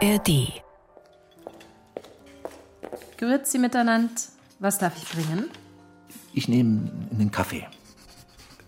ARD. 0.00 0.62
Grüezi 3.16 3.58
miteinander. 3.58 4.12
Was 4.60 4.78
darf 4.78 4.96
ich 4.96 5.08
bringen? 5.10 5.50
Ich 6.32 6.48
nehme 6.48 6.90
einen 7.10 7.32
Kaffee. 7.32 7.66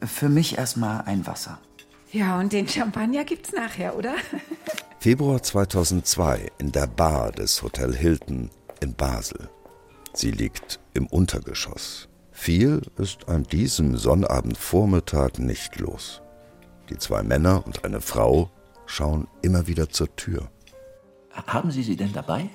Für 0.05 0.29
mich 0.29 0.59
erstmal 0.59 1.03
ein 1.03 1.27
Wasser. 1.29 1.61
Ja, 2.11 2.41
und 2.41 2.53
den 2.53 2.67
Champagner 2.67 3.23
gibt's 3.25 3.53
nachher, 3.53 3.97
oder? 3.97 4.15
Februar 4.99 5.41
2002 5.41 6.51
in 6.59 6.73
der 6.73 6.89
Bar 6.89 7.31
des 7.31 7.63
Hotel 7.63 7.95
Hilton 7.95 8.51
in 8.81 8.95
Basel. 8.95 9.49
Sie 10.13 10.33
liegt 10.33 10.81
im 10.95 11.07
Untergeschoss. 11.07 12.09
Viel 12.33 12.83
ist 12.99 13.29
an 13.29 13.45
diesem 13.45 13.97
Sonnabendvormittag 13.97 15.39
nicht 15.39 15.79
los. 15.79 16.23
Die 16.89 16.99
zwei 16.99 17.23
Männer 17.23 17.65
und 17.65 17.85
eine 17.85 18.01
Frau 18.01 18.51
schauen 18.87 19.29
immer 19.43 19.69
wieder 19.69 19.89
zur 19.91 20.17
Tür. 20.17 20.51
Haben 21.33 21.71
Sie 21.71 21.83
sie 21.83 21.97
denn 21.97 22.13
dabei? 22.13 22.49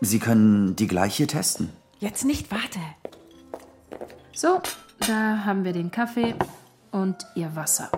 Sie 0.00 0.18
können 0.18 0.76
die 0.76 0.86
gleiche 0.86 1.26
testen. 1.26 1.70
Jetzt 2.00 2.24
nicht, 2.24 2.50
warte. 2.50 2.80
So, 4.34 4.60
da 5.06 5.44
haben 5.44 5.64
wir 5.64 5.72
den 5.72 5.90
Kaffee 5.90 6.34
und 6.90 7.16
Ihr 7.34 7.54
Wasser. 7.54 7.90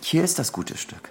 Hier 0.00 0.24
ist 0.24 0.38
das 0.38 0.52
gute 0.52 0.76
Stück. 0.76 1.10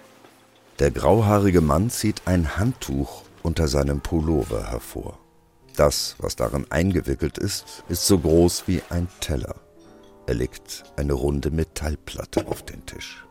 Der 0.78 0.90
grauhaarige 0.90 1.60
Mann 1.60 1.90
zieht 1.90 2.26
ein 2.26 2.56
Handtuch 2.56 3.22
unter 3.42 3.68
seinem 3.68 4.00
Pullover 4.00 4.70
hervor. 4.70 5.18
Das, 5.76 6.16
was 6.18 6.36
darin 6.36 6.66
eingewickelt 6.70 7.38
ist, 7.38 7.84
ist 7.88 8.06
so 8.06 8.18
groß 8.18 8.64
wie 8.66 8.82
ein 8.90 9.08
Teller. 9.20 9.56
Er 10.26 10.34
legt 10.34 10.84
eine 10.96 11.12
runde 11.12 11.50
Metallplatte 11.50 12.46
auf 12.46 12.64
den 12.64 12.86
Tisch. 12.86 13.24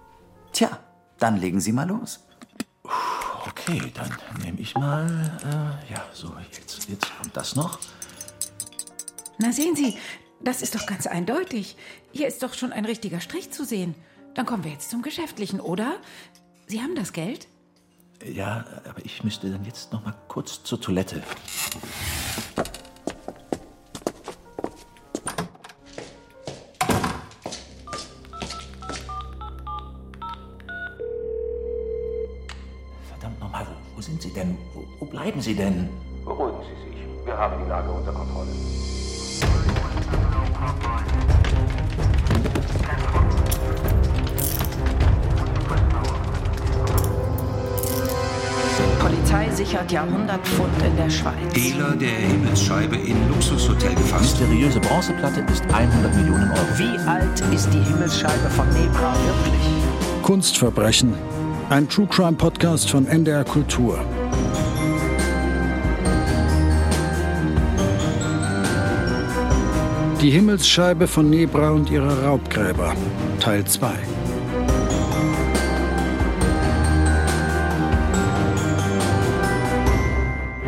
Tja, 0.51 0.79
dann 1.23 1.39
legen 1.39 1.61
Sie 1.61 1.71
mal 1.71 1.87
los. 1.87 2.19
Okay, 3.47 3.81
dann 3.93 4.11
nehme 4.43 4.59
ich 4.59 4.75
mal. 4.75 5.07
Äh, 5.87 5.93
ja, 5.93 6.03
so, 6.11 6.35
jetzt, 6.51 6.89
jetzt 6.89 7.17
kommt 7.17 7.37
das 7.37 7.55
noch. 7.55 7.79
Na 9.37 9.53
sehen 9.53 9.73
Sie, 9.73 9.97
das 10.41 10.61
ist 10.61 10.75
doch 10.75 10.85
ganz 10.85 11.07
eindeutig. 11.07 11.77
Hier 12.11 12.27
ist 12.27 12.43
doch 12.43 12.53
schon 12.53 12.73
ein 12.73 12.83
richtiger 12.83 13.21
Strich 13.21 13.51
zu 13.51 13.63
sehen. 13.63 13.95
Dann 14.35 14.45
kommen 14.45 14.65
wir 14.65 14.71
jetzt 14.71 14.89
zum 14.89 15.01
Geschäftlichen, 15.01 15.61
oder? 15.61 15.95
Sie 16.67 16.81
haben 16.81 16.93
das 16.95 17.13
Geld? 17.13 17.47
Ja, 18.25 18.65
aber 18.83 19.05
ich 19.05 19.23
müsste 19.23 19.49
dann 19.49 19.63
jetzt 19.63 19.93
noch 19.93 20.03
mal 20.03 20.15
kurz 20.27 20.61
zur 20.63 20.81
Toilette. 20.81 21.23
Bleiben 35.33 35.41
Sie 35.41 35.55
denn? 35.55 35.89
Beruhigen 36.23 36.57
Sie 36.61 36.91
sich. 36.91 37.25
Wir 37.25 37.35
haben 37.35 37.55
die 37.63 37.67
Lage 37.67 37.89
unter 37.89 38.11
Kontrolle. 38.11 38.49
Polizei 48.99 49.49
sichert 49.49 49.91
Jahrhundertpfund 49.91 50.69
in 50.85 50.95
der 50.97 51.09
Schweiz. 51.09 51.33
Hehler 51.55 51.95
der 51.95 52.09
Himmelsscheibe 52.09 52.97
in 52.97 53.27
Luxushotel 53.29 53.95
gefasst. 53.95 54.39
Mysteriöse 54.39 54.79
Bronzeplatte 54.81 55.39
ist 55.51 55.63
100 55.73 56.15
Millionen 56.15 56.51
Euro. 56.51 56.77
Wie 56.77 56.99
alt 57.09 57.41
ist 57.51 57.73
die 57.73 57.81
Himmelsscheibe 57.81 58.51
von 58.51 58.69
Nebra 58.69 59.15
wirklich? 59.15 60.21
Kunstverbrechen. 60.21 61.15
Ein 61.69 61.89
True 61.89 62.05
Crime 62.05 62.33
Podcast 62.33 62.91
von 62.91 63.07
NDR 63.07 63.43
Kultur. 63.43 63.99
Die 70.23 70.31
Himmelsscheibe 70.31 71.05
von 71.05 71.29
Nebra 71.29 71.71
und 71.71 71.91
ihre 71.91 72.23
Raubgräber. 72.23 72.95
Teil 73.41 73.65
2. 73.65 73.91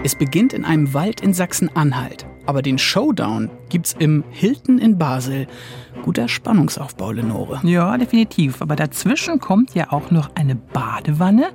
Es 0.04 0.14
beginnt 0.14 0.52
in 0.52 0.66
einem 0.66 0.94
Wald 0.94 1.22
in 1.22 1.34
Sachsen-Anhalt. 1.34 2.26
Aber 2.46 2.62
den 2.62 2.78
Showdown 2.78 3.50
gibt's 3.70 3.96
im 3.98 4.26
Hilton 4.30 4.78
in 4.78 4.98
Basel. 4.98 5.48
Guter 6.04 6.28
Spannungsaufbau, 6.28 7.14
Lenore. 7.14 7.62
Ja, 7.64 7.98
definitiv. 7.98 8.62
Aber 8.62 8.76
dazwischen 8.76 9.40
kommt 9.40 9.74
ja 9.74 9.94
auch 9.94 10.12
noch 10.12 10.32
eine 10.36 10.56
Badewanne, 10.56 11.48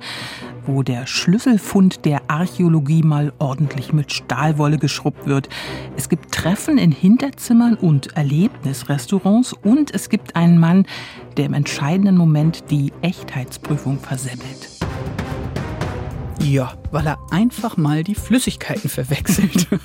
wo 0.65 0.83
der 0.83 1.07
Schlüsselfund 1.07 2.05
der 2.05 2.21
Archäologie 2.27 3.03
mal 3.03 3.33
ordentlich 3.39 3.93
mit 3.93 4.11
Stahlwolle 4.11 4.77
geschrubbt 4.77 5.27
wird. 5.27 5.49
Es 5.97 6.09
gibt 6.09 6.31
Treffen 6.31 6.77
in 6.77 6.91
Hinterzimmern 6.91 7.75
und 7.75 8.15
Erlebnisrestaurants 8.15 9.53
und 9.53 9.93
es 9.93 10.09
gibt 10.09 10.35
einen 10.35 10.57
Mann, 10.57 10.85
der 11.37 11.45
im 11.45 11.53
entscheidenden 11.53 12.17
Moment 12.17 12.71
die 12.71 12.91
Echtheitsprüfung 13.01 13.99
versemmelt. 13.99 14.69
Ja, 16.41 16.73
weil 16.91 17.07
er 17.07 17.19
einfach 17.31 17.77
mal 17.77 18.03
die 18.03 18.15
Flüssigkeiten 18.15 18.89
verwechselt. 18.89 19.67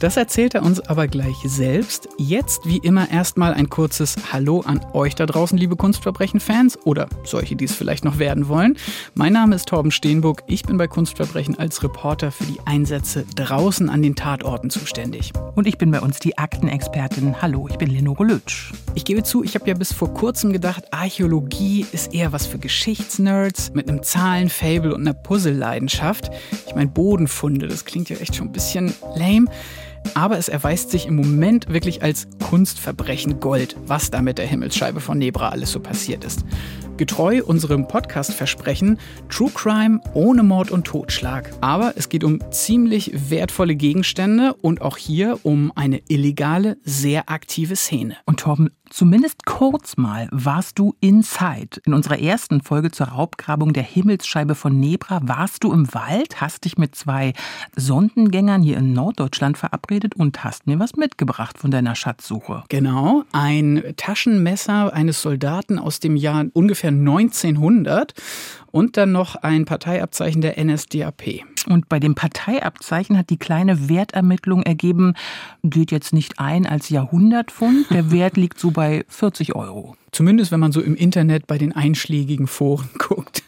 Das 0.00 0.16
erzählt 0.16 0.54
er 0.54 0.62
uns 0.62 0.80
aber 0.80 1.08
gleich 1.08 1.36
selbst. 1.44 2.08
Jetzt 2.16 2.66
wie 2.66 2.78
immer 2.78 3.10
erstmal 3.10 3.52
ein 3.52 3.68
kurzes 3.68 4.16
Hallo 4.32 4.60
an 4.60 4.80
euch 4.92 5.14
da 5.14 5.26
draußen, 5.26 5.58
liebe 5.58 5.76
Kunstverbrechen-Fans 5.76 6.78
oder 6.84 7.08
solche, 7.24 7.54
die 7.54 7.66
es 7.66 7.74
vielleicht 7.74 8.04
noch 8.04 8.18
werden 8.18 8.48
wollen. 8.48 8.78
Mein 9.14 9.34
Name 9.34 9.54
ist 9.54 9.68
Torben 9.68 9.90
Steenburg. 9.90 10.42
Ich 10.46 10.62
bin 10.62 10.78
bei 10.78 10.86
Kunstverbrechen 10.86 11.58
als 11.58 11.82
Reporter 11.82 12.32
für 12.32 12.44
die 12.44 12.60
Einsätze 12.64 13.26
draußen 13.36 13.90
an 13.90 14.02
den 14.02 14.14
Tatorten 14.14 14.70
zuständig. 14.70 15.32
Und 15.54 15.66
ich 15.66 15.76
bin 15.76 15.90
bei 15.90 16.00
uns 16.00 16.18
die 16.18 16.38
Aktenexpertin. 16.38 17.42
Hallo, 17.42 17.68
ich 17.68 17.76
bin 17.76 17.90
Lenore 17.90 18.24
Lötsch. 18.24 18.72
Ich 18.94 19.04
gebe 19.04 19.22
zu, 19.22 19.44
ich 19.44 19.54
habe 19.54 19.68
ja 19.68 19.74
bis 19.74 19.92
vor 19.92 20.14
kurzem 20.14 20.52
gedacht, 20.52 20.84
Archäologie 20.92 21.84
ist 21.92 22.14
eher 22.14 22.32
was 22.32 22.46
für 22.46 22.58
Geschichtsnerds 22.58 23.72
mit 23.74 23.88
einem 23.88 24.02
Zahlenfable 24.02 24.94
und 24.94 25.02
einer 25.02 25.14
Puzzle-Leidenschaft. 25.14 26.30
Ich 26.66 26.74
meine, 26.74 26.90
Bodenfunde, 26.90 27.68
das 27.68 27.84
klingt 27.84 28.08
ja 28.08 28.16
echt 28.16 28.36
schon 28.36 28.48
ein 28.48 28.52
bisschen 28.52 28.94
lame. 29.16 29.46
Aber 30.12 30.36
es 30.36 30.48
erweist 30.48 30.90
sich 30.90 31.06
im 31.06 31.16
Moment 31.16 31.68
wirklich 31.72 32.02
als 32.02 32.28
Kunstverbrechen 32.42 33.40
Gold, 33.40 33.76
was 33.86 34.10
da 34.10 34.20
mit 34.20 34.36
der 34.36 34.46
Himmelsscheibe 34.46 35.00
von 35.00 35.18
Nebra 35.18 35.48
alles 35.48 35.72
so 35.72 35.80
passiert 35.80 36.24
ist. 36.24 36.44
Getreu 36.96 37.42
unserem 37.44 37.88
Podcast-Versprechen, 37.88 38.98
True 39.28 39.50
Crime 39.52 40.00
ohne 40.12 40.44
Mord 40.44 40.70
und 40.70 40.84
Totschlag. 40.84 41.50
Aber 41.60 41.94
es 41.96 42.08
geht 42.08 42.22
um 42.22 42.40
ziemlich 42.52 43.30
wertvolle 43.30 43.74
Gegenstände 43.74 44.54
und 44.54 44.80
auch 44.80 44.96
hier 44.96 45.40
um 45.42 45.72
eine 45.74 46.02
illegale, 46.06 46.76
sehr 46.84 47.30
aktive 47.30 47.74
Szene. 47.74 48.16
Und 48.26 48.40
Torben, 48.40 48.70
zumindest 48.94 49.44
kurz 49.44 49.96
mal 49.96 50.28
warst 50.30 50.78
du 50.78 50.94
inside. 51.00 51.80
In 51.84 51.94
unserer 51.94 52.20
ersten 52.20 52.60
Folge 52.60 52.92
zur 52.92 53.08
Raubgrabung 53.08 53.72
der 53.72 53.82
Himmelsscheibe 53.82 54.54
von 54.54 54.78
Nebra 54.78 55.20
warst 55.24 55.64
du 55.64 55.72
im 55.72 55.92
Wald, 55.92 56.40
hast 56.40 56.64
dich 56.64 56.78
mit 56.78 56.94
zwei 56.94 57.32
Sondengängern 57.74 58.62
hier 58.62 58.76
in 58.76 58.92
Norddeutschland 58.92 59.58
verabredet 59.58 60.14
und 60.14 60.44
hast 60.44 60.68
mir 60.68 60.78
was 60.78 60.94
mitgebracht 60.94 61.58
von 61.58 61.72
deiner 61.72 61.96
Schatzsuche. 61.96 62.62
Genau, 62.68 63.24
ein 63.32 63.82
Taschenmesser 63.96 64.92
eines 64.92 65.20
Soldaten 65.20 65.80
aus 65.80 65.98
dem 65.98 66.14
Jahr 66.14 66.44
ungefähr 66.52 66.90
1900 66.90 68.14
und 68.74 68.96
dann 68.96 69.12
noch 69.12 69.36
ein 69.36 69.66
Parteiabzeichen 69.66 70.40
der 70.40 70.62
NSDAP. 70.62 71.44
Und 71.68 71.88
bei 71.88 72.00
dem 72.00 72.16
Parteiabzeichen 72.16 73.16
hat 73.16 73.30
die 73.30 73.36
kleine 73.36 73.88
Wertermittlung 73.88 74.64
ergeben, 74.64 75.14
geht 75.62 75.92
jetzt 75.92 76.12
nicht 76.12 76.40
ein 76.40 76.66
als 76.66 76.88
Jahrhundertpfund. 76.88 77.86
Der 77.90 78.10
Wert 78.10 78.36
liegt 78.36 78.58
so 78.58 78.72
bei 78.72 79.04
40 79.06 79.54
Euro. 79.54 79.94
Zumindest 80.10 80.50
wenn 80.50 80.58
man 80.58 80.72
so 80.72 80.80
im 80.80 80.96
Internet 80.96 81.46
bei 81.46 81.56
den 81.56 81.70
einschlägigen 81.70 82.48
Foren 82.48 82.90
guckt. 82.98 83.44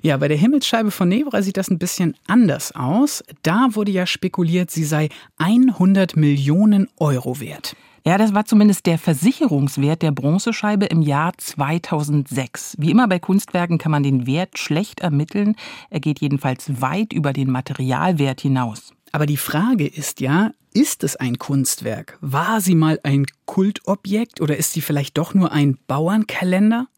Ja, 0.00 0.16
bei 0.16 0.28
der 0.28 0.38
Himmelsscheibe 0.38 0.90
von 0.90 1.10
Nebra 1.10 1.42
sieht 1.42 1.58
das 1.58 1.68
ein 1.68 1.78
bisschen 1.78 2.16
anders 2.26 2.74
aus. 2.74 3.22
Da 3.42 3.68
wurde 3.72 3.92
ja 3.92 4.06
spekuliert, 4.06 4.70
sie 4.70 4.84
sei 4.84 5.10
100 5.36 6.16
Millionen 6.16 6.88
Euro 6.96 7.38
wert. 7.38 7.76
Ja, 8.06 8.18
das 8.18 8.34
war 8.34 8.44
zumindest 8.44 8.84
der 8.84 8.98
Versicherungswert 8.98 10.02
der 10.02 10.12
Bronzescheibe 10.12 10.84
im 10.84 11.00
Jahr 11.00 11.32
2006. 11.38 12.76
Wie 12.78 12.90
immer 12.90 13.08
bei 13.08 13.18
Kunstwerken 13.18 13.78
kann 13.78 13.92
man 13.92 14.02
den 14.02 14.26
Wert 14.26 14.58
schlecht 14.58 15.00
ermitteln. 15.00 15.56
Er 15.88 16.00
geht 16.00 16.20
jedenfalls 16.20 16.82
weit 16.82 17.14
über 17.14 17.32
den 17.32 17.50
Materialwert 17.50 18.42
hinaus. 18.42 18.92
Aber 19.12 19.24
die 19.24 19.38
Frage 19.38 19.86
ist 19.86 20.20
ja, 20.20 20.50
ist 20.74 21.02
es 21.02 21.16
ein 21.16 21.38
Kunstwerk? 21.38 22.18
War 22.20 22.60
sie 22.60 22.74
mal 22.74 23.00
ein 23.04 23.24
Kultobjekt 23.46 24.42
oder 24.42 24.58
ist 24.58 24.72
sie 24.72 24.82
vielleicht 24.82 25.16
doch 25.16 25.32
nur 25.32 25.52
ein 25.52 25.78
Bauernkalender? 25.86 26.88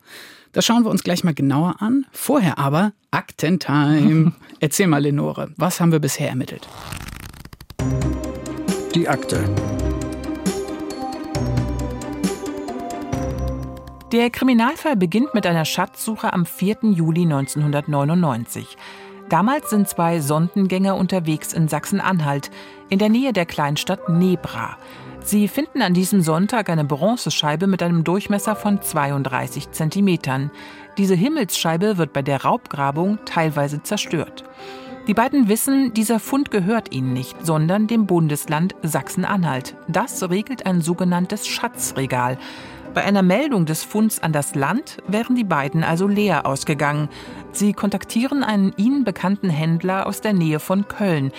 Das 0.50 0.64
schauen 0.66 0.82
wir 0.82 0.90
uns 0.90 1.04
gleich 1.04 1.22
mal 1.22 1.34
genauer 1.34 1.76
an. 1.78 2.06
Vorher 2.10 2.58
aber 2.58 2.94
Aktentime. 3.12 4.32
Erzähl 4.58 4.88
mal, 4.88 5.02
Lenore, 5.02 5.52
was 5.56 5.78
haben 5.78 5.92
wir 5.92 6.00
bisher 6.00 6.30
ermittelt? 6.30 6.66
Die 8.92 9.08
Akte. 9.08 9.44
Der 14.12 14.30
Kriminalfall 14.30 14.94
beginnt 14.94 15.34
mit 15.34 15.48
einer 15.48 15.64
Schatzsuche 15.64 16.32
am 16.32 16.46
4. 16.46 16.76
Juli 16.92 17.22
1999. 17.22 18.76
Damals 19.28 19.70
sind 19.70 19.88
zwei 19.88 20.20
Sondengänger 20.20 20.94
unterwegs 20.94 21.52
in 21.52 21.66
Sachsen-Anhalt, 21.66 22.52
in 22.88 23.00
der 23.00 23.08
Nähe 23.08 23.32
der 23.32 23.46
Kleinstadt 23.46 24.08
Nebra. 24.08 24.78
Sie 25.24 25.48
finden 25.48 25.82
an 25.82 25.92
diesem 25.92 26.20
Sonntag 26.22 26.70
eine 26.70 26.84
Bronzescheibe 26.84 27.66
mit 27.66 27.82
einem 27.82 28.04
Durchmesser 28.04 28.54
von 28.54 28.80
32 28.80 29.72
Zentimetern. 29.72 30.52
Diese 30.98 31.16
Himmelsscheibe 31.16 31.98
wird 31.98 32.12
bei 32.12 32.22
der 32.22 32.44
Raubgrabung 32.44 33.18
teilweise 33.24 33.82
zerstört. 33.82 34.44
Die 35.08 35.14
beiden 35.14 35.48
wissen, 35.48 35.94
dieser 35.94 36.20
Fund 36.20 36.52
gehört 36.52 36.92
ihnen 36.92 37.12
nicht, 37.12 37.44
sondern 37.44 37.88
dem 37.88 38.06
Bundesland 38.06 38.76
Sachsen-Anhalt. 38.82 39.76
Das 39.88 40.22
regelt 40.30 40.64
ein 40.64 40.80
sogenanntes 40.80 41.48
Schatzregal. 41.48 42.38
Bei 42.96 43.04
einer 43.04 43.20
Meldung 43.20 43.66
des 43.66 43.84
Funds 43.84 44.22
an 44.22 44.32
das 44.32 44.54
Land 44.54 45.02
wären 45.06 45.36
die 45.36 45.44
beiden 45.44 45.84
also 45.84 46.08
leer 46.08 46.46
ausgegangen. 46.46 47.10
Sie 47.52 47.74
kontaktieren 47.74 48.42
einen 48.42 48.72
ihnen 48.78 49.04
bekannten 49.04 49.50
Händler 49.50 50.06
aus 50.06 50.22
der 50.22 50.32
Nähe 50.32 50.60
von 50.60 50.88
Köln. 50.88 51.30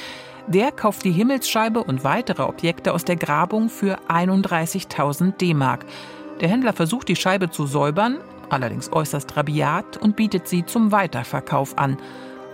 Der 0.46 0.72
kauft 0.72 1.04
die 1.04 1.12
Himmelsscheibe 1.12 1.84
und 1.84 2.04
weitere 2.04 2.44
Objekte 2.44 2.94
aus 2.94 3.06
der 3.06 3.16
Grabung 3.16 3.70
für 3.70 3.98
31.000 4.08 5.38
D-Mark. 5.38 5.88
Der 6.42 6.48
Händler 6.48 6.74
versucht, 6.74 7.08
die 7.08 7.16
Scheibe 7.16 7.50
zu 7.50 7.66
säubern, 7.66 8.20
allerdings 8.52 8.94
äußerst 8.94 9.36
rabiat 9.36 9.98
und 9.98 10.16
bietet 10.16 10.48
sie 10.48 10.64
zum 10.64 10.92
Weiterverkauf 10.92 11.76
an. 11.80 11.98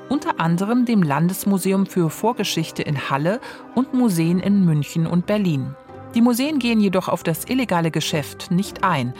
Unter 0.07 0.39
anderem 0.39 0.85
dem 0.85 1.03
Landesmuseum 1.03 1.87
für 1.87 2.09
Vorgeschichte 2.09 2.83
in 2.83 3.09
Halle 3.09 3.41
und 3.75 3.93
Museen 3.93 4.39
in 4.39 4.63
München 4.63 5.07
und 5.07 5.25
Berlin. 5.25 5.75
Die 6.15 6.21
Museen 6.21 6.59
gehen 6.59 6.79
jedoch 6.79 7.07
auf 7.07 7.23
das 7.23 7.45
illegale 7.45 7.89
Geschäft 7.89 8.51
nicht 8.51 8.83
ein. 8.83 9.13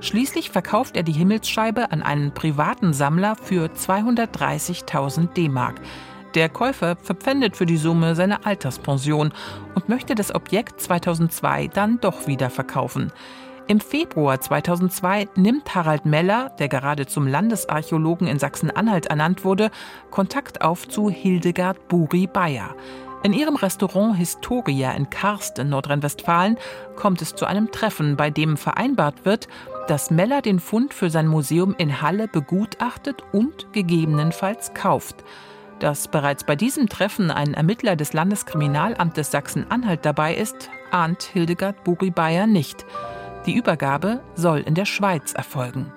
Schließlich 0.00 0.50
verkauft 0.50 0.96
er 0.96 1.02
die 1.02 1.12
Himmelsscheibe 1.12 1.92
an 1.92 2.02
einen 2.02 2.32
privaten 2.32 2.92
Sammler 2.92 3.36
für 3.36 3.66
230.000 3.66 5.34
D-Mark. 5.34 5.80
Der 6.34 6.48
Käufer 6.48 6.96
verpfändet 6.96 7.56
für 7.56 7.66
die 7.66 7.76
Summe 7.76 8.14
seine 8.14 8.46
Alterspension 8.46 9.32
und 9.74 9.88
möchte 9.88 10.14
das 10.14 10.34
Objekt 10.34 10.80
2002 10.80 11.68
dann 11.68 12.00
doch 12.00 12.26
wieder 12.26 12.48
verkaufen. 12.48 13.12
Im 13.66 13.80
Februar 13.80 14.40
2002 14.40 15.28
nimmt 15.36 15.74
Harald 15.74 16.06
Meller, 16.06 16.50
der 16.58 16.68
gerade 16.68 17.06
zum 17.06 17.26
Landesarchäologen 17.26 18.26
in 18.26 18.38
Sachsen-Anhalt 18.38 19.06
ernannt 19.06 19.44
wurde, 19.44 19.70
Kontakt 20.10 20.62
auf 20.62 20.88
zu 20.88 21.10
Hildegard 21.10 21.88
Buri 21.88 22.26
Bayer. 22.26 22.74
In 23.24 23.32
ihrem 23.32 23.56
Restaurant 23.56 24.16
Historia 24.16 24.92
in 24.92 25.10
Karst 25.10 25.58
in 25.58 25.70
Nordrhein-Westfalen 25.70 26.56
kommt 26.94 27.20
es 27.20 27.34
zu 27.34 27.46
einem 27.46 27.72
Treffen, 27.72 28.16
bei 28.16 28.30
dem 28.30 28.56
vereinbart 28.56 29.24
wird, 29.24 29.48
dass 29.88 30.12
Meller 30.12 30.40
den 30.40 30.60
Fund 30.60 30.94
für 30.94 31.10
sein 31.10 31.26
Museum 31.26 31.74
in 31.78 32.00
Halle 32.00 32.28
begutachtet 32.28 33.24
und 33.32 33.72
gegebenenfalls 33.72 34.72
kauft. 34.72 35.24
Dass 35.80 36.06
bereits 36.08 36.44
bei 36.44 36.54
diesem 36.54 36.88
Treffen 36.88 37.30
ein 37.32 37.54
Ermittler 37.54 37.96
des 37.96 38.12
Landeskriminalamtes 38.12 39.32
Sachsen-Anhalt 39.32 40.04
dabei 40.04 40.34
ist, 40.34 40.70
ahnt 40.92 41.22
Hildegard 41.22 41.82
Buri-Bayer 41.84 42.46
nicht. 42.46 42.86
Die 43.46 43.54
Übergabe 43.54 44.20
soll 44.34 44.60
in 44.60 44.74
der 44.74 44.84
Schweiz 44.84 45.32
erfolgen. 45.32 45.92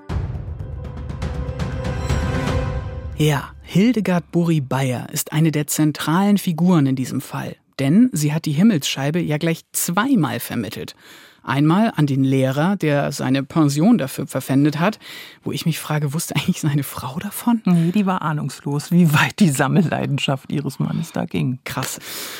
Ja, 3.17 3.51
Hildegard 3.73 4.33
Buri-Bayer 4.33 5.07
ist 5.13 5.31
eine 5.31 5.49
der 5.49 5.65
zentralen 5.65 6.37
Figuren 6.37 6.87
in 6.87 6.97
diesem 6.97 7.21
Fall. 7.21 7.55
Denn 7.79 8.09
sie 8.11 8.33
hat 8.33 8.43
die 8.43 8.51
Himmelsscheibe 8.51 9.21
ja 9.21 9.37
gleich 9.37 9.61
zweimal 9.71 10.41
vermittelt. 10.41 10.93
Einmal 11.43 11.91
an 11.95 12.05
den 12.05 12.23
Lehrer, 12.23 12.75
der 12.75 13.11
seine 13.11 13.43
Pension 13.43 13.97
dafür 13.97 14.27
verpfändet 14.27 14.79
hat, 14.79 14.99
wo 15.43 15.51
ich 15.51 15.65
mich 15.65 15.79
frage, 15.79 16.13
wusste 16.13 16.35
eigentlich 16.35 16.61
seine 16.61 16.83
Frau 16.83 17.17
davon? 17.19 17.61
Nee, 17.65 17.91
die 17.91 18.05
war 18.05 18.21
ahnungslos, 18.21 18.91
wie 18.91 19.11
weit 19.13 19.39
die 19.39 19.49
Sammelleidenschaft 19.49 20.51
ihres 20.51 20.79
Mannes 20.79 21.11
da 21.11 21.25
ging. 21.25 21.59
Krass. 21.65 21.99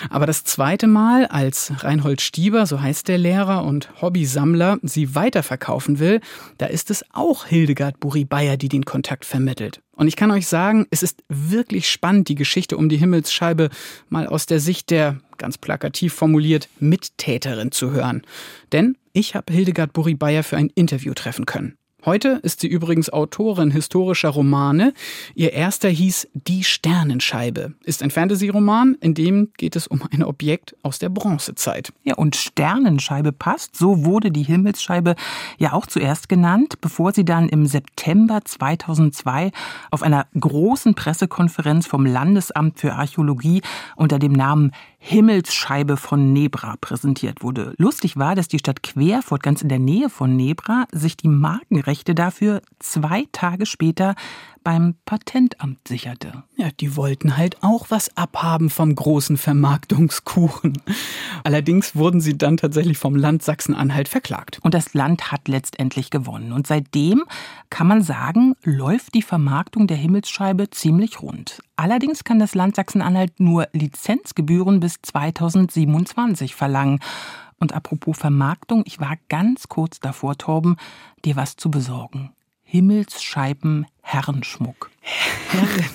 Aber 0.09 0.25
das 0.25 0.43
zweite 0.43 0.87
Mal, 0.87 1.25
als 1.25 1.71
Reinhold 1.83 2.21
Stieber, 2.21 2.65
so 2.65 2.81
heißt 2.81 3.07
der 3.07 3.17
Lehrer 3.17 3.63
und 3.63 3.89
Hobbysammler, 4.01 4.77
sie 4.83 5.15
weiterverkaufen 5.15 5.99
will, 5.99 6.21
da 6.57 6.67
ist 6.67 6.91
es 6.91 7.03
auch 7.13 7.45
Hildegard 7.45 7.99
Buri-Bayer, 7.99 8.57
die 8.57 8.69
den 8.69 8.85
Kontakt 8.85 9.25
vermittelt. 9.25 9.81
Und 9.95 10.07
ich 10.07 10.15
kann 10.15 10.31
euch 10.31 10.47
sagen, 10.47 10.87
es 10.89 11.03
ist 11.03 11.23
wirklich 11.29 11.87
spannend, 11.87 12.27
die 12.27 12.35
Geschichte 12.35 12.75
um 12.75 12.89
die 12.89 12.97
Himmelsscheibe 12.97 13.69
mal 14.09 14.25
aus 14.25 14.47
der 14.47 14.59
Sicht 14.59 14.89
der, 14.89 15.19
ganz 15.41 15.57
plakativ 15.57 16.13
formuliert, 16.13 16.69
Mittäterin 16.79 17.71
zu 17.71 17.91
hören. 17.91 18.21
Denn 18.71 18.95
ich 19.11 19.35
habe 19.35 19.51
Hildegard 19.51 19.91
Buri-Bayer 19.91 20.43
für 20.43 20.55
ein 20.55 20.71
Interview 20.75 21.13
treffen 21.13 21.45
können. 21.45 21.75
Heute 22.03 22.39
ist 22.41 22.61
sie 22.61 22.67
übrigens 22.67 23.11
Autorin 23.13 23.69
historischer 23.69 24.29
Romane. 24.29 24.93
Ihr 25.35 25.53
erster 25.53 25.87
hieß 25.87 26.29
Die 26.33 26.63
Sternenscheibe, 26.63 27.75
ist 27.83 28.01
ein 28.01 28.09
Fantasy-Roman, 28.09 28.97
in 29.01 29.13
dem 29.13 29.51
geht 29.55 29.75
es 29.75 29.85
um 29.85 30.01
ein 30.11 30.23
Objekt 30.23 30.75
aus 30.81 30.97
der 30.97 31.09
Bronzezeit. 31.09 31.93
Ja, 32.03 32.15
und 32.15 32.35
Sternenscheibe 32.35 33.31
passt. 33.31 33.75
So 33.75 34.03
wurde 34.03 34.31
die 34.31 34.41
Himmelsscheibe 34.41 35.15
ja 35.59 35.73
auch 35.73 35.85
zuerst 35.85 36.27
genannt, 36.27 36.81
bevor 36.81 37.13
sie 37.13 37.23
dann 37.23 37.47
im 37.49 37.67
September 37.67 38.39
2002 38.43 39.51
auf 39.91 40.01
einer 40.01 40.25
großen 40.39 40.95
Pressekonferenz 40.95 41.85
vom 41.85 42.07
Landesamt 42.07 42.79
für 42.79 42.93
Archäologie 42.93 43.61
unter 43.95 44.17
dem 44.17 44.33
Namen 44.33 44.71
Himmelsscheibe 45.03 45.97
von 45.97 46.31
Nebra 46.31 46.75
präsentiert 46.79 47.41
wurde. 47.41 47.73
Lustig 47.77 48.17
war, 48.17 48.35
dass 48.35 48.47
die 48.47 48.59
Stadt 48.59 48.83
Querfurt, 48.83 49.41
ganz 49.41 49.63
in 49.63 49.67
der 49.67 49.79
Nähe 49.79 50.11
von 50.11 50.35
Nebra, 50.35 50.85
sich 50.91 51.17
die 51.17 51.27
Markenrechte 51.27 52.13
dafür 52.13 52.61
zwei 52.77 53.27
Tage 53.31 53.65
später 53.65 54.13
beim 54.63 54.93
Patentamt 55.05 55.87
sicherte. 55.87 56.43
Ja, 56.55 56.69
die 56.79 56.95
wollten 56.95 57.35
halt 57.35 57.63
auch 57.63 57.87
was 57.89 58.15
abhaben 58.15 58.69
vom 58.69 58.93
großen 58.93 59.37
Vermarktungskuchen. 59.37 60.77
Allerdings 61.43 61.95
wurden 61.95 62.21
sie 62.21 62.37
dann 62.37 62.57
tatsächlich 62.57 62.99
vom 62.99 63.15
Land 63.15 63.41
Sachsen-Anhalt 63.41 64.07
verklagt. 64.07 64.59
Und 64.61 64.75
das 64.75 64.93
Land 64.93 65.31
hat 65.31 65.47
letztendlich 65.47 66.11
gewonnen. 66.11 66.51
Und 66.51 66.67
seitdem 66.67 67.23
kann 67.71 67.87
man 67.87 68.03
sagen, 68.03 68.55
läuft 68.63 69.15
die 69.15 69.23
Vermarktung 69.23 69.87
der 69.87 69.97
Himmelsscheibe 69.97 70.69
ziemlich 70.69 71.23
rund. 71.23 71.63
Allerdings 71.81 72.23
kann 72.23 72.37
das 72.37 72.53
Land 72.53 72.75
Sachsen-Anhalt 72.75 73.39
nur 73.39 73.67
Lizenzgebühren 73.73 74.79
bis 74.79 75.01
2027 75.01 76.53
verlangen. 76.53 76.99
Und 77.57 77.73
apropos 77.73 78.19
Vermarktung, 78.19 78.83
ich 78.85 78.99
war 78.99 79.15
ganz 79.29 79.67
kurz 79.67 79.99
davor, 79.99 80.37
Torben, 80.37 80.75
dir 81.25 81.35
was 81.37 81.55
zu 81.55 81.71
besorgen. 81.71 82.33
Himmelsscheiben 82.61 83.87
Herrenschmuck. 84.03 84.91
Herren. 85.01 85.89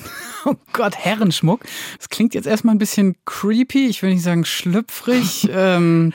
Oh 0.49 0.55
Gott, 0.73 0.95
Herrenschmuck. 0.97 1.65
Das 1.99 2.09
klingt 2.09 2.33
jetzt 2.33 2.47
erstmal 2.47 2.76
ein 2.76 2.79
bisschen 2.79 3.17
creepy. 3.25 3.88
Ich 3.88 4.00
will 4.03 4.11
nicht 4.11 4.23
sagen 4.23 4.45
schlüpfrig. 4.45 5.49
ähm, 5.53 6.12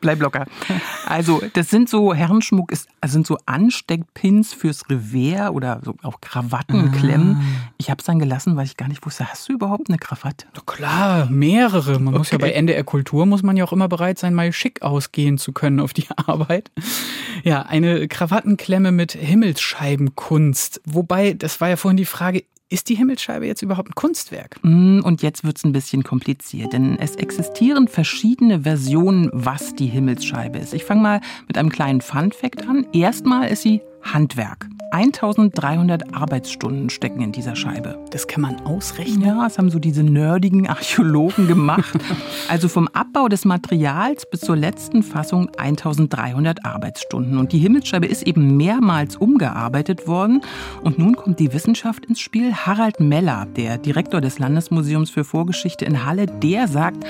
Bleib 0.00 0.22
locker. 0.22 0.46
Also, 1.04 1.42
das 1.52 1.68
sind 1.68 1.90
so, 1.90 2.14
Herrenschmuck 2.14 2.72
ist, 2.72 2.88
sind 3.04 3.26
so 3.26 3.36
Ansteckpins 3.44 4.54
fürs 4.54 4.88
Revers 4.88 5.50
oder 5.50 5.82
so 5.84 5.94
auch 6.02 6.22
Krawattenklemmen. 6.22 7.36
Ah. 7.36 7.72
Ich 7.76 7.90
habe 7.90 8.00
es 8.00 8.06
dann 8.06 8.18
gelassen, 8.18 8.56
weil 8.56 8.64
ich 8.64 8.78
gar 8.78 8.88
nicht 8.88 9.04
wusste, 9.04 9.28
hast 9.28 9.46
du 9.50 9.52
überhaupt 9.52 9.90
eine 9.90 9.98
Krawatte? 9.98 10.46
Na 10.54 10.62
klar, 10.64 11.26
mehrere. 11.30 11.98
Man 11.98 12.08
okay. 12.08 12.18
muss 12.18 12.30
ja 12.30 12.38
bei 12.38 12.52
NDR 12.52 12.82
Kultur 12.82 13.26
muss 13.26 13.42
man 13.42 13.58
ja 13.58 13.64
auch 13.64 13.74
immer 13.74 13.88
bereit 13.88 14.18
sein, 14.18 14.32
mal 14.32 14.52
schick 14.54 14.80
ausgehen 14.80 15.36
zu 15.36 15.52
können 15.52 15.80
auf 15.80 15.92
die 15.92 16.06
Arbeit. 16.16 16.70
Ja, 17.44 17.60
eine 17.62 18.08
Krawattenklemme 18.08 18.90
mit 18.90 19.12
Himmelsscheibenkunst. 19.12 20.80
Wobei, 20.86 21.34
das 21.34 21.60
war 21.60 21.68
ja 21.68 21.76
vorhin 21.76 21.98
die 21.98 22.06
Frage, 22.06 22.44
ist 22.68 22.88
die 22.88 22.96
Himmelsscheibe 22.96 23.46
jetzt 23.46 23.62
überhaupt 23.62 23.90
ein 23.90 23.94
Kunstwerk? 23.94 24.58
Mm, 24.62 25.00
und 25.00 25.22
jetzt 25.22 25.44
wird 25.44 25.58
es 25.58 25.64
ein 25.64 25.72
bisschen 25.72 26.02
kompliziert, 26.02 26.72
denn 26.72 26.98
es 26.98 27.16
existieren 27.16 27.88
verschiedene 27.88 28.62
Versionen, 28.62 29.30
was 29.32 29.74
die 29.74 29.86
Himmelsscheibe 29.86 30.58
ist. 30.58 30.74
Ich 30.74 30.84
fange 30.84 31.02
mal 31.02 31.20
mit 31.46 31.58
einem 31.58 31.70
kleinen 31.70 32.00
Fun-Fact 32.00 32.66
an. 32.68 32.86
Erstmal 32.92 33.48
ist 33.48 33.62
sie 33.62 33.82
Handwerk. 34.02 34.68
1300 34.90 36.14
Arbeitsstunden 36.14 36.90
stecken 36.90 37.20
in 37.20 37.32
dieser 37.32 37.56
Scheibe. 37.56 37.98
Das 38.10 38.26
kann 38.26 38.42
man 38.42 38.60
ausrechnen? 38.60 39.22
Ja, 39.22 39.42
das 39.42 39.58
haben 39.58 39.70
so 39.70 39.78
diese 39.78 40.02
nerdigen 40.02 40.68
Archäologen 40.68 41.48
gemacht. 41.48 41.98
also 42.48 42.68
vom 42.68 42.88
Abbau 42.88 43.28
des 43.28 43.44
Materials 43.44 44.24
bis 44.30 44.40
zur 44.40 44.56
letzten 44.56 45.02
Fassung 45.02 45.50
1300 45.56 46.64
Arbeitsstunden. 46.64 47.38
Und 47.38 47.52
die 47.52 47.58
Himmelsscheibe 47.58 48.06
ist 48.06 48.26
eben 48.26 48.56
mehrmals 48.56 49.16
umgearbeitet 49.16 50.06
worden. 50.06 50.42
Und 50.82 50.98
nun 50.98 51.16
kommt 51.16 51.40
die 51.40 51.52
Wissenschaft 51.52 52.06
ins 52.06 52.20
Spiel. 52.20 52.54
Harald 52.54 53.00
Meller, 53.00 53.46
der 53.56 53.78
Direktor 53.78 54.20
des 54.20 54.38
Landesmuseums 54.38 55.10
für 55.10 55.24
Vorgeschichte 55.24 55.84
in 55.84 56.04
Halle, 56.04 56.26
der 56.26 56.68
sagt, 56.68 57.04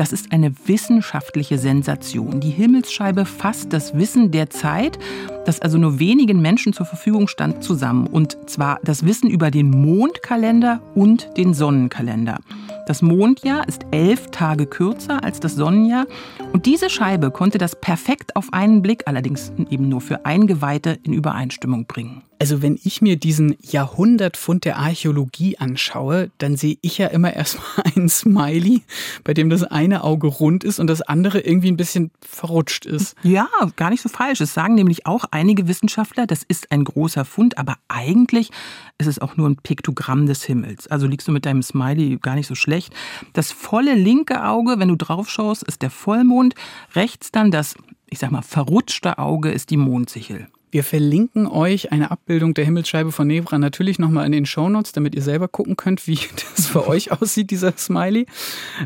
das 0.00 0.12
ist 0.12 0.32
eine 0.32 0.54
wissenschaftliche 0.64 1.58
Sensation. 1.58 2.40
Die 2.40 2.48
Himmelsscheibe 2.48 3.26
fasst 3.26 3.74
das 3.74 3.92
Wissen 3.92 4.30
der 4.30 4.48
Zeit, 4.48 4.98
das 5.44 5.60
also 5.60 5.76
nur 5.76 5.98
wenigen 5.98 6.40
Menschen 6.40 6.72
zur 6.72 6.86
Verfügung 6.86 7.28
stand, 7.28 7.62
zusammen. 7.62 8.06
Und 8.06 8.48
zwar 8.48 8.80
das 8.82 9.04
Wissen 9.04 9.28
über 9.28 9.50
den 9.50 9.68
Mondkalender 9.68 10.80
und 10.94 11.36
den 11.36 11.52
Sonnenkalender. 11.52 12.38
Das 12.86 13.02
Mondjahr 13.02 13.68
ist 13.68 13.84
elf 13.90 14.28
Tage 14.30 14.64
kürzer 14.64 15.22
als 15.22 15.38
das 15.38 15.54
Sonnenjahr. 15.54 16.06
Und 16.54 16.64
diese 16.64 16.88
Scheibe 16.88 17.30
konnte 17.30 17.58
das 17.58 17.78
perfekt 17.78 18.36
auf 18.36 18.54
einen 18.54 18.80
Blick, 18.80 19.02
allerdings 19.04 19.52
eben 19.68 19.90
nur 19.90 20.00
für 20.00 20.24
Eingeweihte, 20.24 20.98
in 21.02 21.12
Übereinstimmung 21.12 21.84
bringen. 21.84 22.22
Also 22.40 22.62
wenn 22.62 22.80
ich 22.82 23.02
mir 23.02 23.16
diesen 23.16 23.54
Jahrhundertfund 23.60 24.64
der 24.64 24.78
Archäologie 24.78 25.58
anschaue, 25.58 26.30
dann 26.38 26.56
sehe 26.56 26.78
ich 26.80 26.96
ja 26.96 27.08
immer 27.08 27.34
erstmal 27.36 27.84
einen 27.94 28.08
Smiley, 28.08 28.82
bei 29.24 29.34
dem 29.34 29.50
das 29.50 29.62
eine 29.62 30.02
Auge 30.02 30.26
rund 30.26 30.64
ist 30.64 30.80
und 30.80 30.86
das 30.86 31.02
andere 31.02 31.40
irgendwie 31.40 31.70
ein 31.70 31.76
bisschen 31.76 32.10
verrutscht 32.22 32.86
ist. 32.86 33.14
Ja, 33.22 33.46
gar 33.76 33.90
nicht 33.90 34.00
so 34.00 34.08
falsch. 34.08 34.40
Es 34.40 34.54
sagen 34.54 34.74
nämlich 34.74 35.04
auch 35.04 35.26
einige 35.30 35.68
Wissenschaftler, 35.68 36.26
das 36.26 36.42
ist 36.42 36.72
ein 36.72 36.82
großer 36.82 37.26
Fund, 37.26 37.58
aber 37.58 37.76
eigentlich 37.88 38.50
ist 38.96 39.06
es 39.06 39.18
auch 39.18 39.36
nur 39.36 39.46
ein 39.46 39.56
Piktogramm 39.56 40.24
des 40.24 40.42
Himmels. 40.42 40.86
Also 40.86 41.06
liegst 41.06 41.28
du 41.28 41.32
mit 41.32 41.44
deinem 41.44 41.62
Smiley 41.62 42.16
gar 42.22 42.36
nicht 42.36 42.46
so 42.46 42.54
schlecht. 42.54 42.94
Das 43.34 43.52
volle 43.52 43.94
linke 43.94 44.46
Auge, 44.46 44.78
wenn 44.78 44.88
du 44.88 44.96
drauf 44.96 45.28
schaust, 45.28 45.62
ist 45.62 45.82
der 45.82 45.90
Vollmond. 45.90 46.54
Rechts 46.94 47.32
dann 47.32 47.50
das, 47.50 47.74
ich 48.08 48.18
sag 48.18 48.30
mal, 48.30 48.40
verrutschte 48.40 49.18
Auge 49.18 49.50
ist 49.50 49.68
die 49.68 49.76
Mondsichel. 49.76 50.48
Wir 50.72 50.84
verlinken 50.84 51.48
euch 51.48 51.90
eine 51.90 52.12
Abbildung 52.12 52.54
der 52.54 52.64
Himmelsscheibe 52.64 53.10
von 53.10 53.26
Nebra 53.26 53.58
natürlich 53.58 53.98
nochmal 53.98 54.24
in 54.26 54.30
den 54.30 54.46
Shownotes, 54.46 54.92
damit 54.92 55.16
ihr 55.16 55.22
selber 55.22 55.48
gucken 55.48 55.76
könnt, 55.76 56.06
wie 56.06 56.18
das 56.56 56.66
für 56.66 56.86
euch 56.86 57.10
aussieht, 57.10 57.50
dieser 57.50 57.76
Smiley. 57.76 58.26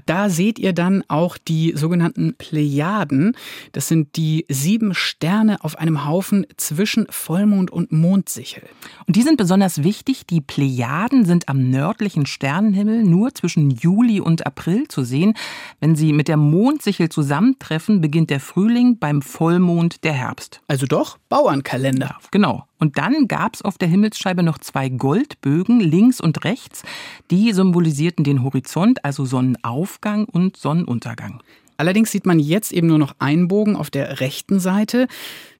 Da 0.07 0.31
seht 0.31 0.59
ihr 0.59 0.73
dann 0.73 1.05
auch 1.09 1.37
die 1.37 1.75
sogenannten 1.77 2.37
Plejaden. 2.39 3.37
Das 3.73 3.89
sind 3.89 4.17
die 4.17 4.47
sieben 4.49 4.95
Sterne 4.95 5.63
auf 5.63 5.79
einem 5.79 6.07
Haufen 6.07 6.47
zwischen 6.57 7.07
Vollmond 7.11 7.71
und 7.71 7.93
Mondsichel. 7.93 8.63
Und 9.07 9.17
die 9.17 9.23
sind 9.23 9.37
besonders 9.37 9.83
wichtig. 9.83 10.27
Die 10.27 10.41
Plejaden 10.41 11.27
sind 11.27 11.51
am 11.51 11.69
nördlichen 11.69 12.25
Sternenhimmel 12.25 13.05
nur 13.05 13.35
zwischen 13.35 13.71
Juli 13.71 14.21
und 14.21 14.47
April 14.47 14.89
zu 14.89 15.05
sehen. 15.05 15.35
Wenn 15.81 15.97
sie 15.97 16.15
mit 16.15 16.29
der 16.29 16.39
Mondsichel 16.39 17.11
zusammentreffen, 17.11 18.01
beginnt 18.01 18.31
der 18.31 18.41
Frühling, 18.41 18.99
beim 18.99 19.21
Vollmond 19.21 20.03
der 20.03 20.15
Herbst. 20.15 20.63
Also 20.67 20.87
doch 20.87 21.19
Bauernkalender. 21.29 21.74
Kalender. 21.75 22.19
Genau. 22.31 22.69
Und 22.79 22.99
dann 22.99 23.27
gab 23.27 23.57
es 23.57 23.63
auf 23.63 23.79
der 23.79 23.89
Himmelsscheibe 23.89 24.45
noch 24.45 24.59
zwei 24.59 24.89
Goldbögen 24.89 25.81
links 25.81 26.21
und 26.21 26.45
rechts. 26.45 26.85
Die 27.33 27.53
symbolisierten 27.53 28.23
den 28.23 28.45
Horizont, 28.45 29.05
also 29.05 29.25
Sonnenaufgang 29.25 30.25
und 30.27 30.57
Sonnenuntergang. 30.57 31.43
Allerdings 31.77 32.13
sieht 32.13 32.27
man 32.27 32.39
jetzt 32.39 32.73
eben 32.73 32.87
nur 32.87 32.99
noch 32.99 33.17
einen 33.19 33.49
Bogen 33.49 33.75
auf 33.75 33.91
der 33.91 34.21
rechten 34.21 34.61
Seite. 34.61 35.09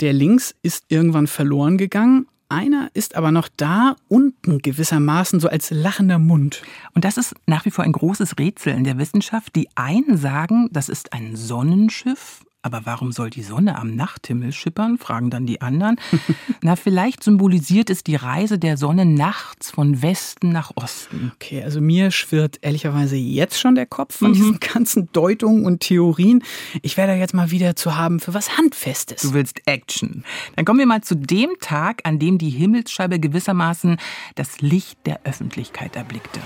Der 0.01 0.13
links 0.13 0.55
ist 0.63 0.85
irgendwann 0.87 1.27
verloren 1.27 1.79
gegangen. 1.79 2.29
Einer 2.49 2.91
ist 2.95 3.17
aber 3.17 3.33
noch 3.33 3.49
da, 3.57 3.97
unten 4.07 4.59
gewissermaßen 4.59 5.41
so 5.41 5.49
als 5.49 5.73
lachender 5.73 6.21
Mund. 6.21 6.63
Und 6.95 7.05
das 7.05 7.17
ist 7.17 7.35
nach 7.47 7.65
wie 7.65 7.73
vor 7.73 7.83
ein 7.83 7.91
großes 7.91 8.39
Rätsel 8.39 8.75
in 8.75 8.85
der 8.85 8.99
Wissenschaft. 8.99 9.57
Die 9.57 9.67
einen 9.75 10.17
sagen, 10.17 10.69
das 10.71 10.89
ist 10.89 11.13
ein 11.13 11.35
Sonnenschiff, 11.35 12.45
aber 12.65 12.87
warum 12.87 13.13
soll 13.13 13.29
die 13.29 13.43
Sonne 13.43 13.77
am 13.77 13.95
Nachthimmel 13.95 14.51
schippern? 14.51 14.97
fragen 14.97 15.29
dann 15.29 15.45
die 15.45 15.61
anderen. 15.61 16.01
Na, 16.63 16.77
vielleicht 16.77 17.23
symbolisiert 17.23 17.91
es 17.91 18.03
die 18.03 18.17
Reise 18.17 18.59
der 18.59 18.79
Sonne 18.79 19.05
nachts 19.05 19.71
von 19.71 20.01
Westen 20.01 20.49
nach 20.49 20.73
Osten. 20.75 21.33
Okay, 21.35 21.63
also 21.63 21.83
mir 21.83 22.11
schwirrt 22.11 22.59
ehrlicherweise 22.63 23.17
jetzt 23.17 23.61
schon 23.61 23.75
der 23.75 23.85
Kopf 23.85 24.17
von 24.17 24.31
mhm. 24.31 24.35
diesen 24.35 24.61
ganzen 24.61 25.13
Deutungen 25.13 25.67
und 25.67 25.81
Theorien. 25.81 26.43
Ich 26.81 26.97
werde 26.97 27.13
jetzt 27.13 27.35
mal 27.35 27.51
wieder 27.51 27.77
zu 27.77 27.99
haben 27.99 28.19
für 28.19 28.33
was 28.33 28.57
Handfestes. 28.57 29.21
Du 29.21 29.35
willst 29.35 29.61
Action. 29.67 30.25
Dann 30.57 30.65
kommen 30.65 30.79
wir 30.79 30.87
mal 30.87 31.03
zu 31.03 31.17
dem 31.17 31.51
Tag, 31.61 32.01
an 32.05 32.19
dem 32.19 32.39
die 32.39 32.49
Himmelsscheibe 32.49 33.21
gewissermaßen 33.21 33.99
das 34.37 34.63
Licht 34.63 34.99
der 35.05 35.21
Öffentlichkeit 35.25 35.97
erblickte. 35.97 36.41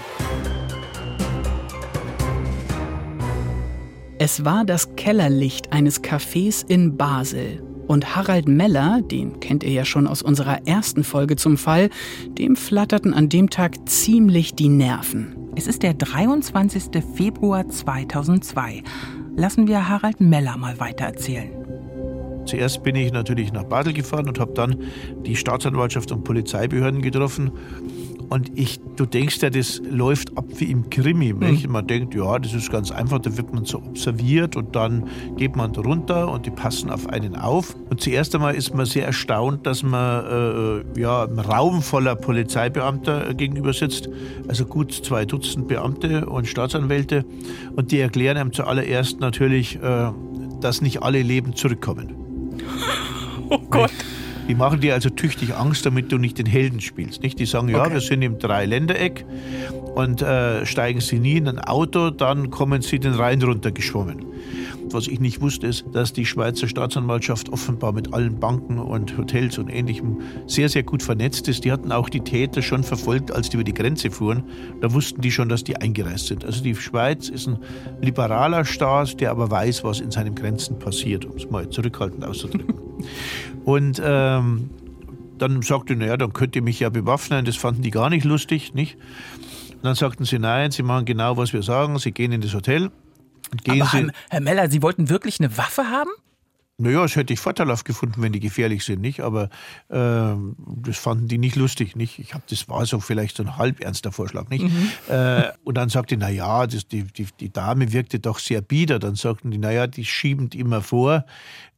Es 4.21 4.45
war 4.45 4.65
das 4.65 4.97
Kellerlicht 4.97 5.73
eines 5.73 6.03
Cafés 6.03 6.69
in 6.69 6.97
Basel. 6.97 7.63
Und 7.87 8.17
Harald 8.17 8.49
Meller, 8.49 9.01
den 9.01 9.39
kennt 9.39 9.63
ihr 9.63 9.71
ja 9.71 9.85
schon 9.85 10.09
aus 10.09 10.23
unserer 10.23 10.67
ersten 10.67 11.05
Folge 11.05 11.37
zum 11.37 11.57
Fall, 11.57 11.89
dem 12.27 12.57
flatterten 12.57 13.15
an 13.15 13.29
dem 13.29 13.49
Tag 13.49 13.89
ziemlich 13.89 14.57
die 14.57 14.71
Nerven. 14.71 15.37
Es 15.55 15.69
ist 15.69 15.85
der 15.85 15.95
23. 15.95 17.01
Februar 17.15 17.69
2002. 17.69 18.83
Lassen 19.37 19.69
wir 19.69 19.89
Harald 19.89 20.21
Meller 20.21 20.57
mal 20.57 20.81
weitererzählen. 20.81 21.51
Zuerst 22.45 22.83
bin 22.83 22.97
ich 22.97 23.13
natürlich 23.13 23.53
nach 23.53 23.65
Basel 23.65 23.93
gefahren 23.93 24.27
und 24.27 24.41
habe 24.41 24.53
dann 24.53 24.83
die 25.25 25.37
Staatsanwaltschaft 25.37 26.11
und 26.11 26.25
Polizeibehörden 26.25 27.03
getroffen 27.03 27.53
und 28.29 28.51
ich, 28.59 28.81
du 28.97 29.07
denkst 29.07 29.41
ja, 29.41 29.51
das 29.51 29.81
läuft 29.91 30.37
ab 30.37 30.45
wie 30.57 30.71
im 30.71 30.91
Krimi. 30.91 31.33
Mhm. 31.33 31.65
Man 31.69 31.87
denkt, 31.87 32.15
ja, 32.15 32.39
das 32.39 32.53
ist 32.53 32.71
ganz 32.71 32.91
einfach, 32.91 33.19
da 33.21 33.37
wird 33.37 33.55
man 33.55 33.65
so 33.65 33.79
observiert 33.79 34.55
und 34.57 34.77
dann 34.77 35.09
geht 35.37 35.57
man 35.57 35.75
runter 35.75 36.31
und 36.31 36.45
die 36.45 36.51
passen 36.51 36.91
auf 36.91 37.09
einen 37.09 37.37
auf. 37.37 37.75
Und 37.89 38.01
zuerst 38.01 38.35
einmal 38.35 38.55
ist 38.55 38.75
man 38.75 38.85
sehr 38.85 39.07
erstaunt, 39.07 39.67
dass 39.67 39.83
man 39.83 40.85
äh, 40.95 41.01
ja, 41.01 41.25
einem 41.25 41.39
Raum 41.39 41.81
voller 41.81 42.17
Polizeibeamter 42.17 43.33
gegenüber 43.35 43.73
sitzt. 43.73 44.09
Also 44.47 44.67
gut 44.67 44.93
zwei 44.93 45.25
Dutzend 45.25 45.69
Beamte 45.69 46.27
und 46.27 46.47
Staatsanwälte. 46.47 47.25
Und 47.77 47.93
die 47.93 48.01
erklären 48.01 48.37
einem 48.37 48.53
zuallererst 48.53 49.21
natürlich, 49.21 49.77
äh, 49.83 50.11
dass 50.61 50.83
nicht 50.83 51.03
alle 51.03 51.23
Leben 51.23 51.55
zurückkommen. 51.55 52.15
Oh 53.49 53.59
Gott. 53.71 53.93
Die 54.49 54.55
machen 54.55 54.81
dir 54.81 54.95
also 54.95 55.11
tüchtig 55.11 55.55
Angst, 55.55 55.85
damit 55.85 56.11
du 56.11 56.19
nicht 56.19 56.39
den 56.39 56.47
Helden 56.47 56.81
spielst. 56.81 57.23
Nicht? 57.23 57.39
Die 57.39 57.47
sagen, 57.47 57.69
ja, 57.69 57.83
okay. 57.83 57.93
wir 57.93 58.01
sind 58.01 58.23
im 58.23 58.39
Dreiländereck 58.39 59.25
und 59.95 60.23
äh, 60.23 60.65
steigen 60.65 61.01
sie 61.01 61.19
nie 61.19 61.37
in 61.37 61.49
ein 61.49 61.59
Auto, 61.59 62.11
dann 62.11 62.51
kommen 62.51 62.83
sie 62.83 62.99
den 62.99 63.15
Rhein 63.15 63.43
runtergeschwommen. 63.43 64.25
Was 64.91 65.07
ich 65.07 65.21
nicht 65.21 65.41
wusste, 65.43 65.67
ist, 65.67 65.85
dass 65.93 66.13
die 66.15 66.25
Schweizer 66.25 66.67
Staatsanwaltschaft 66.67 67.51
offenbar 67.51 67.93
mit 67.93 68.15
allen 68.15 68.41
Banken 68.41 68.79
und 68.79 69.19
Hotels 69.19 69.59
und 69.59 69.69
Ähnlichem 69.69 70.19
sehr, 70.47 70.69
sehr 70.69 70.83
gut 70.83 71.03
vernetzt 71.03 71.47
ist. 71.49 71.65
Die 71.65 71.73
hatten 71.73 71.93
auch 71.93 72.09
die 72.09 72.21
Täter 72.21 72.63
schon 72.63 72.83
verfolgt, 72.83 73.31
als 73.31 73.51
die 73.51 73.57
über 73.57 73.65
die 73.65 73.75
Grenze 73.75 74.11
fuhren. 74.11 74.45
Da 74.81 74.93
wussten 74.93 75.21
die 75.21 75.31
schon, 75.31 75.51
dass 75.51 75.63
die 75.63 75.77
eingereist 75.77 76.29
sind. 76.29 76.45
Also 76.45 76.63
die 76.63 76.75
Schweiz 76.75 77.29
ist 77.29 77.49
ein 77.49 77.59
liberaler 78.01 78.65
Staat, 78.65 79.21
der 79.21 79.31
aber 79.31 79.51
weiß, 79.51 79.85
was 79.85 80.01
in 80.01 80.11
seinen 80.11 80.35
Grenzen 80.35 80.79
passiert, 80.79 81.27
um 81.27 81.37
es 81.37 81.51
mal 81.51 81.69
zurückhaltend 81.69 82.25
auszudrücken. 82.25 82.75
Und 83.69 84.01
ähm, 84.03 84.71
dann 85.37 85.61
sagte, 85.61 85.95
naja, 85.95 86.17
dann 86.17 86.33
könnt 86.33 86.57
ihr 86.57 86.63
mich 86.63 86.81
ja 86.81 86.89
bewaffnen. 86.89 87.45
Das 87.45 87.57
fanden 87.57 87.83
die 87.83 87.91
gar 87.91 88.09
nicht 88.09 88.25
lustig, 88.25 88.73
nicht? 88.73 88.97
Und 89.75 89.85
dann 89.85 89.95
sagten 89.95 90.25
sie, 90.25 90.39
nein, 90.39 90.71
sie 90.71 90.83
machen 90.83 91.05
genau, 91.05 91.37
was 91.37 91.53
wir 91.53 91.63
sagen. 91.63 91.99
Sie 91.99 92.13
gehen 92.13 92.33
in 92.33 92.41
das 92.41 92.55
Hotel. 92.55 92.91
Gehen 93.65 93.83
Aber 93.83 93.91
sie, 93.91 94.11
Herr 94.31 94.41
Meller, 94.41 94.71
Sie 94.71 94.81
wollten 94.81 95.11
wirklich 95.11 95.39
eine 95.39 95.55
Waffe 95.59 95.91
haben? 95.91 96.09
Naja, 96.81 97.03
das 97.03 97.17
hätte 97.17 97.33
ich 97.33 97.41
vorteilhaft 97.41 97.85
gefunden, 97.85 98.23
wenn 98.23 98.33
die 98.33 98.39
gefährlich 98.39 98.85
sind, 98.85 99.01
nicht? 99.01 99.19
Aber 99.21 99.51
äh, 99.89 100.35
das 100.77 100.97
fanden 100.97 101.27
die 101.27 101.37
nicht 101.37 101.57
lustig, 101.57 101.97
nicht? 101.97 102.21
Ich 102.21 102.35
habe, 102.35 102.45
das 102.49 102.69
war 102.69 102.87
so 102.87 103.01
vielleicht 103.01 103.37
so 103.37 103.43
ein 103.43 103.57
halb 103.57 103.81
ernster 103.81 104.13
Vorschlag, 104.13 104.49
nicht? 104.49 104.63
Mhm. 104.63 104.91
Äh, 105.09 105.51
und 105.65 105.77
dann 105.77 105.89
sagte, 105.89 106.17
na 106.17 106.29
ja, 106.29 106.69
das, 106.69 106.87
die, 106.87 107.03
die, 107.03 107.27
die 107.41 107.53
Dame 107.53 107.93
wirkte 107.93 108.21
doch 108.21 108.39
sehr 108.39 108.61
bieder. 108.61 109.01
Dann 109.01 109.17
sagten 109.17 109.51
die, 109.51 109.59
na 109.59 109.73
ja, 109.73 109.89
die 109.89 110.05
schieben 110.05 110.51
immer 110.55 110.81
vor, 110.81 111.25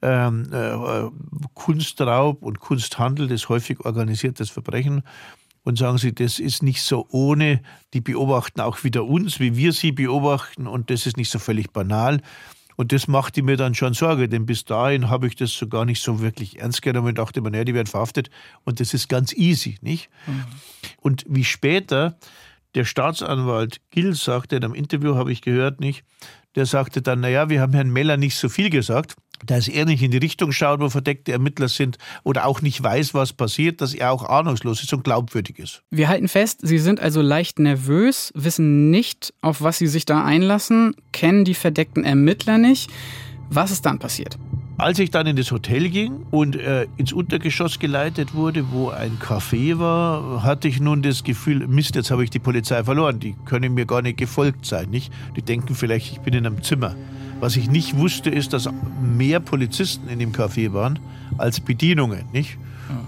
ähm, 0.03 0.53
äh, 0.53 1.09
Kunstraub 1.55 2.43
und 2.43 2.61
Kunsthandel, 2.61 3.27
das 3.29 3.49
häufig 3.49 3.81
organisiertes 3.81 4.51
Verbrechen. 4.51 5.03
Und 5.65 5.79
sagen 5.79 5.97
sie, 5.97 6.15
das 6.15 6.39
ist 6.39 6.63
nicht 6.63 6.83
so 6.83 7.07
ohne, 7.11 7.63
die 7.95 8.03
beobachten 8.03 8.61
auch 8.61 8.85
wieder 8.85 9.07
uns, 9.07 9.41
wie 9.41 9.57
wir 9.57 9.73
sie 9.73 9.93
beobachten, 9.93 10.67
und 10.67 10.91
das 10.91 11.07
ist 11.07 11.17
nicht 11.17 11.31
so 11.31 11.39
völlig 11.39 11.73
banal. 11.73 12.21
Und 12.81 12.93
das 12.93 13.09
machte 13.09 13.43
mir 13.43 13.59
dann 13.59 13.75
schon 13.75 13.93
Sorge, 13.93 14.27
denn 14.27 14.47
bis 14.47 14.65
dahin 14.65 15.11
habe 15.11 15.27
ich 15.27 15.37
das 15.37 15.53
so 15.53 15.69
gar 15.69 15.85
nicht 15.85 16.03
so 16.03 16.23
wirklich 16.23 16.61
ernst 16.61 16.81
genommen 16.81 17.09
und 17.09 17.19
dachte 17.19 17.43
mir, 17.43 17.51
naja, 17.51 17.65
die 17.65 17.75
werden 17.75 17.89
verhaftet 17.89 18.31
und 18.65 18.81
das 18.81 18.95
ist 18.95 19.11
ganz 19.11 19.35
easy, 19.35 19.77
nicht? 19.83 20.09
Mhm. 20.27 20.45
Und 20.97 21.27
wie 21.29 21.45
später 21.45 22.17
der 22.75 22.87
Staatsanwalt 22.87 23.83
Gill 23.91 24.15
sagte, 24.15 24.57
in 24.57 24.65
einem 24.65 24.73
Interview 24.73 25.17
habe 25.17 25.31
ich 25.31 25.43
gehört, 25.43 25.79
nicht? 25.79 26.05
Der 26.55 26.65
sagte 26.65 27.03
dann, 27.03 27.21
naja, 27.21 27.51
wir 27.51 27.61
haben 27.61 27.75
Herrn 27.75 27.91
Meller 27.91 28.17
nicht 28.17 28.37
so 28.37 28.49
viel 28.49 28.71
gesagt 28.71 29.15
dass 29.47 29.69
er 29.69 29.85
nicht 29.85 30.03
in 30.03 30.11
die 30.11 30.19
Richtung 30.19 30.53
schaut, 30.53 30.81
wo 30.81 30.89
verdeckte 30.89 31.33
Ermittler 31.33 31.69
sind 31.69 31.99
oder 32.25 32.47
auch 32.47 32.63
nicht 32.63 32.83
weiß, 32.83 33.15
was 33.15 33.33
passiert, 33.33 33.81
dass 33.81 33.95
er 33.95 34.13
auch 34.13 34.29
ahnungslos 34.29 34.83
ist 34.83 34.93
und 34.93 35.05
glaubwürdig 35.05 35.59
ist. 35.59 35.83
Wir 35.91 36.09
halten 36.09 36.29
fest, 36.29 36.61
Sie 36.63 36.79
sind 36.79 37.01
also 37.01 37.23
leicht 37.23 37.59
nervös, 37.59 38.33
wissen 38.35 38.91
nicht, 38.91 39.33
auf 39.41 39.63
was 39.63 39.79
Sie 39.79 39.87
sich 39.87 40.05
da 40.05 40.25
einlassen, 40.25 40.95
kennen 41.13 41.45
die 41.45 41.55
verdeckten 41.55 42.05
Ermittler 42.05 42.59
nicht. 42.59 42.91
Was 43.51 43.71
ist 43.71 43.85
dann 43.87 43.99
passiert? 43.99 44.39
Als 44.79 44.99
ich 44.99 45.11
dann 45.11 45.27
in 45.27 45.37
das 45.37 45.51
Hotel 45.53 45.91
ging 45.91 46.25
und 46.31 46.57
äh, 46.57 46.87
ins 46.97 47.13
Untergeschoss 47.13 47.79
geleitet 47.79 48.33
wurde, 48.33 48.71
wo 48.71 48.89
ein 48.89 49.19
Café 49.19 49.79
war, 49.79 50.43
hatte 50.43 50.69
ich 50.69 50.81
nun 50.81 51.03
das 51.03 51.23
Gefühl, 51.23 51.67
Mist, 51.69 51.97
jetzt 51.97 52.11
habe 52.11 52.25
ich 52.25 52.31
die 52.31 52.39
Polizei 52.39 52.83
verloren. 52.83 53.21
Die 53.21 53.35
können 53.45 53.75
mir 53.75 53.85
gar 53.85 54.01
nicht 54.01 54.17
gefolgt 54.17 54.65
sein, 54.65 54.89
nicht? 54.89 55.13
Die 55.37 55.43
denken 55.43 55.75
vielleicht, 55.75 56.13
ich 56.13 56.21
bin 56.21 56.33
in 56.33 56.47
einem 56.47 56.63
Zimmer. 56.63 56.97
Was 57.41 57.57
ich 57.57 57.71
nicht 57.71 57.97
wusste, 57.97 58.31
ist, 58.31 58.53
dass 58.53 58.69
mehr 59.03 59.41
Polizisten 59.41 60.09
in 60.09 60.19
dem 60.19 60.33
Café 60.33 60.73
waren 60.73 60.99
als 61.39 61.61
Bedienungen, 61.61 62.25
nicht? 62.33 62.59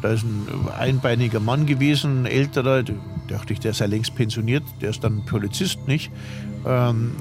Da 0.00 0.12
ist 0.12 0.24
ein 0.24 0.46
einbeiniger 0.78 1.40
Mann 1.40 1.66
gewesen, 1.66 2.22
ein 2.22 2.26
älterer, 2.26 2.84
dachte 3.28 3.52
ich, 3.52 3.60
der 3.60 3.74
sei 3.74 3.86
längst 3.86 4.14
pensioniert, 4.14 4.62
der 4.80 4.90
ist 4.90 5.02
dann 5.04 5.24
Polizist, 5.26 5.86
nicht? 5.86 6.10
Ähm, 6.64 7.12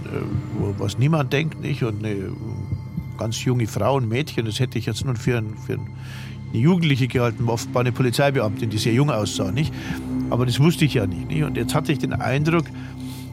was 0.78 0.98
niemand 0.98 1.34
denkt, 1.34 1.60
nicht? 1.62 1.84
Und 1.84 2.06
eine 2.06 2.32
ganz 3.18 3.44
junge 3.44 3.68
Frau, 3.68 4.00
ein 4.00 4.08
Mädchen, 4.08 4.46
das 4.46 4.60
hätte 4.60 4.78
ich 4.78 4.86
jetzt 4.86 5.04
nur 5.06 5.16
für, 5.16 5.38
ein, 5.40 5.56
für 5.66 5.74
eine 5.74 6.60
Jugendliche 6.60 7.08
gehalten, 7.08 7.50
offenbar 7.50 7.82
eine 7.82 7.92
Polizeibeamtin, 7.92 8.70
die 8.70 8.78
sehr 8.78 8.94
jung 8.94 9.10
aussah, 9.10 9.52
nicht? 9.52 9.74
Aber 10.30 10.46
das 10.46 10.60
wusste 10.60 10.86
ich 10.86 10.94
ja 10.94 11.08
nicht, 11.08 11.28
nicht? 11.28 11.44
Und 11.44 11.58
jetzt 11.58 11.74
hatte 11.76 11.92
ich 11.92 12.00
den 12.00 12.14
Eindruck, 12.14 12.66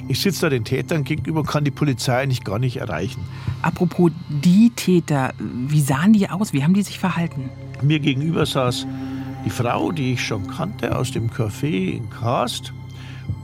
ich 0.09 0.21
sitze 0.21 0.43
da 0.43 0.51
den 0.51 0.65
Tätern 0.65 1.05
gegenüber, 1.05 1.43
kann 1.45 1.65
die 1.65 1.71
Polizei 1.71 2.23
eigentlich 2.23 2.43
gar 2.43 2.59
nicht 2.59 2.79
erreichen. 2.79 3.21
Apropos 3.63 4.11
die 4.29 4.71
Täter, 4.75 5.35
wie 5.39 5.81
sahen 5.81 6.15
die 6.15 6.29
aus? 6.29 6.53
Wie 6.53 6.65
haben 6.65 6.75
die 6.75 6.83
sich 6.83 6.99
verhalten? 6.99 7.51
Mir 7.83 8.01
gegenüber 8.01 8.47
saß 8.47 8.87
die 9.45 9.51
Frau, 9.51 9.93
die 9.93 10.15
ich 10.15 10.25
schon 10.25 10.47
kannte 10.47 10.97
aus 10.97 11.13
dem 11.13 11.31
Café 11.31 11.93
in 11.97 12.11
Kast. 12.11 12.73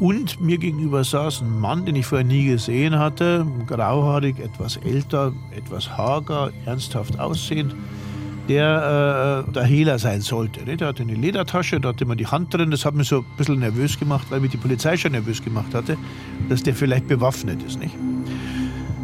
Und 0.01 0.41
mir 0.41 0.59
gegenüber 0.59 1.05
saß 1.05 1.43
ein 1.43 1.61
Mann, 1.61 1.85
den 1.85 1.97
ich 1.97 2.07
vorher 2.07 2.27
nie 2.27 2.47
gesehen 2.47 2.99
hatte, 2.99 3.47
grauhaarig, 3.67 4.39
etwas 4.41 4.77
älter, 4.79 5.33
etwas 5.57 5.97
hager, 5.97 6.51
ernsthaft 6.65 7.21
aussehend, 7.21 7.75
der 8.49 9.45
äh, 9.49 9.53
der 9.53 9.65
Hehler 9.65 9.99
sein 9.99 10.21
sollte. 10.21 10.65
Ne? 10.65 10.77
Der 10.77 10.89
hatte 10.89 11.03
eine 11.03 11.15
Ledertasche, 11.15 11.81
da 11.81 11.91
hatte 11.91 12.05
man 12.05 12.19
die 12.19 12.27
Hand 12.27 12.53
drin. 12.53 12.71
Das 12.71 12.85
hat 12.85 12.95
mich 12.95 13.09
so 13.09 13.19
ein 13.19 13.25
bisschen 13.37 13.61
nervös 13.61 13.99
gemacht, 13.99 14.27
weil 14.31 14.41
mich 14.41 14.51
die 14.51 14.57
Polizei 14.57 14.97
schon 14.97 15.13
nervös 15.13 15.43
gemacht 15.43 15.75
hatte, 15.75 15.97
dass 16.49 16.63
der 16.63 16.75
vielleicht 16.75 17.09
bewaffnet 17.09 17.63
ist. 17.63 17.79
Nicht? 17.79 17.95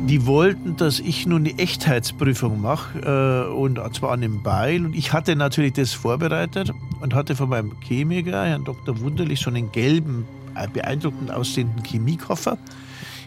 Die 0.06 0.26
wollten, 0.26 0.76
dass 0.76 0.98
ich 0.98 1.26
nun 1.26 1.44
die 1.44 1.58
Echtheitsprüfung 1.58 2.60
mache, 2.60 3.46
äh, 3.48 3.52
und 3.52 3.78
zwar 3.94 4.12
an 4.12 4.22
dem 4.22 4.42
Beil. 4.42 4.84
Und 4.86 4.96
ich 4.96 5.12
hatte 5.12 5.36
natürlich 5.36 5.74
das 5.74 5.92
vorbereitet 5.92 6.72
und 7.00 7.14
hatte 7.14 7.36
von 7.36 7.48
meinem 7.48 7.72
Chemiker, 7.80 8.44
Herrn 8.44 8.64
Dr. 8.64 8.98
Wunderlich, 9.00 9.40
so 9.40 9.50
einen 9.50 9.70
gelben, 9.72 10.26
äh, 10.56 10.66
beeindruckend 10.68 11.30
aussehenden 11.30 11.84
Chemiekoffer, 11.84 12.58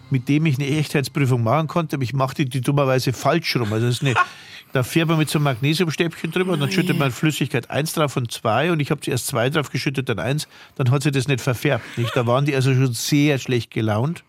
mit 0.09 0.27
dem 0.27 0.45
ich 0.45 0.59
eine 0.59 0.67
Echtheitsprüfung 0.67 1.43
machen 1.43 1.67
konnte. 1.67 1.95
Aber 1.95 2.03
ich 2.03 2.13
machte 2.13 2.45
die 2.45 2.61
dummerweise 2.61 3.13
falsch 3.13 3.55
rum. 3.55 3.71
Also 3.71 3.85
das 3.85 3.95
ist 3.95 4.01
eine, 4.01 4.15
da 4.73 4.81
fährt 4.81 5.07
man 5.07 5.19
mit 5.19 5.29
so 5.29 5.37
einem 5.37 5.43
Magnesiumstäbchen 5.43 6.31
drüber 6.31 6.53
und 6.53 6.59
dann 6.59 6.71
schüttet 6.71 6.97
man 6.97 7.11
Flüssigkeit 7.11 7.69
1 7.69 7.93
drauf 7.93 8.17
und 8.17 8.31
2 8.31 8.71
und 8.71 8.79
ich 8.79 8.89
habe 8.89 8.99
zuerst 9.01 9.27
2 9.27 9.51
drauf 9.51 9.69
geschüttet, 9.69 10.09
dann 10.09 10.19
1, 10.19 10.47
dann 10.75 10.89
hat 10.89 11.03
sich 11.03 11.11
das 11.11 11.27
nicht 11.27 11.41
verfärbt. 11.41 11.97
Nicht? 11.97 12.15
Da 12.15 12.25
waren 12.25 12.45
die 12.45 12.55
also 12.55 12.73
schon 12.73 12.91
sehr 12.93 13.37
schlecht 13.37 13.71
gelaunt. 13.71 14.23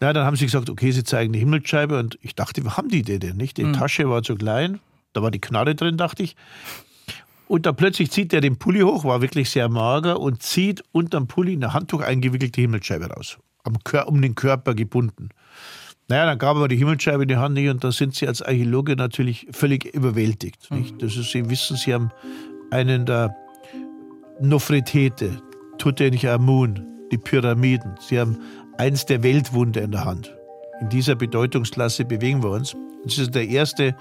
Na, 0.00 0.12
dann 0.12 0.24
haben 0.24 0.36
sie 0.36 0.46
gesagt, 0.46 0.70
okay, 0.70 0.90
sie 0.92 1.04
zeigen 1.04 1.32
die 1.32 1.40
Himmelsscheibe 1.40 1.98
und 1.98 2.18
ich 2.22 2.34
dachte, 2.34 2.64
wo 2.64 2.72
haben 2.76 2.88
die 2.88 3.02
die 3.02 3.18
denn? 3.18 3.36
Nicht? 3.36 3.58
Die 3.58 3.64
mhm. 3.64 3.74
Tasche 3.74 4.08
war 4.08 4.22
zu 4.22 4.34
klein, 4.34 4.80
da 5.12 5.22
war 5.22 5.30
die 5.30 5.40
Knarre 5.40 5.74
drin, 5.74 5.98
dachte 5.98 6.22
ich. 6.22 6.34
Und 7.48 7.66
dann 7.66 7.76
plötzlich 7.76 8.10
zieht 8.10 8.32
er 8.32 8.40
den 8.40 8.58
Pulli 8.58 8.80
hoch, 8.80 9.04
war 9.04 9.20
wirklich 9.20 9.50
sehr 9.50 9.68
mager 9.68 10.20
und 10.20 10.42
zieht 10.42 10.82
unterm 10.92 11.26
Pulli 11.26 11.52
eine 11.52 11.74
Handtuch 11.74 12.00
eingewickelte 12.00 12.60
Himmelsscheibe 12.60 13.06
raus. 13.06 13.38
Am, 13.64 13.76
um 14.06 14.22
den 14.22 14.34
Körper 14.34 14.74
gebunden. 14.74 15.30
Naja, 16.08 16.24
dann 16.24 16.38
gab 16.38 16.56
er 16.56 16.68
die 16.68 16.76
Himmelsscheibe 16.76 17.24
in 17.24 17.28
die 17.28 17.36
Hand 17.36 17.54
nicht 17.54 17.68
und 17.68 17.84
da 17.84 17.92
sind 17.92 18.14
sie 18.14 18.26
als 18.26 18.40
Archäologe 18.40 18.96
natürlich 18.96 19.46
völlig 19.52 19.84
überwältigt. 19.94 20.70
Nicht? 20.70 20.94
Mhm. 20.94 20.98
Das 20.98 21.16
ist, 21.16 21.30
sie 21.30 21.48
wissen, 21.50 21.76
sie 21.76 21.92
haben 21.92 22.10
einen 22.70 23.04
der 23.04 23.36
Nofretete, 24.40 25.42
Tutanchamun, 25.76 26.86
die 27.12 27.18
Pyramiden. 27.18 27.94
Sie 28.00 28.18
haben 28.18 28.38
eins 28.78 29.04
der 29.04 29.22
Weltwunder 29.22 29.82
in 29.82 29.90
der 29.90 30.04
Hand. 30.06 30.34
In 30.80 30.88
dieser 30.88 31.14
Bedeutungsklasse 31.14 32.06
bewegen 32.06 32.42
wir 32.42 32.50
uns. 32.50 32.74
Das 33.04 33.18
ist 33.18 33.34
der 33.34 33.46
erste 33.46 33.94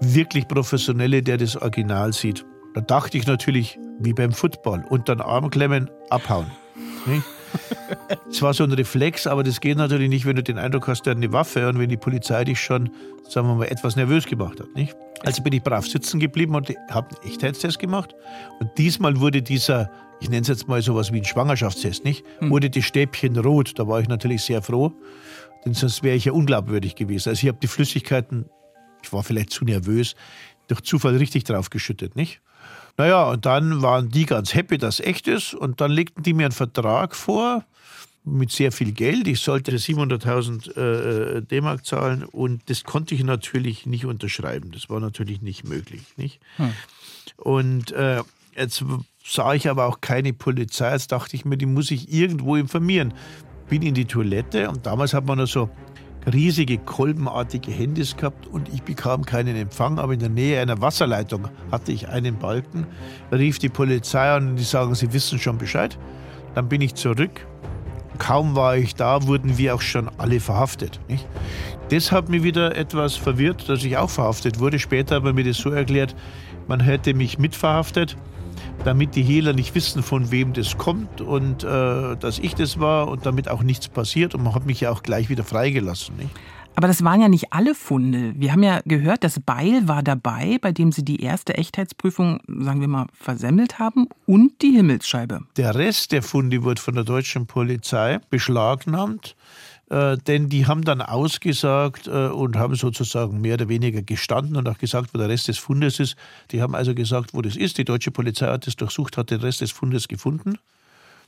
wirklich 0.00 0.46
Professionelle, 0.46 1.22
der 1.22 1.38
das 1.38 1.56
Original 1.56 2.12
sieht. 2.12 2.44
Da 2.74 2.82
dachte 2.82 3.18
ich 3.18 3.26
natürlich, 3.26 3.78
wie 3.98 4.12
beim 4.12 4.32
Football, 4.32 4.84
unter 4.88 5.16
den 5.16 5.22
Arm 5.22 5.50
klemmen, 5.50 5.90
abhauen. 6.08 6.46
Es 8.30 8.42
war 8.42 8.54
so 8.54 8.64
ein 8.64 8.72
Reflex, 8.72 9.26
aber 9.26 9.42
das 9.42 9.60
geht 9.60 9.76
natürlich 9.76 10.08
nicht, 10.08 10.24
wenn 10.24 10.36
du 10.36 10.42
den 10.42 10.58
Eindruck 10.58 10.86
hast, 10.88 11.02
der 11.02 11.12
hat 11.12 11.18
eine 11.18 11.32
Waffe 11.32 11.68
und 11.68 11.78
wenn 11.78 11.88
die 11.88 11.96
Polizei 11.96 12.44
dich 12.44 12.60
schon, 12.60 12.90
sagen 13.28 13.48
wir 13.48 13.54
mal, 13.54 13.66
etwas 13.66 13.96
nervös 13.96 14.26
gemacht 14.26 14.60
hat. 14.60 14.74
Nicht? 14.74 14.96
Also 15.24 15.42
bin 15.42 15.52
ich 15.52 15.62
brav 15.62 15.86
sitzen 15.86 16.20
geblieben 16.20 16.54
und 16.54 16.72
habe 16.90 17.08
einen 17.16 17.30
Echtheitstest 17.30 17.78
gemacht. 17.78 18.14
Und 18.60 18.70
diesmal 18.78 19.20
wurde 19.20 19.42
dieser 19.42 19.90
ich 20.20 20.28
nenne 20.28 20.42
es 20.42 20.48
jetzt 20.48 20.68
mal 20.68 20.80
sowas 20.82 21.12
wie 21.12 21.18
ein 21.18 21.24
Schwangerschaftstest, 21.24 22.04
nicht? 22.04 22.24
Hm. 22.38 22.50
Wurde 22.50 22.70
die 22.70 22.82
Stäbchen 22.82 23.36
rot, 23.38 23.78
da 23.78 23.88
war 23.88 24.00
ich 24.00 24.08
natürlich 24.08 24.42
sehr 24.42 24.62
froh, 24.62 24.92
denn 25.64 25.74
sonst 25.74 26.02
wäre 26.02 26.16
ich 26.16 26.26
ja 26.26 26.32
unglaubwürdig 26.32 26.94
gewesen. 26.94 27.30
Also 27.30 27.42
ich 27.42 27.48
habe 27.48 27.58
die 27.60 27.66
Flüssigkeiten, 27.66 28.44
ich 29.02 29.12
war 29.12 29.22
vielleicht 29.22 29.50
zu 29.50 29.64
nervös, 29.64 30.14
durch 30.68 30.82
Zufall 30.82 31.16
richtig 31.16 31.44
draufgeschüttet, 31.44 32.16
nicht? 32.16 32.40
Naja, 32.96 33.30
und 33.30 33.46
dann 33.46 33.82
waren 33.82 34.08
die 34.08 34.26
ganz 34.26 34.54
happy, 34.54 34.78
dass 34.78 35.00
es 35.00 35.06
echt 35.06 35.28
ist. 35.28 35.54
Und 35.54 35.80
dann 35.80 35.90
legten 35.90 36.22
die 36.22 36.34
mir 36.34 36.44
einen 36.46 36.52
Vertrag 36.52 37.14
vor 37.14 37.64
mit 38.24 38.50
sehr 38.50 38.72
viel 38.72 38.92
Geld. 38.92 39.26
Ich 39.26 39.40
sollte 39.40 39.72
700.000 39.72 40.76
äh, 40.76 41.42
D-Mark 41.42 41.86
zahlen 41.86 42.24
und 42.24 42.68
das 42.68 42.84
konnte 42.84 43.14
ich 43.14 43.24
natürlich 43.24 43.86
nicht 43.86 44.04
unterschreiben. 44.04 44.72
Das 44.72 44.90
war 44.90 45.00
natürlich 45.00 45.40
nicht 45.40 45.66
möglich. 45.66 46.02
Nicht? 46.16 46.40
Hm. 46.56 46.72
Und 47.36 47.92
äh, 47.92 48.22
jetzt 48.56 48.84
sah 49.24 49.54
ich 49.54 49.68
aber 49.68 49.86
auch 49.86 50.00
keine 50.00 50.32
Polizei. 50.32 50.92
Jetzt 50.92 51.12
dachte 51.12 51.34
ich 51.36 51.44
mir, 51.44 51.56
die 51.56 51.66
muss 51.66 51.90
ich 51.90 52.12
irgendwo 52.12 52.56
informieren. 52.56 53.14
Bin 53.68 53.82
in 53.82 53.94
die 53.94 54.04
Toilette 54.04 54.68
und 54.68 54.84
damals 54.84 55.14
hat 55.14 55.26
man 55.26 55.38
noch 55.38 55.46
so 55.46 55.70
riesige 56.32 56.78
kolbenartige 56.78 57.70
Handys 57.70 58.16
gehabt 58.16 58.46
und 58.46 58.68
ich 58.72 58.82
bekam 58.82 59.24
keinen 59.24 59.56
Empfang, 59.56 59.98
aber 59.98 60.12
in 60.12 60.20
der 60.20 60.28
Nähe 60.28 60.60
einer 60.60 60.80
Wasserleitung 60.80 61.48
hatte 61.70 61.92
ich 61.92 62.08
einen 62.08 62.36
Balken. 62.36 62.86
Rief 63.32 63.58
die 63.58 63.68
Polizei 63.68 64.30
an 64.30 64.50
und 64.50 64.56
die 64.56 64.64
sagen, 64.64 64.94
sie 64.94 65.12
wissen 65.12 65.38
schon 65.38 65.58
Bescheid. 65.58 65.98
Dann 66.54 66.68
bin 66.68 66.80
ich 66.80 66.94
zurück. 66.94 67.46
Kaum 68.18 68.54
war 68.54 68.76
ich 68.76 68.94
da, 68.94 69.26
wurden 69.26 69.56
wir 69.56 69.74
auch 69.74 69.80
schon 69.80 70.10
alle 70.18 70.40
verhaftet. 70.40 71.00
Nicht? 71.08 71.26
Das 71.88 72.12
hat 72.12 72.28
mich 72.28 72.42
wieder 72.42 72.76
etwas 72.76 73.16
verwirrt, 73.16 73.68
dass 73.68 73.82
ich 73.82 73.96
auch 73.96 74.10
verhaftet 74.10 74.60
wurde. 74.60 74.78
Später 74.78 75.16
hat 75.16 75.24
man 75.24 75.34
mir 75.34 75.44
das 75.44 75.56
so 75.56 75.70
erklärt, 75.70 76.14
man 76.68 76.80
hätte 76.80 77.14
mich 77.14 77.38
mitverhaftet 77.38 78.16
damit 78.84 79.14
die 79.14 79.22
Hehler 79.22 79.52
nicht 79.52 79.74
wissen, 79.74 80.02
von 80.02 80.30
wem 80.30 80.52
das 80.52 80.78
kommt 80.78 81.20
und 81.20 81.64
äh, 81.64 82.16
dass 82.16 82.38
ich 82.38 82.54
das 82.54 82.80
war 82.80 83.08
und 83.08 83.26
damit 83.26 83.48
auch 83.48 83.62
nichts 83.62 83.88
passiert. 83.88 84.34
Und 84.34 84.42
man 84.42 84.54
hat 84.54 84.66
mich 84.66 84.80
ja 84.80 84.90
auch 84.90 85.02
gleich 85.02 85.28
wieder 85.28 85.44
freigelassen. 85.44 86.16
Nicht? 86.16 86.30
Aber 86.76 86.88
das 86.88 87.04
waren 87.04 87.20
ja 87.20 87.28
nicht 87.28 87.52
alle 87.52 87.74
Funde. 87.74 88.32
Wir 88.36 88.52
haben 88.52 88.62
ja 88.62 88.80
gehört, 88.84 89.24
das 89.24 89.40
Beil 89.40 89.86
war 89.88 90.02
dabei, 90.02 90.58
bei 90.60 90.72
dem 90.72 90.92
Sie 90.92 91.04
die 91.04 91.22
erste 91.22 91.54
Echtheitsprüfung, 91.54 92.40
sagen 92.46 92.80
wir 92.80 92.88
mal, 92.88 93.06
versemmelt 93.12 93.78
haben 93.78 94.06
und 94.26 94.62
die 94.62 94.70
Himmelsscheibe. 94.70 95.40
Der 95.56 95.74
Rest 95.74 96.12
der 96.12 96.22
Funde 96.22 96.62
wurde 96.62 96.80
von 96.80 96.94
der 96.94 97.04
deutschen 97.04 97.46
Polizei 97.46 98.20
beschlagnahmt. 98.30 99.36
Äh, 99.90 100.18
denn 100.18 100.48
die 100.48 100.66
haben 100.66 100.82
dann 100.82 101.02
ausgesagt 101.02 102.06
äh, 102.06 102.28
und 102.28 102.56
haben 102.56 102.76
sozusagen 102.76 103.40
mehr 103.40 103.54
oder 103.54 103.68
weniger 103.68 104.02
gestanden 104.02 104.56
und 104.56 104.68
auch 104.68 104.78
gesagt, 104.78 105.12
wo 105.12 105.18
der 105.18 105.28
Rest 105.28 105.48
des 105.48 105.58
Fundes 105.58 105.98
ist. 105.98 106.16
Die 106.52 106.62
haben 106.62 106.76
also 106.76 106.94
gesagt, 106.94 107.34
wo 107.34 107.42
das 107.42 107.56
ist. 107.56 107.76
Die 107.76 107.84
deutsche 107.84 108.12
Polizei 108.12 108.46
hat 108.46 108.68
es 108.68 108.76
durchsucht, 108.76 109.16
hat 109.16 109.30
den 109.30 109.40
Rest 109.40 109.60
des 109.60 109.72
Fundes 109.72 110.06
gefunden. 110.06 110.58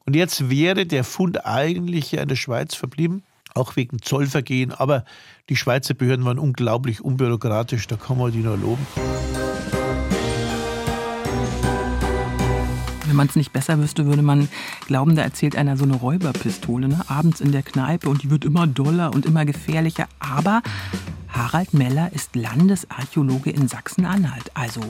Und 0.07 0.15
jetzt 0.15 0.49
wäre 0.49 0.87
der 0.87 1.03
Fund 1.03 1.45
eigentlich 1.45 2.13
ja 2.13 2.23
in 2.23 2.29
der 2.29 2.37
Schweiz 2.37 2.75
verblieben, 2.75 3.25
auch 3.55 3.75
wegen 3.75 4.01
Zollvergehen. 4.01 4.71
Aber 4.71 5.05
die 5.49 5.57
Schweizer 5.57 5.95
Behörden 5.95 6.25
waren 6.25 6.39
unglaublich 6.39 7.01
unbürokratisch, 7.01 7.89
da 7.89 7.97
kann 7.97 8.19
man 8.19 8.31
die 8.31 8.39
nur 8.39 8.57
loben. 8.57 8.87
Wenn 13.13 13.19
man 13.19 13.27
es 13.27 13.37
nicht 13.37 13.53
besser 13.53 13.79
wüsste, 13.79 14.07
würde 14.07 14.23
man 14.23 14.49
glauben, 14.87 15.17
da 15.17 15.21
erzählt 15.21 15.55
einer 15.55 15.77
so 15.77 15.85
eine 15.85 15.97
Räuberpistole, 15.97 16.89
ne? 16.89 17.05
abends 17.09 17.43
in 17.43 17.53
der 17.53 17.63
Kneipe 17.63 18.09
und 18.09 18.23
die 18.23 18.31
wird 18.31 18.43
immer 18.47 18.67
doller 18.67 19.13
und 19.13 19.27
immer 19.27 19.45
gefährlicher. 19.45 20.09
Aber 20.19 20.63
Harald 21.29 21.75
Meller 21.75 22.11
ist 22.15 22.35
Landesarchäologe 22.35 23.51
in 23.51 23.69
Sachsen-Anhalt, 23.69 24.51
also 24.55 24.81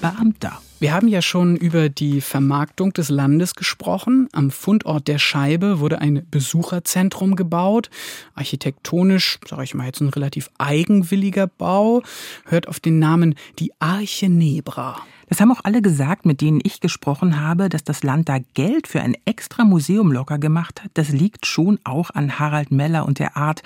Beamter. 0.00 0.60
Wir 0.80 0.92
haben 0.92 1.06
ja 1.06 1.22
schon 1.22 1.54
über 1.54 1.88
die 1.88 2.20
Vermarktung 2.20 2.92
des 2.94 3.10
Landes 3.10 3.54
gesprochen. 3.54 4.28
Am 4.32 4.50
Fundort 4.50 5.06
der 5.06 5.20
Scheibe 5.20 5.78
wurde 5.78 6.00
ein 6.00 6.26
Besucherzentrum 6.32 7.36
gebaut. 7.36 7.90
Architektonisch, 8.34 9.38
sage 9.48 9.62
ich 9.62 9.74
mal 9.74 9.86
jetzt 9.86 10.00
ein 10.00 10.08
relativ 10.08 10.50
eigenwilliger 10.58 11.46
Bau, 11.46 12.02
hört 12.44 12.66
auf 12.66 12.80
den 12.80 12.98
Namen 12.98 13.36
die 13.60 13.70
Arche 13.78 14.28
Nebra. 14.28 15.00
Das 15.28 15.40
haben 15.40 15.50
auch 15.52 15.64
alle 15.64 15.82
gesagt, 15.82 16.26
mit 16.26 16.40
denen 16.40 16.60
ich 16.62 16.80
gesprochen 16.80 17.40
habe, 17.40 17.68
dass 17.68 17.84
das 17.84 18.02
Land 18.02 18.28
da 18.28 18.38
Geld 18.54 18.86
für 18.86 19.00
ein 19.00 19.16
extra 19.24 19.64
Museum 19.64 20.12
locker 20.12 20.38
gemacht 20.38 20.84
hat. 20.84 20.90
Das 20.94 21.10
liegt 21.10 21.46
schon 21.46 21.78
auch 21.84 22.10
an 22.10 22.38
Harald 22.38 22.70
Meller 22.70 23.06
und 23.06 23.18
der 23.18 23.36
Art, 23.36 23.62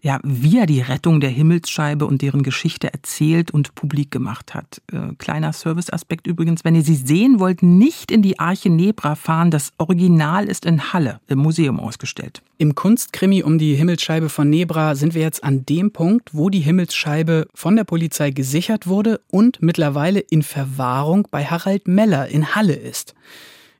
ja, 0.00 0.20
wie 0.22 0.58
er 0.58 0.66
die 0.66 0.80
Rettung 0.80 1.20
der 1.20 1.30
Himmelsscheibe 1.30 2.06
und 2.06 2.22
deren 2.22 2.42
Geschichte 2.42 2.92
erzählt 2.92 3.50
und 3.50 3.74
publik 3.74 4.10
gemacht 4.10 4.54
hat. 4.54 4.82
Äh, 4.92 5.14
kleiner 5.18 5.52
Serviceaspekt 5.52 6.26
übrigens 6.26 6.42
übrigens, 6.42 6.64
wenn 6.64 6.74
ihr 6.74 6.82
sie 6.82 6.96
sehen 6.96 7.40
wollt, 7.40 7.62
nicht 7.62 8.10
in 8.10 8.22
die 8.22 8.38
Arche 8.38 8.68
Nebra 8.68 9.14
fahren. 9.14 9.50
Das 9.50 9.72
Original 9.78 10.46
ist 10.46 10.66
in 10.66 10.92
Halle 10.92 11.20
im 11.28 11.38
Museum 11.38 11.80
ausgestellt. 11.80 12.42
Im 12.62 12.76
Kunstkrimi 12.76 13.42
um 13.42 13.58
die 13.58 13.74
Himmelsscheibe 13.74 14.28
von 14.28 14.48
Nebra 14.48 14.94
sind 14.94 15.14
wir 15.14 15.22
jetzt 15.22 15.42
an 15.42 15.66
dem 15.66 15.90
Punkt, 15.90 16.30
wo 16.32 16.48
die 16.48 16.60
Himmelsscheibe 16.60 17.48
von 17.52 17.74
der 17.74 17.82
Polizei 17.82 18.30
gesichert 18.30 18.86
wurde 18.86 19.20
und 19.32 19.60
mittlerweile 19.60 20.20
in 20.20 20.44
Verwahrung 20.44 21.26
bei 21.32 21.44
Harald 21.44 21.88
Meller 21.88 22.28
in 22.28 22.54
Halle 22.54 22.74
ist. 22.74 23.16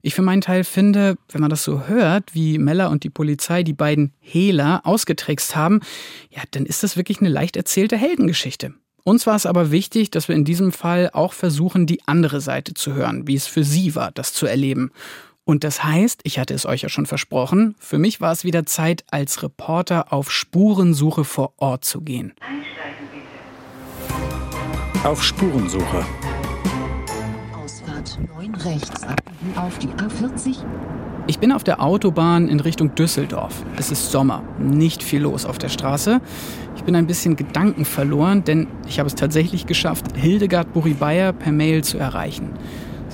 Ich 0.00 0.16
für 0.16 0.22
meinen 0.22 0.40
Teil 0.40 0.64
finde, 0.64 1.16
wenn 1.30 1.40
man 1.40 1.50
das 1.50 1.62
so 1.62 1.86
hört, 1.86 2.34
wie 2.34 2.58
Meller 2.58 2.90
und 2.90 3.04
die 3.04 3.10
Polizei 3.10 3.62
die 3.62 3.72
beiden 3.72 4.14
Hehler 4.18 4.80
ausgetrickst 4.82 5.54
haben, 5.54 5.78
ja, 6.30 6.42
dann 6.50 6.66
ist 6.66 6.82
das 6.82 6.96
wirklich 6.96 7.20
eine 7.20 7.28
leicht 7.28 7.56
erzählte 7.56 7.96
Heldengeschichte. 7.96 8.74
Uns 9.04 9.28
war 9.28 9.36
es 9.36 9.46
aber 9.46 9.70
wichtig, 9.70 10.10
dass 10.10 10.26
wir 10.26 10.34
in 10.34 10.44
diesem 10.44 10.72
Fall 10.72 11.10
auch 11.12 11.34
versuchen, 11.34 11.86
die 11.86 12.00
andere 12.06 12.40
Seite 12.40 12.74
zu 12.74 12.94
hören, 12.94 13.28
wie 13.28 13.36
es 13.36 13.46
für 13.46 13.62
sie 13.62 13.94
war, 13.94 14.10
das 14.10 14.32
zu 14.32 14.46
erleben. 14.46 14.90
Und 15.44 15.64
das 15.64 15.82
heißt, 15.82 16.20
ich 16.22 16.38
hatte 16.38 16.54
es 16.54 16.66
euch 16.66 16.82
ja 16.82 16.88
schon 16.88 17.06
versprochen, 17.06 17.74
für 17.80 17.98
mich 17.98 18.20
war 18.20 18.30
es 18.30 18.44
wieder 18.44 18.64
Zeit, 18.64 19.04
als 19.10 19.42
Reporter 19.42 20.12
auf 20.12 20.30
Spurensuche 20.30 21.24
vor 21.24 21.54
Ort 21.56 21.84
zu 21.84 22.00
gehen. 22.00 22.32
Auf 25.02 25.22
Spurensuche. 25.24 26.06
Ausfahrt 27.60 28.18
9 28.36 28.54
rechts 28.54 29.02
abbiegen 29.02 29.56
auf 29.56 29.78
die 29.78 29.88
A40. 29.88 30.64
Ich 31.26 31.40
bin 31.40 31.50
auf 31.50 31.64
der 31.64 31.82
Autobahn 31.82 32.48
in 32.48 32.60
Richtung 32.60 32.94
Düsseldorf. 32.94 33.64
Es 33.76 33.90
ist 33.90 34.12
Sommer, 34.12 34.44
nicht 34.60 35.02
viel 35.02 35.22
los 35.22 35.44
auf 35.44 35.58
der 35.58 35.70
Straße. 35.70 36.20
Ich 36.76 36.84
bin 36.84 36.94
ein 36.94 37.08
bisschen 37.08 37.34
Gedanken 37.34 37.84
verloren, 37.84 38.44
denn 38.44 38.68
ich 38.88 39.00
habe 39.00 39.08
es 39.08 39.16
tatsächlich 39.16 39.66
geschafft, 39.66 40.16
Hildegard 40.16 40.72
Buri-Bayer 40.72 41.32
per 41.32 41.52
Mail 41.52 41.82
zu 41.82 41.98
erreichen. 41.98 42.50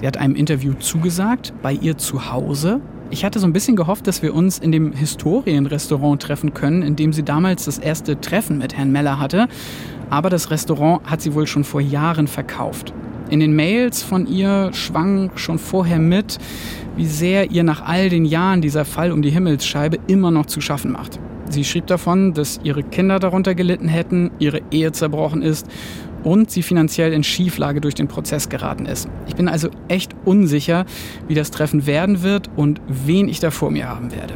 Sie 0.00 0.06
hat 0.06 0.16
einem 0.16 0.36
Interview 0.36 0.74
zugesagt, 0.74 1.52
bei 1.60 1.72
ihr 1.72 1.98
zu 1.98 2.30
Hause. 2.30 2.80
Ich 3.10 3.24
hatte 3.24 3.40
so 3.40 3.46
ein 3.46 3.52
bisschen 3.52 3.74
gehofft, 3.74 4.06
dass 4.06 4.22
wir 4.22 4.32
uns 4.32 4.58
in 4.58 4.70
dem 4.70 4.92
Historienrestaurant 4.92 6.22
treffen 6.22 6.54
können, 6.54 6.82
in 6.82 6.94
dem 6.94 7.12
sie 7.12 7.24
damals 7.24 7.64
das 7.64 7.78
erste 7.78 8.20
Treffen 8.20 8.58
mit 8.58 8.76
Herrn 8.76 8.92
Meller 8.92 9.18
hatte. 9.18 9.48
Aber 10.08 10.30
das 10.30 10.50
Restaurant 10.50 11.02
hat 11.04 11.20
sie 11.20 11.34
wohl 11.34 11.46
schon 11.46 11.64
vor 11.64 11.80
Jahren 11.80 12.28
verkauft. 12.28 12.92
In 13.28 13.40
den 13.40 13.56
Mails 13.56 14.02
von 14.02 14.26
ihr 14.26 14.70
schwang 14.72 15.32
schon 15.34 15.58
vorher 15.58 15.98
mit, 15.98 16.38
wie 16.96 17.06
sehr 17.06 17.50
ihr 17.50 17.64
nach 17.64 17.82
all 17.82 18.08
den 18.08 18.24
Jahren 18.24 18.60
dieser 18.60 18.84
Fall 18.84 19.10
um 19.10 19.20
die 19.20 19.30
Himmelsscheibe 19.30 19.98
immer 20.06 20.30
noch 20.30 20.46
zu 20.46 20.60
schaffen 20.60 20.92
macht. 20.92 21.18
Sie 21.50 21.64
schrieb 21.64 21.86
davon, 21.86 22.34
dass 22.34 22.60
ihre 22.62 22.82
Kinder 22.82 23.18
darunter 23.18 23.54
gelitten 23.54 23.88
hätten, 23.88 24.30
ihre 24.38 24.60
Ehe 24.70 24.92
zerbrochen 24.92 25.42
ist 25.42 25.66
und 26.24 26.50
sie 26.50 26.62
finanziell 26.62 27.12
in 27.12 27.24
Schieflage 27.24 27.80
durch 27.80 27.94
den 27.94 28.08
Prozess 28.08 28.48
geraten 28.48 28.86
ist. 28.86 29.08
Ich 29.26 29.36
bin 29.36 29.48
also 29.48 29.68
echt 29.88 30.14
unsicher, 30.24 30.84
wie 31.26 31.34
das 31.34 31.50
Treffen 31.50 31.86
werden 31.86 32.22
wird 32.22 32.50
und 32.56 32.80
wen 32.88 33.28
ich 33.28 33.40
da 33.40 33.50
vor 33.50 33.70
mir 33.70 33.88
haben 33.88 34.12
werde. 34.12 34.34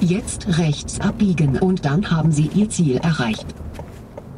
Jetzt 0.00 0.58
rechts 0.58 1.00
abbiegen 1.00 1.58
und 1.58 1.84
dann 1.84 2.10
haben 2.10 2.32
Sie 2.32 2.50
Ihr 2.54 2.68
Ziel 2.68 2.96
erreicht. 2.96 3.46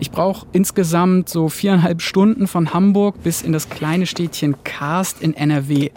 Ich 0.00 0.11
brauche 0.11 0.46
insgesamt 0.52 1.28
so 1.28 1.48
viereinhalb 1.48 2.02
Stunden 2.02 2.48
von 2.48 2.74
Hamburg 2.74 3.22
bis 3.22 3.42
in 3.42 3.52
das 3.52 3.68
kleine 3.68 4.07
Städtchen 4.07 4.57
Karst 4.64 5.22
in 5.22 5.35
NRW. 5.35 5.90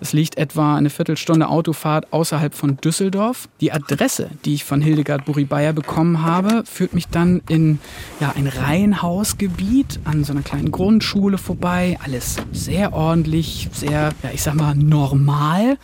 Das 0.00 0.14
liegt 0.14 0.38
etwa 0.38 0.74
eine 0.74 0.88
Viertelstunde 0.88 1.48
Autofahrt 1.48 2.12
außerhalb 2.12 2.54
von 2.54 2.78
Düsseldorf. 2.78 3.48
Die 3.60 3.70
Adresse, 3.70 4.30
die 4.46 4.54
ich 4.54 4.64
von 4.64 4.80
Hildegard 4.80 5.26
Buri-Bayer 5.26 5.74
bekommen 5.74 6.22
habe, 6.22 6.64
führt 6.64 6.94
mich 6.94 7.08
dann 7.08 7.42
in 7.48 7.78
ja, 8.20 8.32
ein 8.34 8.46
Reihenhausgebiet 8.46 10.00
an 10.04 10.24
so 10.24 10.32
einer 10.32 10.42
kleinen 10.42 10.72
Grundschule 10.72 11.36
vorbei. 11.36 11.98
Alles 12.02 12.36
sehr 12.52 12.94
ordentlich, 12.94 13.68
sehr, 13.72 14.12
ja, 14.22 14.30
ich 14.32 14.42
sag 14.42 14.54
mal, 14.54 14.74
normal. 14.74 15.76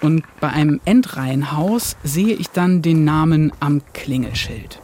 Und 0.00 0.24
bei 0.40 0.48
einem 0.48 0.80
Endreihenhaus 0.84 1.96
sehe 2.04 2.34
ich 2.34 2.50
dann 2.50 2.82
den 2.82 3.04
Namen 3.04 3.52
am 3.58 3.82
Klingelschild. 3.92 4.80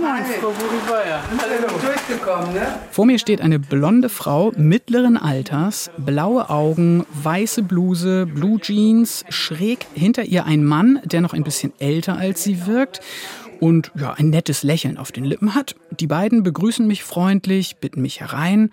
Moin, 0.00 0.07
Frau 0.07 0.07
Buribaya. 0.07 0.07
Hallo. 0.07 0.07
Durchgekommen, 0.07 0.07
ne? 0.07 0.07
Vor 2.90 3.06
mir 3.06 3.18
steht 3.18 3.40
eine 3.40 3.58
blonde 3.58 4.08
Frau 4.08 4.52
mittleren 4.56 5.16
Alters, 5.16 5.90
blaue 5.96 6.50
Augen, 6.50 7.06
weiße 7.22 7.62
Bluse, 7.62 8.26
Blue 8.26 8.58
Jeans, 8.60 9.24
schräg 9.28 9.86
hinter 9.94 10.24
ihr 10.24 10.44
ein 10.44 10.64
Mann, 10.64 11.00
der 11.04 11.20
noch 11.20 11.34
ein 11.34 11.44
bisschen 11.44 11.72
älter 11.78 12.16
als 12.16 12.42
sie 12.42 12.66
wirkt 12.66 13.00
und 13.60 13.90
ja, 13.94 14.12
ein 14.12 14.30
nettes 14.30 14.62
Lächeln 14.62 14.98
auf 14.98 15.12
den 15.12 15.24
Lippen 15.24 15.54
hat. 15.54 15.74
Die 15.90 16.06
beiden 16.06 16.42
begrüßen 16.42 16.86
mich 16.86 17.02
freundlich, 17.02 17.76
bitten 17.76 18.02
mich 18.02 18.20
herein 18.20 18.70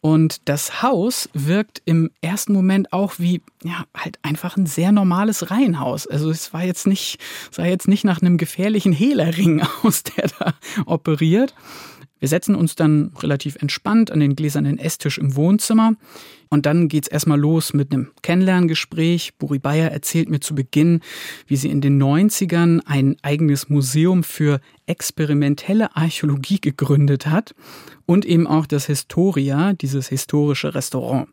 und 0.00 0.48
das 0.48 0.82
Haus 0.82 1.28
wirkt 1.32 1.82
im 1.84 2.10
ersten 2.20 2.52
Moment 2.52 2.92
auch 2.92 3.14
wie, 3.18 3.42
ja, 3.64 3.84
halt 3.96 4.18
einfach 4.22 4.56
ein 4.56 4.66
sehr 4.66 4.92
normales 4.92 5.50
Reihenhaus. 5.50 6.06
Also 6.06 6.30
es 6.30 6.52
war 6.52 6.62
jetzt 6.64 6.86
nicht, 6.86 7.18
sah 7.50 7.64
jetzt 7.64 7.88
nicht 7.88 8.04
nach 8.04 8.20
einem 8.20 8.36
gefährlichen 8.36 8.92
Hehlerring 8.92 9.62
aus, 9.82 10.02
der 10.02 10.30
da 10.38 10.54
operiert. 10.86 11.54
Wir 12.18 12.28
setzen 12.28 12.54
uns 12.54 12.74
dann 12.76 13.12
relativ 13.18 13.56
entspannt 13.56 14.10
an 14.10 14.20
den 14.20 14.36
gläsernen 14.36 14.78
Esstisch 14.78 15.18
im 15.18 15.36
Wohnzimmer 15.36 15.94
und 16.48 16.66
dann 16.66 16.88
geht's 16.88 17.08
erstmal 17.08 17.38
los 17.38 17.74
mit 17.74 17.92
einem 17.92 18.12
Kennenlerngespräch. 18.22 19.34
Buri 19.38 19.58
Bayer 19.58 19.90
erzählt 19.90 20.28
mir 20.28 20.40
zu 20.40 20.54
Beginn, 20.54 21.00
wie 21.46 21.56
sie 21.56 21.70
in 21.70 21.80
den 21.80 22.00
90ern 22.02 22.80
ein 22.86 23.16
eigenes 23.22 23.68
Museum 23.68 24.22
für 24.22 24.60
experimentelle 24.86 25.96
Archäologie 25.96 26.60
gegründet 26.60 27.26
hat 27.26 27.54
und 28.06 28.24
eben 28.24 28.46
auch 28.46 28.66
das 28.66 28.86
Historia, 28.86 29.72
dieses 29.72 30.08
historische 30.08 30.74
Restaurant. 30.74 31.28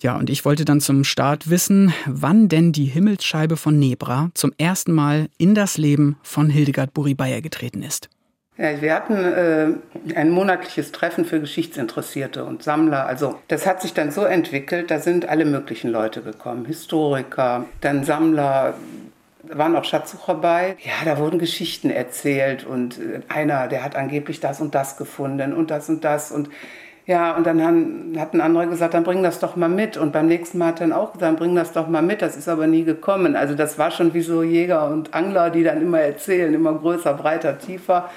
Ja, 0.00 0.16
und 0.16 0.30
ich 0.30 0.44
wollte 0.44 0.64
dann 0.64 0.80
zum 0.80 1.04
Start 1.04 1.48
wissen, 1.48 1.92
wann 2.06 2.48
denn 2.48 2.72
die 2.72 2.86
Himmelsscheibe 2.86 3.56
von 3.56 3.78
Nebra 3.78 4.30
zum 4.34 4.52
ersten 4.58 4.92
Mal 4.92 5.28
in 5.38 5.54
das 5.54 5.78
Leben 5.78 6.16
von 6.22 6.50
Hildegard 6.50 6.92
Buri 6.92 7.14
Bayer 7.14 7.40
getreten 7.40 7.84
ist. 7.84 8.08
Wir 8.62 8.94
hatten 8.94 9.16
äh, 9.16 10.14
ein 10.14 10.30
monatliches 10.30 10.92
Treffen 10.92 11.24
für 11.24 11.40
Geschichtsinteressierte 11.40 12.44
und 12.44 12.62
Sammler. 12.62 13.06
Also 13.06 13.40
das 13.48 13.66
hat 13.66 13.82
sich 13.82 13.92
dann 13.92 14.12
so 14.12 14.22
entwickelt, 14.22 14.92
da 14.92 15.00
sind 15.00 15.28
alle 15.28 15.44
möglichen 15.44 15.90
Leute 15.90 16.22
gekommen. 16.22 16.64
Historiker, 16.64 17.64
dann 17.80 18.04
Sammler, 18.04 18.74
waren 19.42 19.74
auch 19.74 19.82
Schatzsucher 19.82 20.36
bei. 20.36 20.76
Ja, 20.78 20.92
da 21.04 21.18
wurden 21.18 21.40
Geschichten 21.40 21.90
erzählt 21.90 22.64
und 22.64 22.98
äh, 22.98 23.20
einer, 23.28 23.66
der 23.66 23.82
hat 23.82 23.96
angeblich 23.96 24.38
das 24.38 24.60
und 24.60 24.76
das 24.76 24.96
gefunden 24.96 25.52
und 25.52 25.72
das 25.72 25.88
und 25.88 26.04
das 26.04 26.30
und 26.30 26.48
ja, 27.04 27.36
und 27.36 27.44
dann 27.44 27.60
haben, 27.60 28.14
hat 28.16 28.32
ein 28.32 28.40
anderer 28.40 28.66
gesagt, 28.66 28.94
dann 28.94 29.02
bring 29.02 29.24
das 29.24 29.40
doch 29.40 29.56
mal 29.56 29.68
mit. 29.68 29.96
Und 29.96 30.12
beim 30.12 30.28
nächsten 30.28 30.58
Mal 30.58 30.68
hat 30.68 30.80
er 30.80 30.86
dann 30.86 30.96
auch 30.96 31.12
gesagt, 31.12 31.36
bring 31.36 31.56
das 31.56 31.72
doch 31.72 31.88
mal 31.88 32.00
mit. 32.00 32.22
Das 32.22 32.36
ist 32.36 32.48
aber 32.48 32.68
nie 32.68 32.84
gekommen. 32.84 33.34
Also 33.34 33.56
das 33.56 33.76
war 33.76 33.90
schon 33.90 34.14
wie 34.14 34.20
so 34.20 34.44
Jäger 34.44 34.88
und 34.88 35.12
Angler, 35.12 35.50
die 35.50 35.64
dann 35.64 35.82
immer 35.82 35.98
erzählen, 35.98 36.54
immer 36.54 36.72
größer, 36.74 37.14
breiter, 37.14 37.58
tiefer. 37.58 38.08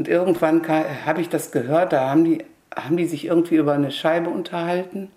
Und 0.00 0.08
irgendwann 0.08 0.66
habe 1.04 1.20
ich 1.20 1.28
das 1.28 1.52
gehört, 1.52 1.92
da 1.92 2.08
haben 2.08 2.24
die, 2.24 2.42
haben 2.74 2.96
die 2.96 3.04
sich 3.04 3.26
irgendwie 3.26 3.56
über 3.56 3.74
eine 3.74 3.90
Scheibe 3.90 4.30
unterhalten 4.30 5.10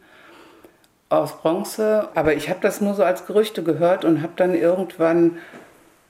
aus 1.07 1.37
Bronze. 1.37 2.09
Aber 2.15 2.33
ich 2.33 2.49
habe 2.49 2.59
das 2.61 2.81
nur 2.81 2.93
so 2.93 3.01
als 3.01 3.25
Gerüchte 3.25 3.63
gehört 3.63 4.03
und 4.03 4.21
habe 4.21 4.33
dann 4.35 4.53
irgendwann 4.53 5.37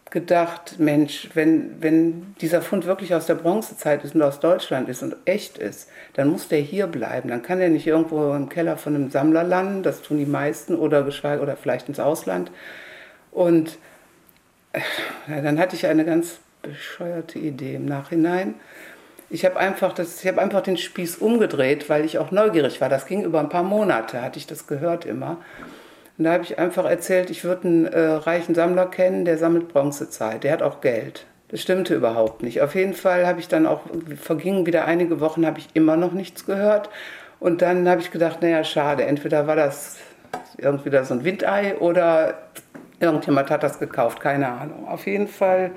gedacht, 0.10 0.80
Mensch, 0.80 1.30
wenn, 1.36 1.84
wenn 1.84 2.34
dieser 2.42 2.64
Fund 2.64 2.88
wirklich 2.88 3.14
aus 3.14 3.28
der 3.28 3.36
Bronzezeit 3.36 4.04
ist 4.04 4.16
und 4.16 4.24
aus 4.24 4.40
Deutschland 4.40 4.90
ist 4.90 5.04
und 5.04 5.18
echt 5.26 5.60
ist, 5.60 5.88
dann 6.16 6.30
muss 6.30 6.48
der 6.48 6.62
hier 6.62 6.88
bleiben. 6.88 7.30
Dann 7.30 7.44
kann 7.44 7.60
der 7.60 7.70
nicht 7.70 7.86
irgendwo 7.86 8.34
im 8.34 8.50
Keller 8.50 8.78
von 8.78 8.96
einem 8.96 9.12
Sammler 9.12 9.44
landen, 9.44 9.84
das 9.84 10.02
tun 10.02 10.18
die 10.18 10.26
meisten, 10.26 10.74
oder 10.74 11.06
oder 11.06 11.58
vielleicht 11.58 11.90
ins 11.90 12.00
Ausland. 12.00 12.50
Und 13.30 13.78
ja, 15.28 15.42
dann 15.42 15.60
hatte 15.60 15.76
ich 15.76 15.86
eine 15.86 16.06
ganz 16.06 16.40
bescheuerte 16.64 17.38
Idee 17.38 17.76
im 17.76 17.86
Nachhinein. 17.86 18.56
Ich 19.30 19.46
habe 19.46 19.58
einfach, 19.58 19.98
ich 19.98 20.40
einfach 20.40 20.62
den 20.62 20.78
Spieß 20.78 21.18
umgedreht, 21.18 21.90
weil 21.90 22.06
ich 22.06 22.18
auch 22.18 22.32
neugierig 22.32 22.82
war. 22.82 22.90
Das 22.90 23.06
ging 23.06 23.24
über 23.24 23.40
ein 23.40 23.50
paar 23.50 23.64
Monate, 23.64 24.22
hatte 24.22 24.40
ich 24.40 24.48
das 24.48 24.66
gehört 24.66 25.06
immer. 25.06 25.38
Und 26.18 26.26
da 26.26 26.34
habe 26.34 26.44
ich 26.44 26.60
einfach 26.60 26.86
erzählt, 26.86 27.30
ich 27.30 27.44
würde 27.44 27.68
einen 27.68 27.86
äh, 27.86 28.00
reichen 28.00 28.56
Sammler 28.56 28.86
kennen, 28.86 29.26
der 29.26 29.38
sammelt 29.38 29.68
Bronzezeit, 29.70 30.44
der 30.44 30.52
hat 30.52 30.62
auch 30.62 30.82
Geld. 30.82 31.26
Das 31.50 31.62
stimmte 31.62 31.96
überhaupt 31.96 32.44
nicht. 32.44 32.62
Auf 32.62 32.76
jeden 32.76 32.94
Fall 32.94 33.28
habe 33.28 33.40
ich 33.40 33.48
dann 33.48 33.68
auch, 33.68 33.82
vergingen 34.20 34.66
wieder 34.66 34.86
einige 34.86 35.20
Wochen, 35.20 35.46
habe 35.46 35.60
ich 35.60 35.68
immer 35.74 35.98
noch 35.98 36.14
nichts 36.14 36.46
gehört. 36.46 36.90
Und 37.40 37.62
dann 37.62 37.90
habe 37.90 38.02
ich 38.02 38.12
gedacht, 38.12 38.42
naja, 38.42 38.64
schade, 38.64 39.04
entweder 39.04 39.48
war 39.48 39.56
das 39.56 39.98
irgendwie 40.58 40.90
da 40.90 41.04
so 41.04 41.14
ein 41.14 41.24
Windei 41.24 41.76
oder 41.78 42.36
irgendjemand 43.00 43.50
hat 43.50 43.64
das 43.64 43.80
gekauft, 43.80 44.20
keine 44.20 44.48
Ahnung. 44.48 44.88
Auf 44.88 45.06
jeden 45.08 45.28
Fall 45.28 45.72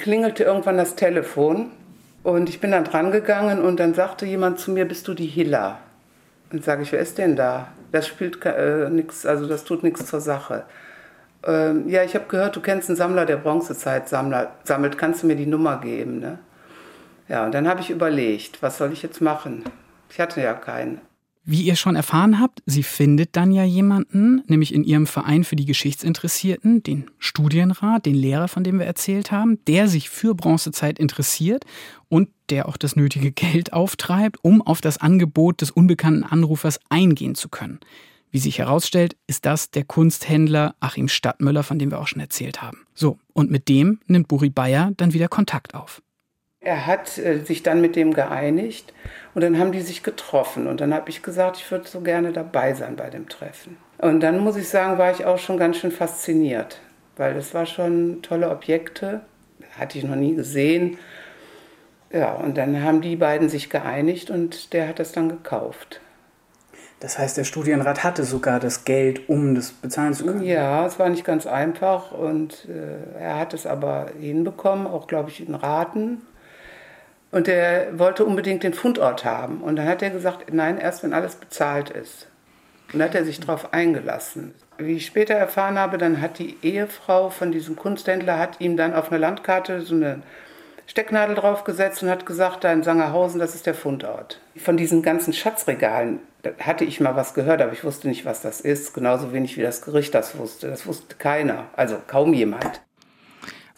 klingelte 0.00 0.44
irgendwann 0.44 0.76
das 0.76 0.96
Telefon 0.96 1.70
und 2.22 2.48
ich 2.48 2.60
bin 2.60 2.72
dann 2.72 2.84
dran 2.84 3.12
gegangen 3.12 3.62
und 3.62 3.78
dann 3.78 3.94
sagte 3.94 4.26
jemand 4.26 4.58
zu 4.58 4.70
mir, 4.70 4.84
bist 4.86 5.06
du 5.08 5.14
die 5.14 5.26
Hilla? 5.26 5.78
Und 6.52 6.64
sage 6.64 6.82
ich, 6.82 6.92
wer 6.92 7.00
ist 7.00 7.18
denn 7.18 7.36
da? 7.36 7.68
Das 7.92 8.06
spielt 8.06 8.44
äh, 8.44 8.90
nichts, 8.90 9.24
also 9.24 9.46
das 9.46 9.64
tut 9.64 9.82
nichts 9.82 10.06
zur 10.06 10.20
Sache. 10.20 10.64
Ähm, 11.44 11.88
ja, 11.88 12.02
ich 12.02 12.14
habe 12.14 12.26
gehört, 12.28 12.56
du 12.56 12.60
kennst 12.60 12.88
einen 12.88 12.96
Sammler, 12.96 13.24
der 13.24 13.36
Bronzezeit 13.36 14.08
sammelt. 14.08 14.98
Kannst 14.98 15.22
du 15.22 15.26
mir 15.26 15.36
die 15.36 15.46
Nummer 15.46 15.80
geben? 15.80 16.18
Ne? 16.18 16.38
Ja, 17.28 17.44
und 17.44 17.52
dann 17.52 17.68
habe 17.68 17.80
ich 17.80 17.90
überlegt, 17.90 18.62
was 18.62 18.78
soll 18.78 18.92
ich 18.92 19.02
jetzt 19.02 19.20
machen? 19.20 19.64
Ich 20.10 20.20
hatte 20.20 20.40
ja 20.42 20.54
keinen. 20.54 21.00
Wie 21.50 21.62
ihr 21.62 21.74
schon 21.74 21.96
erfahren 21.96 22.38
habt, 22.38 22.62
sie 22.64 22.84
findet 22.84 23.34
dann 23.34 23.50
ja 23.50 23.64
jemanden, 23.64 24.40
nämlich 24.46 24.72
in 24.72 24.84
ihrem 24.84 25.08
Verein 25.08 25.42
für 25.42 25.56
die 25.56 25.64
Geschichtsinteressierten, 25.64 26.84
den 26.84 27.10
Studienrat, 27.18 28.06
den 28.06 28.14
Lehrer, 28.14 28.46
von 28.46 28.62
dem 28.62 28.78
wir 28.78 28.86
erzählt 28.86 29.32
haben, 29.32 29.58
der 29.66 29.88
sich 29.88 30.10
für 30.10 30.36
Bronzezeit 30.36 31.00
interessiert 31.00 31.64
und 32.08 32.28
der 32.50 32.68
auch 32.68 32.76
das 32.76 32.94
nötige 32.94 33.32
Geld 33.32 33.72
auftreibt, 33.72 34.36
um 34.42 34.62
auf 34.62 34.80
das 34.80 34.98
Angebot 34.98 35.60
des 35.60 35.72
unbekannten 35.72 36.22
Anrufers 36.22 36.78
eingehen 36.88 37.34
zu 37.34 37.48
können. 37.48 37.80
Wie 38.30 38.38
sich 38.38 38.60
herausstellt, 38.60 39.16
ist 39.26 39.44
das 39.44 39.72
der 39.72 39.82
Kunsthändler 39.82 40.76
Achim 40.78 41.08
Stadtmüller, 41.08 41.64
von 41.64 41.80
dem 41.80 41.90
wir 41.90 41.98
auch 41.98 42.06
schon 42.06 42.20
erzählt 42.20 42.62
haben. 42.62 42.86
So, 42.94 43.18
und 43.32 43.50
mit 43.50 43.68
dem 43.68 43.98
nimmt 44.06 44.28
Buri 44.28 44.50
Bayer 44.50 44.92
dann 44.96 45.14
wieder 45.14 45.26
Kontakt 45.26 45.74
auf. 45.74 46.00
Er 46.62 46.86
hat 46.86 47.16
äh, 47.16 47.38
sich 47.38 47.62
dann 47.62 47.80
mit 47.80 47.96
dem 47.96 48.12
geeinigt 48.12 48.92
und 49.34 49.42
dann 49.42 49.58
haben 49.58 49.72
die 49.72 49.80
sich 49.80 50.02
getroffen 50.02 50.66
und 50.66 50.80
dann 50.80 50.92
habe 50.92 51.08
ich 51.08 51.22
gesagt, 51.22 51.56
ich 51.56 51.70
würde 51.70 51.88
so 51.88 52.00
gerne 52.00 52.32
dabei 52.32 52.74
sein 52.74 52.96
bei 52.96 53.08
dem 53.08 53.28
Treffen. 53.30 53.78
Und 53.96 54.20
dann 54.20 54.40
muss 54.40 54.56
ich 54.56 54.68
sagen, 54.68 54.98
war 54.98 55.10
ich 55.10 55.24
auch 55.24 55.38
schon 55.38 55.56
ganz 55.56 55.78
schön 55.78 55.90
fasziniert, 55.90 56.80
weil 57.16 57.32
das 57.32 57.54
war 57.54 57.64
schon 57.64 58.20
tolle 58.20 58.50
Objekte, 58.50 59.22
hatte 59.78 59.96
ich 59.96 60.04
noch 60.04 60.16
nie 60.16 60.34
gesehen. 60.34 60.98
Ja, 62.12 62.32
und 62.34 62.58
dann 62.58 62.82
haben 62.82 63.00
die 63.00 63.16
beiden 63.16 63.48
sich 63.48 63.70
geeinigt 63.70 64.30
und 64.30 64.74
der 64.74 64.88
hat 64.88 64.98
das 64.98 65.12
dann 65.12 65.30
gekauft. 65.30 66.00
Das 66.98 67.18
heißt, 67.18 67.38
der 67.38 67.44
Studienrat 67.44 68.04
hatte 68.04 68.24
sogar 68.24 68.60
das 68.60 68.84
Geld, 68.84 69.30
um 69.30 69.54
das 69.54 69.70
bezahlen 69.70 70.12
zu 70.12 70.26
können? 70.26 70.42
Ja, 70.42 70.84
es 70.84 70.98
war 70.98 71.08
nicht 71.08 71.24
ganz 71.24 71.46
einfach 71.46 72.12
und 72.12 72.68
äh, 72.68 73.18
er 73.18 73.38
hat 73.38 73.54
es 73.54 73.66
aber 73.66 74.08
hinbekommen, 74.20 74.86
auch 74.86 75.06
glaube 75.06 75.30
ich 75.30 75.46
in 75.46 75.54
Raten. 75.54 76.20
Und 77.32 77.46
er 77.48 77.98
wollte 77.98 78.24
unbedingt 78.24 78.62
den 78.62 78.74
Fundort 78.74 79.24
haben. 79.24 79.60
Und 79.60 79.76
dann 79.76 79.86
hat 79.86 80.02
er 80.02 80.10
gesagt, 80.10 80.52
nein, 80.52 80.78
erst 80.78 81.02
wenn 81.02 81.12
alles 81.12 81.36
bezahlt 81.36 81.90
ist. 81.90 82.26
Und 82.92 82.98
dann 82.98 83.08
hat 83.08 83.14
er 83.14 83.24
sich 83.24 83.38
darauf 83.38 83.72
eingelassen. 83.72 84.54
Wie 84.78 84.96
ich 84.96 85.06
später 85.06 85.34
erfahren 85.34 85.78
habe, 85.78 85.98
dann 85.98 86.20
hat 86.20 86.38
die 86.38 86.56
Ehefrau 86.62 87.30
von 87.30 87.52
diesem 87.52 87.76
Kunsthändler 87.76 88.38
hat 88.38 88.60
ihm 88.60 88.76
dann 88.76 88.94
auf 88.94 89.10
einer 89.10 89.20
Landkarte 89.20 89.82
so 89.82 89.94
eine 89.94 90.22
Stecknadel 90.86 91.36
draufgesetzt 91.36 92.02
und 92.02 92.10
hat 92.10 92.26
gesagt, 92.26 92.64
da 92.64 92.72
in 92.72 92.82
Sangerhausen, 92.82 93.38
das 93.38 93.54
ist 93.54 93.66
der 93.66 93.74
Fundort. 93.74 94.40
Von 94.56 94.76
diesen 94.76 95.02
ganzen 95.02 95.32
Schatzregalen 95.32 96.18
hatte 96.58 96.84
ich 96.84 97.00
mal 97.00 97.14
was 97.14 97.34
gehört, 97.34 97.62
aber 97.62 97.72
ich 97.72 97.84
wusste 97.84 98.08
nicht, 98.08 98.24
was 98.24 98.42
das 98.42 98.60
ist. 98.60 98.92
Genauso 98.92 99.32
wenig 99.32 99.56
wie 99.56 99.62
das 99.62 99.82
Gericht 99.82 100.14
das 100.14 100.36
wusste. 100.36 100.68
Das 100.68 100.86
wusste 100.86 101.14
keiner, 101.16 101.66
also 101.76 101.96
kaum 102.06 102.34
jemand. 102.34 102.80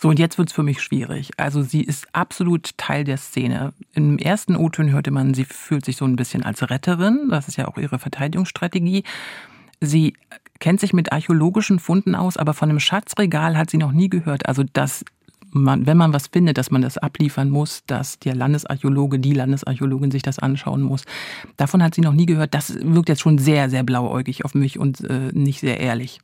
So, 0.03 0.09
und 0.09 0.19
jetzt 0.19 0.37
wird's 0.37 0.53
für 0.53 0.65
mich 0.65 0.83
schwierig. 0.83 1.31
Also 1.37 1.63
sie 1.63 1.81
ist 1.81 2.09
absolut 2.13 2.77
Teil 2.77 3.05
der 3.05 3.19
Szene. 3.19 3.73
Im 3.95 4.19
ersten 4.19 4.57
O-Ton 4.57 4.91
hörte 4.91 5.13
man, 5.13 5.33
sie 5.33 5.45
fühlt 5.45 5.85
sich 5.85 5.97
so 5.97 6.05
ein 6.05 6.17
bisschen 6.17 6.43
als 6.43 6.69
Retterin. 6.69 7.29
Das 7.31 7.47
ist 7.47 7.57
ja 7.57 7.69
auch 7.69 7.79
ihre 7.79 8.01
Verteidigungsstrategie. 8.01 9.05
Sie 9.81 10.15
kennt 10.59 10.81
sich 10.81 10.93
mit 10.93 11.13
archäologischen 11.13 11.79
Funden 11.79 12.17
aus, 12.17 12.37
aber 12.37 12.53
von 12.53 12.69
einem 12.69 12.81
Schatzregal 12.81 13.57
hat 13.57 13.71
sie 13.71 13.77
noch 13.77 13.93
nie 13.93 14.11
gehört. 14.11 14.47
Also 14.47 14.65
dass 14.73 15.05
man, 15.53 15.87
wenn 15.87 15.99
man 15.99 16.13
was 16.13 16.27
findet, 16.27 16.59
dass 16.59 16.73
man 16.73 16.83
das 16.83 16.99
abliefern 16.99 17.49
muss, 17.49 17.85
dass 17.87 18.19
der 18.19 18.35
Landesarchäologe, 18.35 19.21
die 19.21 19.35
Landesarchäologin 19.35 20.11
sich 20.11 20.23
das 20.23 20.41
anschauen 20.41 20.83
muss. 20.83 21.05
Davon 21.57 21.81
hat 21.81 21.95
sie 21.95 22.01
noch 22.01 22.15
nie 22.15 22.27
gehört. 22.27 22.55
Das 22.55 22.75
wirkt 22.75 23.09
jetzt 23.09 23.21
schon 23.21 23.39
sehr, 23.39 23.71
sehr 23.71 23.85
blauäugig 23.85 24.45
auf 24.45 24.57
mich 24.57 24.81
und 24.81 25.09
äh, 25.09 25.31
nicht 25.33 25.61
sehr 25.61 25.79
ehrlich. 25.79 26.19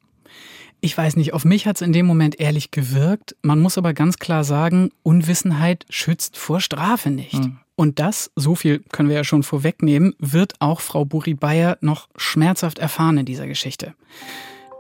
Ich 0.80 0.96
weiß 0.96 1.16
nicht, 1.16 1.32
auf 1.32 1.44
mich 1.44 1.66
hat 1.66 1.76
es 1.76 1.82
in 1.82 1.92
dem 1.92 2.06
Moment 2.06 2.38
ehrlich 2.38 2.70
gewirkt. 2.70 3.34
Man 3.42 3.58
muss 3.58 3.78
aber 3.78 3.94
ganz 3.94 4.18
klar 4.18 4.44
sagen, 4.44 4.90
Unwissenheit 5.02 5.84
schützt 5.90 6.36
vor 6.36 6.60
Strafe 6.60 7.10
nicht. 7.10 7.34
Mhm. 7.34 7.58
Und 7.74 7.98
das, 7.98 8.30
so 8.36 8.54
viel 8.54 8.80
können 8.90 9.08
wir 9.08 9.16
ja 9.16 9.24
schon 9.24 9.42
vorwegnehmen, 9.42 10.14
wird 10.18 10.54
auch 10.60 10.80
Frau 10.80 11.04
Buri 11.04 11.34
Bayer 11.34 11.78
noch 11.80 12.08
schmerzhaft 12.16 12.78
erfahren 12.78 13.18
in 13.18 13.26
dieser 13.26 13.46
Geschichte. 13.46 13.94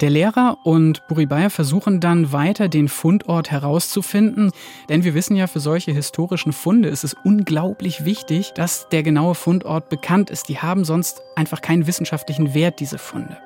Der 0.00 0.10
Lehrer 0.10 0.58
und 0.64 1.06
Buri 1.08 1.26
Bayer 1.26 1.50
versuchen 1.50 2.00
dann 2.00 2.32
weiter 2.32 2.68
den 2.68 2.88
Fundort 2.88 3.50
herauszufinden, 3.50 4.52
denn 4.88 5.02
wir 5.02 5.14
wissen 5.14 5.34
ja, 5.36 5.48
für 5.48 5.58
solche 5.58 5.90
historischen 5.90 6.52
Funde 6.52 6.88
ist 6.88 7.02
es 7.02 7.16
unglaublich 7.24 8.04
wichtig, 8.04 8.52
dass 8.54 8.88
der 8.90 9.02
genaue 9.02 9.34
Fundort 9.34 9.88
bekannt 9.88 10.30
ist. 10.30 10.48
Die 10.48 10.58
haben 10.58 10.84
sonst 10.84 11.22
einfach 11.34 11.60
keinen 11.60 11.88
wissenschaftlichen 11.88 12.54
Wert, 12.54 12.78
diese 12.78 12.98
Funde. 12.98 13.38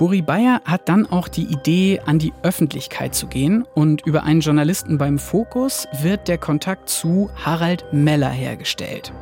Buri 0.00 0.22
Bayer 0.22 0.62
hat 0.64 0.88
dann 0.88 1.04
auch 1.04 1.28
die 1.28 1.44
Idee, 1.44 2.00
an 2.06 2.18
die 2.18 2.32
Öffentlichkeit 2.42 3.14
zu 3.14 3.26
gehen 3.26 3.66
und 3.74 4.00
über 4.06 4.22
einen 4.22 4.40
Journalisten 4.40 4.96
beim 4.96 5.18
Fokus 5.18 5.86
wird 6.00 6.26
der 6.26 6.38
Kontakt 6.38 6.88
zu 6.88 7.28
Harald 7.44 7.84
Meller 7.92 8.30
hergestellt. 8.30 9.12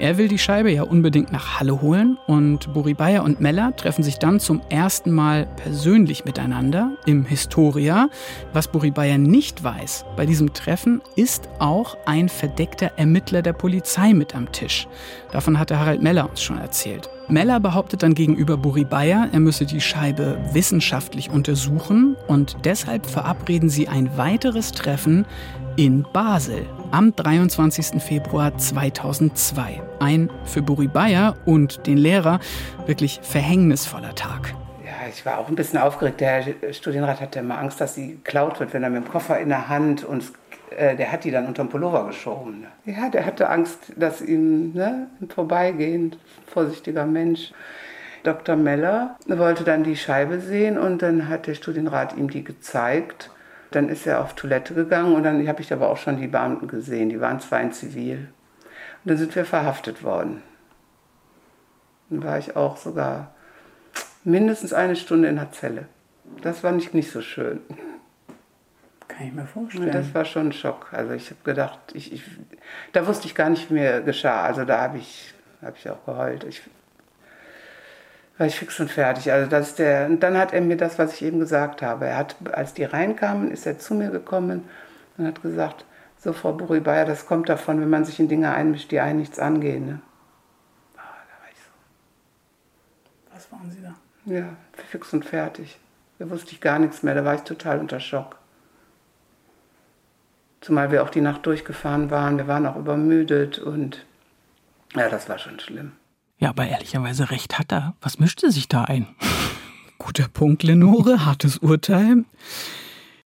Er 0.00 0.18
will 0.18 0.26
die 0.26 0.40
Scheibe 0.40 0.72
ja 0.72 0.82
unbedingt 0.82 1.30
nach 1.30 1.60
Halle 1.60 1.80
holen 1.80 2.18
und 2.26 2.74
Buri 2.74 2.94
Bayer 2.94 3.22
und 3.22 3.40
Meller 3.40 3.76
treffen 3.76 4.02
sich 4.02 4.18
dann 4.18 4.40
zum 4.40 4.62
ersten 4.68 5.12
Mal 5.12 5.46
persönlich 5.62 6.24
miteinander 6.24 6.96
im 7.06 7.24
Historia. 7.24 8.08
Was 8.52 8.66
Buri 8.66 8.90
Bayer 8.90 9.18
nicht 9.18 9.62
weiß, 9.62 10.06
bei 10.16 10.26
diesem 10.26 10.52
Treffen 10.52 11.02
ist 11.14 11.48
auch 11.60 11.96
ein 12.04 12.28
verdeckter 12.28 12.90
Ermittler 12.96 13.42
der 13.42 13.52
Polizei 13.52 14.12
mit 14.12 14.34
am 14.34 14.50
Tisch. 14.50 14.88
Davon 15.30 15.60
hatte 15.60 15.78
Harald 15.78 16.02
Meller 16.02 16.28
uns 16.28 16.42
schon 16.42 16.58
erzählt. 16.58 17.08
Meller 17.28 17.58
behauptet 17.58 18.04
dann 18.04 18.14
gegenüber 18.14 18.56
Buri 18.56 18.84
Bayer, 18.84 19.28
er 19.32 19.40
müsse 19.40 19.66
die 19.66 19.80
Scheibe 19.80 20.38
wissenschaftlich 20.52 21.28
untersuchen 21.28 22.16
und 22.28 22.56
deshalb 22.64 23.04
verabreden 23.04 23.68
sie 23.68 23.88
ein 23.88 24.16
weiteres 24.16 24.70
Treffen 24.70 25.26
in 25.76 26.06
Basel 26.12 26.66
am 26.92 27.14
23. 27.16 28.00
Februar 28.00 28.56
2002. 28.56 29.82
Ein 29.98 30.30
für 30.44 30.62
Buri 30.62 30.86
Bayer 30.86 31.36
und 31.44 31.86
den 31.88 31.96
Lehrer 31.96 32.38
wirklich 32.86 33.18
verhängnisvoller 33.22 34.14
Tag. 34.14 34.54
Ja, 34.84 35.08
ich 35.10 35.26
war 35.26 35.38
auch 35.38 35.48
ein 35.48 35.56
bisschen 35.56 35.80
aufgeregt. 35.80 36.20
Der 36.20 36.44
Studienrat 36.70 37.20
hatte 37.20 37.40
immer 37.40 37.58
Angst, 37.58 37.80
dass 37.80 37.96
sie 37.96 38.12
geklaut 38.22 38.60
wird, 38.60 38.72
wenn 38.72 38.84
er 38.84 38.90
mit 38.90 39.04
dem 39.04 39.10
Koffer 39.10 39.40
in 39.40 39.48
der 39.48 39.68
Hand 39.68 40.04
und 40.04 40.22
äh, 40.70 40.96
der 40.96 41.12
hat 41.12 41.24
die 41.24 41.30
dann 41.30 41.46
unterm 41.46 41.68
Pullover 41.68 42.06
geschoben. 42.06 42.66
Ja, 42.84 43.08
der 43.08 43.26
hatte 43.26 43.48
Angst, 43.48 43.92
dass 43.96 44.20
ihm 44.20 44.72
ne, 44.72 45.08
im 45.20 45.28
Vorbeigehen, 45.30 46.16
vorsichtiger 46.46 47.06
Mensch, 47.06 47.52
Dr. 48.26 48.56
Meller 48.56 49.16
wollte 49.26 49.62
dann 49.62 49.84
die 49.84 49.96
Scheibe 49.96 50.40
sehen 50.40 50.78
und 50.78 51.00
dann 51.00 51.28
hat 51.28 51.46
der 51.46 51.54
Studienrat 51.54 52.16
ihm 52.16 52.28
die 52.28 52.42
gezeigt. 52.42 53.30
Dann 53.70 53.88
ist 53.88 54.06
er 54.06 54.20
auf 54.20 54.34
Toilette 54.34 54.74
gegangen 54.74 55.14
und 55.14 55.22
dann 55.22 55.46
habe 55.46 55.62
ich 55.62 55.72
aber 55.72 55.88
auch 55.88 55.96
schon 55.96 56.16
die 56.16 56.26
Beamten 56.26 56.66
gesehen. 56.66 57.08
Die 57.08 57.20
waren 57.20 57.38
zwar 57.38 57.60
in 57.60 57.70
Zivil. 57.72 58.28
Und 59.04 59.10
dann 59.10 59.16
sind 59.16 59.34
wir 59.36 59.44
verhaftet 59.44 60.02
worden. 60.02 60.42
Dann 62.10 62.24
war 62.24 62.38
ich 62.38 62.56
auch 62.56 62.76
sogar 62.76 63.32
mindestens 64.24 64.72
eine 64.72 64.96
Stunde 64.96 65.28
in 65.28 65.36
der 65.36 65.52
Zelle. 65.52 65.86
Das 66.42 66.64
war 66.64 66.72
nicht, 66.72 66.94
nicht 66.94 67.12
so 67.12 67.20
schön. 67.20 67.60
Kann 69.16 69.28
ich 69.28 69.32
mir 69.32 69.46
vorstellen. 69.46 69.92
Das 69.92 70.12
war 70.14 70.24
schon 70.26 70.48
ein 70.48 70.52
Schock. 70.52 70.88
Also 70.92 71.14
ich 71.14 71.30
habe 71.30 71.40
gedacht, 71.42 71.78
ich, 71.94 72.12
ich, 72.12 72.22
da 72.92 73.06
wusste 73.06 73.26
ich 73.26 73.34
gar 73.34 73.48
nicht, 73.48 73.70
wie 73.70 73.74
mir 73.74 74.02
geschah. 74.02 74.42
Also 74.42 74.64
da 74.64 74.82
habe 74.82 74.98
ich, 74.98 75.32
hab 75.62 75.76
ich 75.78 75.88
auch 75.88 76.04
geheult. 76.04 76.44
Ich, 76.44 76.62
war 78.36 78.46
ich 78.46 78.58
fix 78.58 78.78
und 78.78 78.90
fertig. 78.90 79.32
Also 79.32 79.48
das 79.48 79.68
ist 79.68 79.78
der, 79.78 80.06
und 80.06 80.22
dann 80.22 80.36
hat 80.36 80.52
er 80.52 80.60
mir 80.60 80.76
das, 80.76 80.98
was 80.98 81.14
ich 81.14 81.22
eben 81.22 81.40
gesagt 81.40 81.80
habe. 81.80 82.06
Er 82.06 82.18
hat, 82.18 82.36
als 82.52 82.74
die 82.74 82.84
reinkamen, 82.84 83.50
ist 83.50 83.64
er 83.66 83.78
zu 83.78 83.94
mir 83.94 84.10
gekommen 84.10 84.68
und 85.16 85.26
hat 85.26 85.40
gesagt, 85.40 85.86
so 86.18 86.34
Frau 86.34 86.52
Buribaya, 86.52 87.06
das 87.06 87.24
kommt 87.24 87.48
davon, 87.48 87.80
wenn 87.80 87.88
man 87.88 88.04
sich 88.04 88.20
in 88.20 88.28
Dinge 88.28 88.52
einmischt, 88.52 88.90
die 88.90 89.00
einen 89.00 89.20
nichts 89.20 89.38
angehen. 89.38 89.86
Ne? 89.86 90.00
Ah, 90.96 91.00
da 91.00 91.42
war 91.42 91.50
ich 91.50 91.58
so. 91.58 93.34
Was 93.34 93.52
waren 93.52 93.70
Sie 93.70 93.80
da? 93.80 93.94
Ja, 94.26 94.56
fix 94.90 95.14
und 95.14 95.24
fertig. 95.24 95.78
Da 96.18 96.28
wusste 96.28 96.52
ich 96.52 96.60
gar 96.60 96.78
nichts 96.78 97.02
mehr, 97.02 97.14
da 97.14 97.24
war 97.24 97.34
ich 97.34 97.42
total 97.42 97.78
unter 97.78 98.00
Schock. 98.00 98.36
Zumal 100.60 100.90
wir 100.90 101.02
auch 101.02 101.10
die 101.10 101.20
Nacht 101.20 101.46
durchgefahren 101.46 102.10
waren, 102.10 102.38
wir 102.38 102.48
waren 102.48 102.66
auch 102.66 102.76
übermüdet 102.76 103.58
und 103.58 104.04
ja, 104.94 105.08
das 105.08 105.28
war 105.28 105.38
schon 105.38 105.60
schlimm. 105.60 105.92
Ja, 106.38 106.50
aber 106.50 106.66
ehrlicherweise 106.66 107.30
recht 107.30 107.58
hat 107.58 107.72
er. 107.72 107.94
Was 108.00 108.18
mischte 108.18 108.50
sich 108.50 108.68
da 108.68 108.84
ein? 108.84 109.06
Guter 109.98 110.28
Punkt, 110.28 110.62
Lenore. 110.62 111.24
Hartes 111.24 111.58
Urteil. 111.58 112.24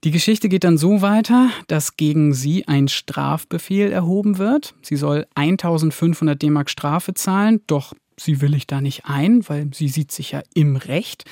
Die 0.05 0.11
Geschichte 0.13 0.49
geht 0.49 0.65
dann 0.65 0.79
so 0.79 1.03
weiter, 1.03 1.51
dass 1.67 1.97
gegen 1.97 2.33
sie 2.33 2.69
ein 2.69 2.87
Strafbefehl 2.87 3.91
erhoben 3.91 4.39
wird. 4.39 4.75
Sie 4.81 4.97
soll 4.97 5.27
1500 5.35 6.41
D-Mark 6.41 6.71
Strafe 6.71 7.15
zahlen, 7.15 7.63
doch 7.67 7.95
sie 8.17 8.41
willigt 8.41 8.71
da 8.71 8.81
nicht 8.81 9.07
ein, 9.07 9.49
weil 9.49 9.71
sie 9.75 9.89
sieht 9.89 10.13
sich 10.13 10.33
ja 10.33 10.43
im 10.55 10.77
Recht. 10.77 11.25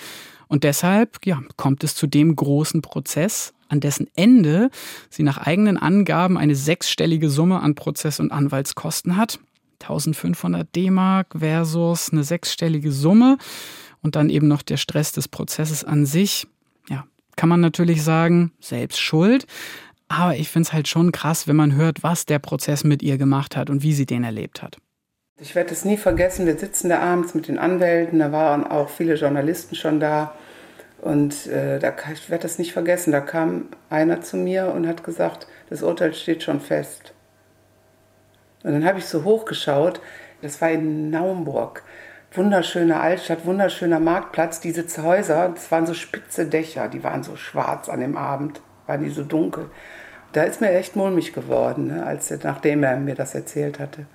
Und 0.48 0.64
deshalb 0.64 1.24
ja, 1.24 1.40
kommt 1.56 1.84
es 1.84 1.94
zu 1.94 2.06
dem 2.06 2.34
großen 2.34 2.82
Prozess, 2.82 3.52
an 3.68 3.80
dessen 3.80 4.08
Ende 4.16 4.70
sie 5.10 5.22
nach 5.22 5.38
eigenen 5.38 5.76
Angaben 5.76 6.38
eine 6.38 6.54
sechsstellige 6.54 7.30
Summe 7.30 7.60
an 7.60 7.74
Prozess- 7.74 8.20
und 8.20 8.32
Anwaltskosten 8.32 9.16
hat. 9.16 9.38
1500 9.80 10.74
D-Mark 10.74 11.34
versus 11.38 12.10
eine 12.10 12.24
sechsstellige 12.24 12.92
Summe 12.92 13.36
und 14.02 14.16
dann 14.16 14.30
eben 14.30 14.48
noch 14.48 14.62
der 14.62 14.76
Stress 14.76 15.12
des 15.12 15.28
Prozesses 15.28 15.84
an 15.84 16.06
sich. 16.06 16.46
Ja, 16.88 17.04
kann 17.36 17.48
man 17.48 17.60
natürlich 17.60 18.02
sagen, 18.02 18.52
selbst 18.60 18.98
schuld. 18.98 19.46
Aber 20.08 20.36
ich 20.36 20.48
finde 20.48 20.68
es 20.68 20.72
halt 20.72 20.88
schon 20.88 21.12
krass, 21.12 21.48
wenn 21.48 21.56
man 21.56 21.74
hört, 21.74 22.02
was 22.02 22.26
der 22.26 22.38
Prozess 22.38 22.84
mit 22.84 23.02
ihr 23.02 23.18
gemacht 23.18 23.56
hat 23.56 23.70
und 23.70 23.82
wie 23.82 23.92
sie 23.92 24.06
den 24.06 24.24
erlebt 24.24 24.62
hat. 24.62 24.78
Ich 25.38 25.54
werde 25.54 25.72
es 25.72 25.84
nie 25.84 25.98
vergessen, 25.98 26.46
wir 26.46 26.56
sitzen 26.56 26.88
da 26.88 27.00
abends 27.00 27.34
mit 27.34 27.48
den 27.48 27.58
Anwälten, 27.58 28.20
da 28.20 28.32
waren 28.32 28.64
auch 28.64 28.88
viele 28.88 29.16
Journalisten 29.16 29.74
schon 29.74 30.00
da. 30.00 30.34
Und 31.06 31.46
äh, 31.46 31.78
da, 31.78 31.94
ich 32.12 32.30
werde 32.30 32.42
das 32.42 32.58
nicht 32.58 32.72
vergessen, 32.72 33.12
da 33.12 33.20
kam 33.20 33.68
einer 33.90 34.22
zu 34.22 34.36
mir 34.36 34.72
und 34.74 34.88
hat 34.88 35.04
gesagt, 35.04 35.46
das 35.70 35.84
Urteil 35.84 36.12
steht 36.14 36.42
schon 36.42 36.58
fest. 36.58 37.14
Und 38.64 38.72
dann 38.72 38.84
habe 38.84 38.98
ich 38.98 39.06
so 39.06 39.22
hochgeschaut, 39.22 40.00
das 40.42 40.60
war 40.60 40.72
in 40.72 41.10
Naumburg. 41.10 41.84
Wunderschöne 42.32 42.98
Altstadt, 42.98 43.46
wunderschöner 43.46 44.00
Marktplatz. 44.00 44.58
Diese 44.58 44.84
Häuser, 45.00 45.50
das 45.50 45.70
waren 45.70 45.86
so 45.86 45.94
spitze 45.94 46.46
Dächer, 46.46 46.88
die 46.88 47.04
waren 47.04 47.22
so 47.22 47.36
schwarz 47.36 47.88
an 47.88 48.00
dem 48.00 48.16
Abend, 48.16 48.60
waren 48.88 49.04
die 49.04 49.10
so 49.10 49.22
dunkel. 49.22 49.70
Da 50.32 50.42
ist 50.42 50.60
mir 50.60 50.72
echt 50.72 50.96
mulmig 50.96 51.32
geworden, 51.32 51.86
ne, 51.86 52.04
als, 52.04 52.36
nachdem 52.42 52.82
er 52.82 52.96
mir 52.96 53.14
das 53.14 53.32
erzählt 53.32 53.78
hatte 53.78 54.06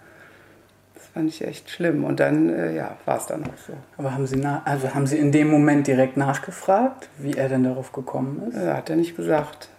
fand 1.13 1.30
ich 1.30 1.45
echt 1.45 1.69
schlimm. 1.69 2.04
Und 2.04 2.19
dann, 2.19 2.50
äh, 2.50 2.76
ja, 2.76 2.97
war 3.06 3.17
es 3.17 3.26
dann 3.26 3.43
auch 3.43 3.58
so. 3.67 3.74
Aber 3.97 4.13
haben 4.13 4.28
Sie, 4.28 4.41
also 4.45 4.93
haben 4.93 5.08
Sie 5.08 5.17
in 5.17 5.32
dem 5.32 5.50
Moment 5.50 5.88
direkt 5.88 6.17
nachgefragt, 6.17 7.10
wie 7.17 7.34
er 7.34 7.50
denn 7.50 7.63
darauf 7.63 7.91
gekommen 7.91 8.50
ist? 8.50 8.58
Ja, 8.58 8.78
hat 8.78 8.89
er 8.89 8.95
nicht 8.95 9.15
gesagt. 9.15 9.69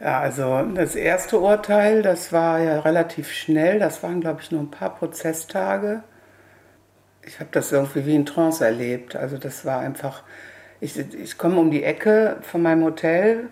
Ja, 0.00 0.20
also 0.20 0.62
das 0.74 0.96
erste 0.96 1.38
Urteil, 1.38 2.02
das 2.02 2.32
war 2.32 2.58
ja 2.58 2.80
relativ 2.80 3.30
schnell. 3.30 3.78
Das 3.78 4.02
waren, 4.02 4.20
glaube 4.20 4.40
ich, 4.42 4.50
nur 4.50 4.60
ein 4.60 4.70
paar 4.70 4.94
Prozesstage. 4.94 6.02
Ich 7.22 7.40
habe 7.40 7.48
das 7.52 7.72
irgendwie 7.72 8.04
wie 8.04 8.14
in 8.14 8.26
Trance 8.26 8.64
erlebt. 8.64 9.16
Also 9.16 9.38
das 9.38 9.64
war 9.64 9.80
einfach, 9.80 10.22
ich, 10.80 10.98
ich 10.98 11.38
komme 11.38 11.56
um 11.56 11.70
die 11.70 11.84
Ecke 11.84 12.36
von 12.42 12.60
meinem 12.60 12.84
Hotel. 12.84 13.48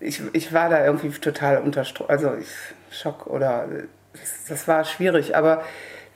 Ich, 0.00 0.22
ich 0.32 0.54
war 0.54 0.70
da 0.70 0.84
irgendwie 0.84 1.10
total 1.10 1.58
unter 1.58 1.84
also 2.06 2.34
ich, 2.34 2.48
Schock 2.90 3.26
oder 3.26 3.68
das 4.48 4.68
war 4.68 4.84
schwierig. 4.84 5.36
Aber 5.36 5.62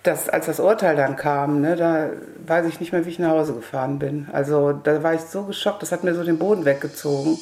das, 0.03 0.29
als 0.29 0.47
das 0.47 0.59
Urteil 0.59 0.97
dann 0.97 1.17
kam, 1.17 1.61
ne, 1.61 1.77
da 1.77 2.11
weiß 2.47 2.67
ich 2.67 2.81
nicht 2.81 2.93
mehr, 2.93 3.07
wie 3.07 3.11
ich 3.11 3.19
nach 3.19 3.31
Hause 3.31 3.55
gefahren 3.55 3.99
bin. 3.99 4.27
Also 4.33 4.73
da 4.73 5.03
war 5.03 5.15
ich 5.15 5.21
so 5.21 5.45
geschockt, 5.45 5.83
das 5.83 5.93
hat 5.93 6.03
mir 6.03 6.15
so 6.15 6.25
den 6.25 6.39
Boden 6.39 6.65
weggezogen. 6.65 7.39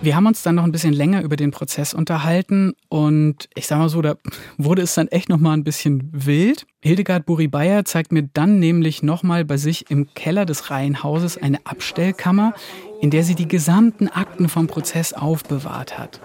Wir 0.00 0.14
haben 0.14 0.26
uns 0.26 0.44
dann 0.44 0.54
noch 0.54 0.62
ein 0.62 0.70
bisschen 0.70 0.92
länger 0.92 1.22
über 1.22 1.34
den 1.34 1.50
Prozess 1.50 1.92
unterhalten 1.92 2.74
und 2.88 3.48
ich 3.56 3.66
sag 3.66 3.78
mal 3.78 3.88
so, 3.88 4.00
da 4.00 4.14
wurde 4.56 4.82
es 4.82 4.94
dann 4.94 5.08
echt 5.08 5.28
noch 5.28 5.38
mal 5.38 5.54
ein 5.54 5.64
bisschen 5.64 6.10
wild. 6.12 6.66
Hildegard 6.80 7.26
Buri-Bayer 7.26 7.84
zeigt 7.84 8.12
mir 8.12 8.22
dann 8.32 8.60
nämlich 8.60 9.02
noch 9.02 9.24
mal 9.24 9.44
bei 9.44 9.56
sich 9.56 9.90
im 9.90 10.14
Keller 10.14 10.46
des 10.46 10.70
Reihenhauses 10.70 11.36
eine 11.36 11.58
Abstellkammer, 11.64 12.54
in 13.00 13.10
der 13.10 13.24
sie 13.24 13.34
die 13.34 13.48
gesamten 13.48 14.06
Akten 14.06 14.48
vom 14.48 14.68
Prozess 14.68 15.14
aufbewahrt 15.14 15.98
hat. 15.98 16.20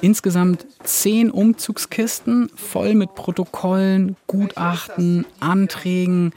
Insgesamt 0.00 0.66
zehn 0.84 1.30
Umzugskisten 1.30 2.50
voll 2.54 2.94
mit 2.94 3.14
Protokollen, 3.14 4.16
Gutachten, 4.26 5.24
Anträgen. 5.40 6.32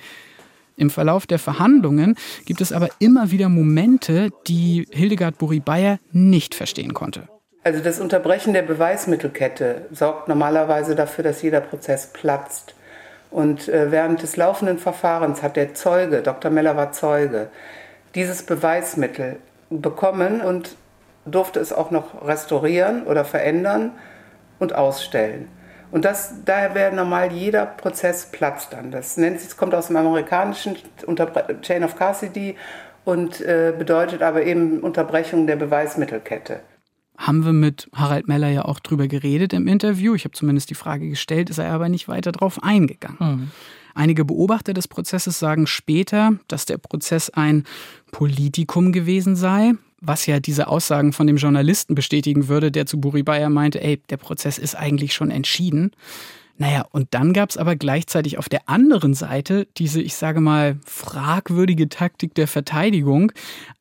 Im 0.77 0.89
Verlauf 0.89 1.27
der 1.27 1.39
Verhandlungen 1.39 2.15
gibt 2.45 2.61
es 2.61 2.71
aber 2.71 2.87
immer 2.99 3.31
wieder 3.31 3.49
Momente, 3.49 4.29
die 4.47 4.87
Hildegard 4.91 5.37
Buri-Bayer 5.37 5.99
nicht 6.13 6.55
verstehen 6.55 6.93
konnte. 6.93 7.27
Also 7.63 7.81
das 7.81 7.99
Unterbrechen 7.99 8.53
der 8.53 8.61
Beweismittelkette 8.61 9.87
sorgt 9.91 10.29
normalerweise 10.29 10.95
dafür, 10.95 11.25
dass 11.25 11.41
jeder 11.41 11.59
Prozess 11.59 12.11
platzt. 12.13 12.73
Und 13.29 13.67
äh, 13.67 13.91
während 13.91 14.23
des 14.23 14.37
laufenden 14.37 14.79
Verfahrens 14.79 15.43
hat 15.43 15.57
der 15.57 15.73
Zeuge, 15.73 16.21
Dr. 16.21 16.49
Meller 16.49 16.77
war 16.77 16.93
Zeuge, 16.93 17.49
dieses 18.15 18.43
Beweismittel 18.43 19.35
bekommen 19.69 20.41
und 20.41 20.75
durfte 21.25 21.59
es 21.59 21.73
auch 21.73 21.91
noch 21.91 22.25
restaurieren 22.25 23.03
oder 23.03 23.25
verändern 23.25 23.91
und 24.59 24.73
ausstellen. 24.73 25.47
Und 25.91 26.05
das, 26.05 26.35
daher 26.45 26.75
wäre 26.75 26.95
normal 26.95 27.31
jeder 27.31 27.65
Prozess 27.65 28.27
platzt 28.31 28.73
dann. 28.73 28.91
Das 28.91 29.17
nennt 29.17 29.39
sich, 29.39 29.57
kommt 29.57 29.73
aus 29.73 29.87
dem 29.87 29.97
amerikanischen 29.97 30.75
unter 31.07 31.31
Chain 31.61 31.83
of 31.83 31.95
Custody 31.95 32.55
und 33.05 33.41
äh, 33.41 33.73
bedeutet 33.77 34.21
aber 34.21 34.43
eben 34.43 34.81
Unterbrechung 34.81 35.47
der 35.47 35.55
Beweismittelkette. 35.55 36.59
Haben 37.17 37.43
wir 37.43 37.53
mit 37.53 37.89
Harald 37.93 38.27
Meller 38.27 38.49
ja 38.49 38.65
auch 38.65 38.79
drüber 38.79 39.07
geredet 39.07 39.51
im 39.51 39.67
Interview. 39.67 40.15
Ich 40.15 40.25
habe 40.25 40.33
zumindest 40.33 40.69
die 40.69 40.75
Frage 40.75 41.09
gestellt, 41.09 41.49
ist 41.49 41.57
er 41.57 41.71
aber 41.71 41.89
nicht 41.89 42.07
weiter 42.07 42.31
darauf 42.31 42.63
eingegangen. 42.63 43.17
Mhm. 43.19 43.51
Einige 43.95 44.23
Beobachter 44.23 44.73
des 44.73 44.87
Prozesses 44.87 45.39
sagen 45.39 45.67
später, 45.67 46.33
dass 46.47 46.65
der 46.65 46.77
Prozess 46.77 47.29
ein 47.29 47.65
Politikum 48.11 48.93
gewesen 48.93 49.35
sei, 49.35 49.73
was 50.01 50.25
ja 50.25 50.39
diese 50.39 50.67
Aussagen 50.67 51.13
von 51.13 51.27
dem 51.27 51.37
Journalisten 51.37 51.95
bestätigen 51.95 52.47
würde, 52.47 52.71
der 52.71 52.85
zu 52.85 52.99
Buri 52.99 53.23
Bayer 53.23 53.49
meinte, 53.49 53.81
ey, 53.81 53.97
der 54.09 54.17
Prozess 54.17 54.57
ist 54.57 54.75
eigentlich 54.75 55.13
schon 55.13 55.31
entschieden. 55.31 55.91
Naja, 56.61 56.85
und 56.91 57.13
dann 57.13 57.31
gab 57.31 57.49
es 57.49 57.57
aber 57.57 57.77
gleichzeitig 57.77 58.37
auf 58.37 58.49
der 58.49 58.67
anderen 58.67 59.13
Seite 59.13 59.65
diese, 59.77 60.01
ich 60.01 60.15
sage 60.15 60.41
mal, 60.41 60.77
fragwürdige 60.85 61.87
Taktik 61.87 62.35
der 62.35 62.49
Verteidigung, 62.49 63.31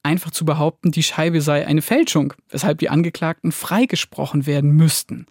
einfach 0.05 0.31
zu 0.31 0.45
behaupten, 0.45 0.93
die 0.93 1.03
Scheibe 1.03 1.41
sei 1.41 1.67
eine 1.67 1.83
Fälschung, 1.83 2.35
weshalb 2.51 2.79
die 2.79 2.89
Angeklagten 2.89 3.51
freigesprochen 3.51 4.47
werden 4.47 4.71
müssten. 4.71 5.27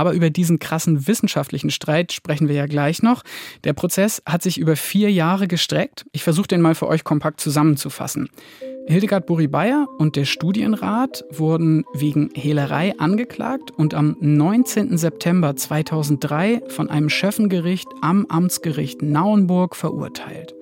Aber 0.00 0.14
über 0.14 0.30
diesen 0.30 0.58
krassen 0.58 1.06
wissenschaftlichen 1.06 1.68
Streit 1.68 2.10
sprechen 2.10 2.48
wir 2.48 2.54
ja 2.54 2.64
gleich 2.64 3.02
noch. 3.02 3.22
Der 3.64 3.74
Prozess 3.74 4.22
hat 4.24 4.42
sich 4.42 4.56
über 4.56 4.74
vier 4.74 5.12
Jahre 5.12 5.46
gestreckt. 5.46 6.06
Ich 6.12 6.22
versuche 6.22 6.48
den 6.48 6.62
mal 6.62 6.74
für 6.74 6.88
euch 6.88 7.04
kompakt 7.04 7.38
zusammenzufassen. 7.38 8.30
Hildegard 8.86 9.26
Buri-Bayer 9.26 9.86
und 9.98 10.16
der 10.16 10.24
Studienrat 10.24 11.22
wurden 11.30 11.84
wegen 11.92 12.30
Hehlerei 12.32 12.98
angeklagt 12.98 13.72
und 13.72 13.92
am 13.92 14.16
19. 14.20 14.96
September 14.96 15.54
2003 15.54 16.62
von 16.68 16.88
einem 16.88 17.10
Schöffengericht 17.10 17.88
am 18.00 18.24
Amtsgericht 18.30 19.02
Nauenburg 19.02 19.76
verurteilt. 19.76 20.54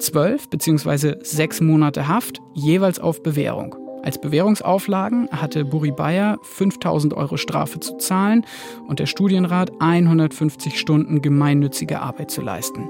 Zwölf 0.00 0.50
bzw. 0.50 1.14
sechs 1.22 1.62
Monate 1.62 2.08
Haft, 2.08 2.42
jeweils 2.52 2.98
auf 2.98 3.22
Bewährung. 3.22 3.85
Als 4.06 4.20
Bewährungsauflagen 4.20 5.28
hatte 5.32 5.64
Buri 5.64 5.90
Bayer 5.90 6.38
5000 6.42 7.12
Euro 7.14 7.36
Strafe 7.36 7.80
zu 7.80 7.96
zahlen 7.96 8.46
und 8.86 9.00
der 9.00 9.06
Studienrat 9.06 9.72
150 9.80 10.78
Stunden 10.78 11.22
gemeinnützige 11.22 12.00
Arbeit 12.00 12.30
zu 12.30 12.40
leisten. 12.40 12.88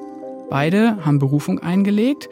Beide 0.51 1.07
haben 1.07 1.19
Berufung 1.19 1.59
eingelegt. 1.59 2.29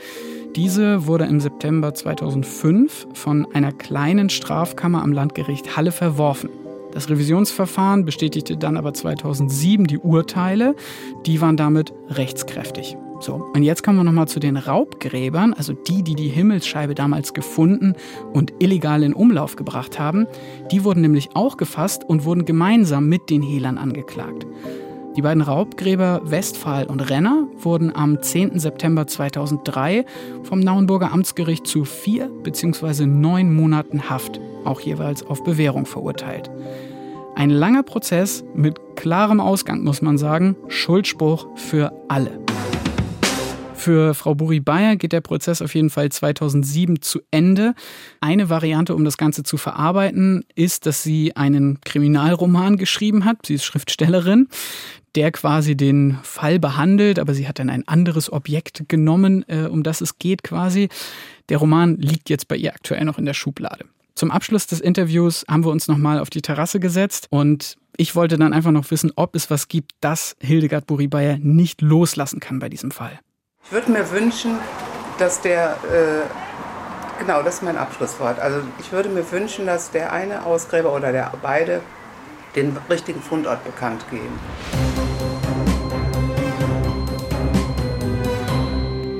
Diese 0.54 1.06
wurde 1.06 1.24
im 1.24 1.40
September 1.40 1.94
2005 1.94 3.06
von 3.14 3.46
einer 3.54 3.72
kleinen 3.72 4.28
Strafkammer 4.28 5.02
am 5.02 5.12
Landgericht 5.12 5.78
Halle 5.78 5.90
verworfen. 5.90 6.50
Das 6.92 7.08
Revisionsverfahren 7.08 8.04
bestätigte 8.04 8.58
dann 8.58 8.76
aber 8.76 8.92
2007 8.92 9.86
die 9.86 9.98
Urteile. 9.98 10.76
Die 11.24 11.40
waren 11.40 11.56
damit 11.56 11.94
rechtskräftig. 12.10 12.98
So, 13.20 13.50
und 13.54 13.62
jetzt 13.62 13.82
kommen 13.82 13.98
wir 13.98 14.04
nochmal 14.04 14.28
zu 14.28 14.40
den 14.40 14.56
Raubgräbern, 14.56 15.54
also 15.54 15.72
die, 15.72 16.02
die 16.02 16.14
die 16.14 16.28
Himmelsscheibe 16.28 16.94
damals 16.94 17.32
gefunden 17.32 17.94
und 18.32 18.52
illegal 18.58 19.02
in 19.02 19.14
Umlauf 19.14 19.56
gebracht 19.56 19.98
haben. 19.98 20.26
Die 20.70 20.84
wurden 20.84 21.00
nämlich 21.00 21.30
auch 21.34 21.56
gefasst 21.56 22.04
und 22.04 22.24
wurden 22.24 22.44
gemeinsam 22.44 23.08
mit 23.08 23.30
den 23.30 23.42
Hehlern 23.42 23.78
angeklagt. 23.78 24.46
Die 25.16 25.22
beiden 25.22 25.42
Raubgräber 25.42 26.22
Westphal 26.24 26.86
und 26.86 27.08
Renner 27.08 27.46
wurden 27.56 27.94
am 27.94 28.20
10. 28.20 28.58
September 28.58 29.06
2003 29.06 30.04
vom 30.42 30.58
Nauenburger 30.58 31.12
Amtsgericht 31.12 31.68
zu 31.68 31.84
vier 31.84 32.28
bzw. 32.42 33.06
neun 33.06 33.54
Monaten 33.54 34.10
Haft, 34.10 34.40
auch 34.64 34.80
jeweils 34.80 35.24
auf 35.24 35.44
Bewährung 35.44 35.86
verurteilt. 35.86 36.50
Ein 37.36 37.50
langer 37.50 37.84
Prozess 37.84 38.44
mit 38.54 38.96
klarem 38.96 39.40
Ausgang, 39.40 39.84
muss 39.84 40.02
man 40.02 40.18
sagen, 40.18 40.56
Schuldspruch 40.68 41.46
für 41.54 41.92
alle. 42.08 42.44
Für 43.84 44.14
Frau 44.14 44.34
Buri 44.34 44.60
Bayer 44.60 44.96
geht 44.96 45.12
der 45.12 45.20
Prozess 45.20 45.60
auf 45.60 45.74
jeden 45.74 45.90
Fall 45.90 46.08
2007 46.08 47.02
zu 47.02 47.20
Ende. 47.30 47.74
Eine 48.18 48.48
Variante, 48.48 48.94
um 48.94 49.04
das 49.04 49.18
Ganze 49.18 49.42
zu 49.42 49.58
verarbeiten, 49.58 50.42
ist, 50.54 50.86
dass 50.86 51.02
sie 51.02 51.36
einen 51.36 51.82
Kriminalroman 51.82 52.78
geschrieben 52.78 53.26
hat. 53.26 53.44
Sie 53.44 53.52
ist 53.52 53.64
Schriftstellerin 53.64 54.48
der 55.16 55.30
quasi 55.32 55.76
den 55.76 56.18
Fall 56.22 56.58
behandelt, 56.58 57.18
aber 57.18 57.34
sie 57.34 57.46
hat 57.46 57.58
dann 57.58 57.68
ein 57.68 57.86
anderes 57.86 58.32
Objekt 58.32 58.88
genommen, 58.88 59.44
äh, 59.48 59.66
um 59.66 59.82
das 59.82 60.00
es 60.00 60.18
geht 60.18 60.42
quasi. 60.42 60.88
Der 61.50 61.58
Roman 61.58 61.98
liegt 61.98 62.30
jetzt 62.30 62.48
bei 62.48 62.56
ihr 62.56 62.74
aktuell 62.74 63.04
noch 63.04 63.18
in 63.18 63.26
der 63.26 63.34
Schublade. 63.34 63.84
Zum 64.14 64.30
Abschluss 64.30 64.66
des 64.66 64.80
Interviews 64.80 65.44
haben 65.46 65.62
wir 65.62 65.70
uns 65.70 65.88
nochmal 65.88 66.18
auf 66.18 66.30
die 66.30 66.42
Terrasse 66.42 66.80
gesetzt 66.80 67.26
und 67.28 67.76
ich 67.96 68.16
wollte 68.16 68.38
dann 68.38 68.54
einfach 68.54 68.72
noch 68.72 68.90
wissen, 68.90 69.12
ob 69.14 69.36
es 69.36 69.50
was 69.50 69.68
gibt, 69.68 69.92
das 70.00 70.36
Hildegard 70.40 70.86
Buri-Bayer 70.86 71.36
nicht 71.38 71.82
loslassen 71.82 72.40
kann 72.40 72.58
bei 72.58 72.70
diesem 72.70 72.90
Fall. 72.90 73.20
Ich 73.66 73.72
würde 73.72 73.90
mir 73.90 74.10
wünschen, 74.10 74.58
dass 75.18 75.40
der, 75.40 75.76
äh, 75.90 77.18
genau, 77.18 77.42
das 77.42 77.56
ist 77.56 77.62
mein 77.62 77.78
Abschlusswort. 77.78 78.38
Also 78.38 78.60
ich 78.78 78.92
würde 78.92 79.08
mir 79.08 79.30
wünschen, 79.32 79.64
dass 79.64 79.90
der 79.90 80.12
eine 80.12 80.44
Ausgräber 80.44 80.94
oder 80.94 81.12
der 81.12 81.32
beide 81.40 81.80
den 82.54 82.76
richtigen 82.90 83.22
Fundort 83.22 83.64
bekannt 83.64 84.04
geben. 84.10 84.38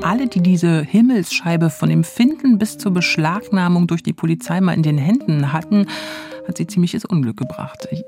alle, 0.04 0.26
die 0.28 0.42
diese 0.42 0.82
Himmelsscheibe 0.82 1.70
von 1.70 1.88
dem 1.88 2.04
Finden 2.04 2.58
bis 2.58 2.76
zur 2.76 2.92
Beschlagnahmung 2.92 3.86
durch 3.86 4.02
die 4.02 4.12
Polizei 4.12 4.60
mal 4.60 4.74
in 4.74 4.82
den 4.82 4.98
Händen 4.98 5.54
hatten, 5.54 5.86
hat 6.46 6.58
sie 6.58 6.66
ziemliches 6.66 7.04
Unglück 7.04 7.36
gebracht. 7.36 7.88
Ich, 7.90 8.04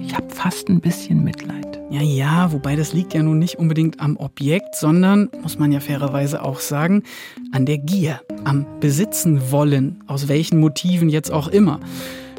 ich 0.00 0.14
habe 0.14 0.28
fast 0.30 0.68
ein 0.68 0.80
bisschen 0.80 1.22
Mitleid. 1.22 1.78
Ja, 1.90 2.02
ja, 2.02 2.52
wobei 2.52 2.76
das 2.76 2.92
liegt 2.92 3.14
ja 3.14 3.22
nun 3.22 3.38
nicht 3.38 3.58
unbedingt 3.58 4.00
am 4.00 4.16
Objekt, 4.18 4.76
sondern, 4.76 5.30
muss 5.42 5.58
man 5.58 5.72
ja 5.72 5.80
fairerweise 5.80 6.42
auch 6.42 6.60
sagen, 6.60 7.02
an 7.52 7.64
der 7.64 7.78
Gier, 7.78 8.20
am 8.44 8.66
Besitzen 8.80 9.50
wollen, 9.50 10.02
aus 10.06 10.28
welchen 10.28 10.60
Motiven 10.60 11.08
jetzt 11.08 11.30
auch 11.30 11.48
immer. 11.48 11.80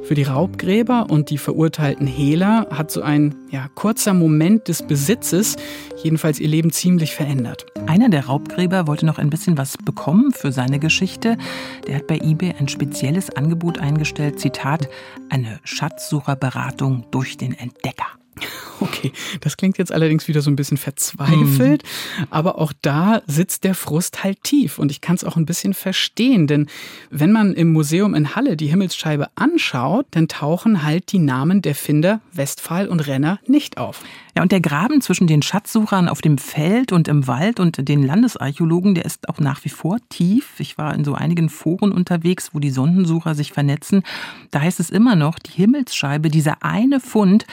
Für 0.10 0.16
die 0.16 0.24
Raubgräber 0.24 1.05
und 1.12 1.30
die 1.30 1.38
verurteilten 1.38 2.07
Hehler 2.07 2.66
hat 2.72 2.89
so 2.89 3.03
ein 3.03 3.36
ja, 3.51 3.68
kurzer 3.76 4.16
Moment 4.16 4.68
des 4.68 4.82
Besitzes 4.82 5.55
jedenfalls 6.03 6.39
ihr 6.39 6.47
Leben 6.47 6.72
ziemlich 6.72 7.14
verändert. 7.14 7.68
Einer 7.86 8.10
der 8.10 8.26
Raubgräber 8.26 8.88
wollte 8.88 9.05
noch 9.05 9.20
ein 9.20 9.30
bisschen 9.30 9.60
was 9.60 9.78
bekommen 9.78 10.32
für 10.32 10.51
seine 10.51 10.80
Geschichte. 10.80 11.38
Der 11.86 11.97
hat 11.97 12.07
bei 12.07 12.18
eBay 12.18 12.55
ein 12.57 12.68
spezielles 12.68 13.30
Angebot 13.36 13.78
eingestellt, 13.78 14.39
Zitat, 14.39 14.89
eine 15.30 15.60
Schatzsucherberatung 15.64 17.05
durch 17.12 17.38
den 17.38 17.53
Entdecker. 17.53 18.07
Okay, 18.89 19.11
das 19.41 19.57
klingt 19.57 19.77
jetzt 19.77 19.91
allerdings 19.91 20.27
wieder 20.27 20.41
so 20.41 20.49
ein 20.49 20.55
bisschen 20.55 20.77
verzweifelt, 20.77 21.84
mhm. 21.84 22.27
aber 22.30 22.57
auch 22.57 22.73
da 22.82 23.21
sitzt 23.27 23.63
der 23.63 23.75
Frust 23.75 24.23
halt 24.23 24.43
tief 24.43 24.80
und 24.80 24.89
ich 24.89 25.01
kann 25.01 25.15
es 25.15 25.23
auch 25.23 25.36
ein 25.36 25.45
bisschen 25.45 25.73
verstehen, 25.73 26.47
denn 26.47 26.67
wenn 27.09 27.32
man 27.32 27.53
im 27.53 27.73
Museum 27.73 28.15
in 28.15 28.36
Halle 28.36 28.55
die 28.55 28.67
Himmelsscheibe 28.67 29.27
anschaut, 29.36 30.07
dann 30.11 30.27
tauchen 30.27 30.84
halt 30.84 31.11
die 31.11 31.19
Namen 31.19 31.61
der 31.61 31.75
Finder 31.75 32.21
Westphal 32.32 32.88
und 32.88 33.05
Renner 33.07 33.39
nicht 33.47 33.77
auf. 33.77 34.01
Ja, 34.39 34.43
und 34.43 34.53
der 34.53 34.61
Graben 34.61 35.01
zwischen 35.01 35.27
den 35.27 35.41
Schatzsuchern 35.41 36.07
auf 36.07 36.21
dem 36.21 36.38
Feld 36.38 36.93
und 36.93 37.09
im 37.09 37.27
Wald 37.27 37.59
und 37.59 37.89
den 37.89 38.03
Landesarchäologen, 38.03 38.95
der 38.95 39.03
ist 39.03 39.27
auch 39.27 39.39
nach 39.39 39.65
wie 39.65 39.69
vor 39.69 39.97
tief. 40.07 40.59
Ich 40.59 40.77
war 40.77 40.93
in 40.93 41.03
so 41.03 41.13
einigen 41.13 41.49
Foren 41.49 41.91
unterwegs, 41.91 42.51
wo 42.53 42.59
die 42.59 42.69
Sondensucher 42.69 43.36
sich 43.36 43.51
vernetzen. 43.51 44.03
Da 44.51 44.61
heißt 44.61 44.80
es 44.80 44.91
immer 44.91 45.17
noch, 45.17 45.39
die 45.39 45.51
Himmelsscheibe, 45.51 46.30
dieser 46.30 46.63
eine 46.63 47.01
Fund, 47.01 47.45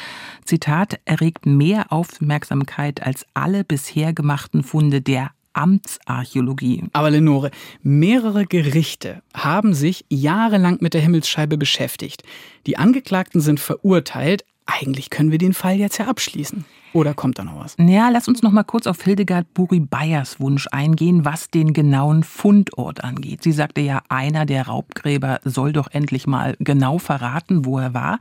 Zitat, 0.45 1.01
erregt 1.17 1.47
mehr 1.47 1.93
Aufmerksamkeit 1.93 3.03
als 3.03 3.25
alle 3.33 3.65
bisher 3.65 4.13
gemachten 4.13 4.63
Funde 4.63 5.01
der 5.01 5.31
Amtsarchäologie. 5.55 6.85
Aber 6.93 7.11
Lenore, 7.11 7.51
mehrere 7.83 8.45
Gerichte 8.45 9.23
haben 9.33 9.73
sich 9.73 10.05
jahrelang 10.11 10.79
mit 10.81 10.93
der 10.93 11.01
Himmelsscheibe 11.01 11.57
beschäftigt. 11.57 12.23
Die 12.67 12.77
Angeklagten 12.77 13.41
sind 13.41 13.61
verurteilt, 13.61 14.45
eigentlich 14.67 15.09
können 15.09 15.31
wir 15.31 15.39
den 15.39 15.55
Fall 15.55 15.77
jetzt 15.77 15.97
ja 15.99 16.07
abschließen. 16.07 16.67
Oder 16.93 17.15
kommt 17.15 17.39
da 17.39 17.45
noch 17.45 17.59
was? 17.59 17.77
Ja, 17.79 18.09
lass 18.09 18.29
uns 18.29 18.43
noch 18.43 18.53
mal 18.53 18.65
kurz 18.65 18.87
auf 18.87 19.03
Hildegard 19.03 19.53
Buri 19.55 19.81
Bayers 19.81 20.41
Wunsch 20.41 20.67
eingehen, 20.73 21.25
was 21.25 21.51
den 21.51 21.73
genauen 21.73 22.23
Fundort 22.23 23.05
angeht. 23.05 23.43
Sie 23.43 23.53
sagte 23.53 23.81
ja, 23.81 24.03
einer 24.09 24.47
der 24.47 24.67
Raubgräber 24.67 25.41
soll 25.45 25.73
doch 25.73 25.89
endlich 25.91 26.27
mal 26.27 26.57
genau 26.59 26.99
verraten, 26.99 27.65
wo 27.65 27.79
er 27.79 27.95
war. 27.95 28.19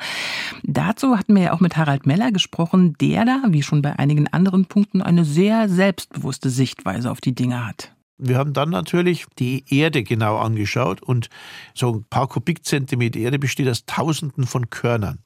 Dazu 0.63 1.17
hatten 1.17 1.35
wir 1.35 1.43
ja 1.43 1.53
auch 1.53 1.59
mit 1.59 1.77
Harald 1.77 2.05
Meller 2.05 2.31
gesprochen, 2.31 2.95
der 2.99 3.25
da, 3.25 3.43
wie 3.49 3.63
schon 3.63 3.81
bei 3.81 3.97
einigen 3.97 4.27
anderen 4.27 4.65
Punkten, 4.65 5.01
eine 5.01 5.25
sehr 5.25 5.69
selbstbewusste 5.69 6.49
Sichtweise 6.49 7.11
auf 7.11 7.21
die 7.21 7.35
Dinge 7.35 7.65
hat. 7.65 7.95
Wir 8.17 8.37
haben 8.37 8.53
dann 8.53 8.69
natürlich 8.69 9.25
die 9.39 9.65
Erde 9.69 10.03
genau 10.03 10.37
angeschaut 10.37 11.01
und 11.01 11.29
so 11.73 11.91
ein 11.91 12.05
paar 12.09 12.27
Kubikzentimeter 12.27 13.19
Erde 13.19 13.39
besteht 13.39 13.67
aus 13.67 13.85
Tausenden 13.85 14.45
von 14.45 14.69
Körnern. 14.69 15.19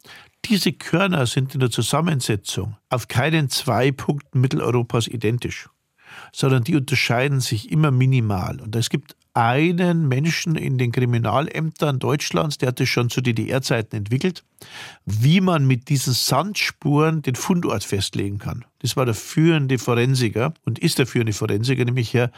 Diese 0.50 0.74
Körner 0.74 1.28
sind 1.28 1.54
in 1.54 1.60
der 1.60 1.70
Zusammensetzung 1.70 2.76
auf 2.90 3.08
keinen 3.08 3.50
zwei 3.50 3.92
Punkten 3.92 4.42
Mitteleuropas 4.42 5.08
identisch, 5.08 5.70
sondern 6.34 6.64
die 6.64 6.76
unterscheiden 6.76 7.40
sich 7.40 7.72
immer 7.72 7.92
minimal. 7.92 8.60
Und 8.60 8.76
es 8.76 8.90
gibt 8.90 9.16
einen 9.36 10.08
Menschen 10.08 10.56
in 10.56 10.80
den 10.80 10.92
Kriminalämtern 10.92 12.00
Deutschlands, 12.00 12.58
der 12.58 12.70
hat 12.70 12.80
das 12.80 12.90
schon 12.90 13.12
zu 13.12 13.22
DDR-Zeiten 13.22 13.96
entwickelt, 13.96 14.44
wie 15.06 15.40
man 15.40 15.68
mit 15.68 15.88
diesen 15.88 16.14
Sandspuren 16.14 17.22
den 17.22 17.36
Fundort 17.36 17.84
festlegen 17.84 18.40
kann. 18.40 18.66
Das 18.80 18.98
war 18.98 19.06
der 19.06 19.14
führende 19.14 19.78
Forensiker 19.78 20.56
und 20.66 20.80
ist 20.80 20.98
der 20.98 21.06
führende 21.06 21.34
Forensiker, 21.34 21.86
nämlich 21.86 22.16
Herr 22.16 22.32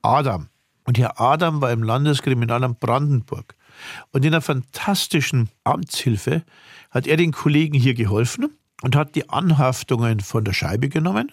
Adam. 0.00 0.48
Und 0.84 0.96
Herr 0.96 1.20
Adam 1.20 1.60
war 1.60 1.70
im 1.70 1.82
Landeskriminalamt 1.82 2.80
Brandenburg. 2.80 3.54
Und 4.10 4.24
in 4.24 4.32
einer 4.32 4.40
fantastischen 4.40 5.50
Amtshilfe 5.64 6.44
hat 6.90 7.06
er 7.06 7.16
den 7.16 7.32
Kollegen 7.32 7.78
hier 7.78 7.94
geholfen 7.94 8.48
und 8.82 8.96
hat 8.96 9.14
die 9.14 9.28
Anhaftungen 9.28 10.20
von 10.20 10.44
der 10.44 10.52
Scheibe 10.52 10.88
genommen, 10.88 11.32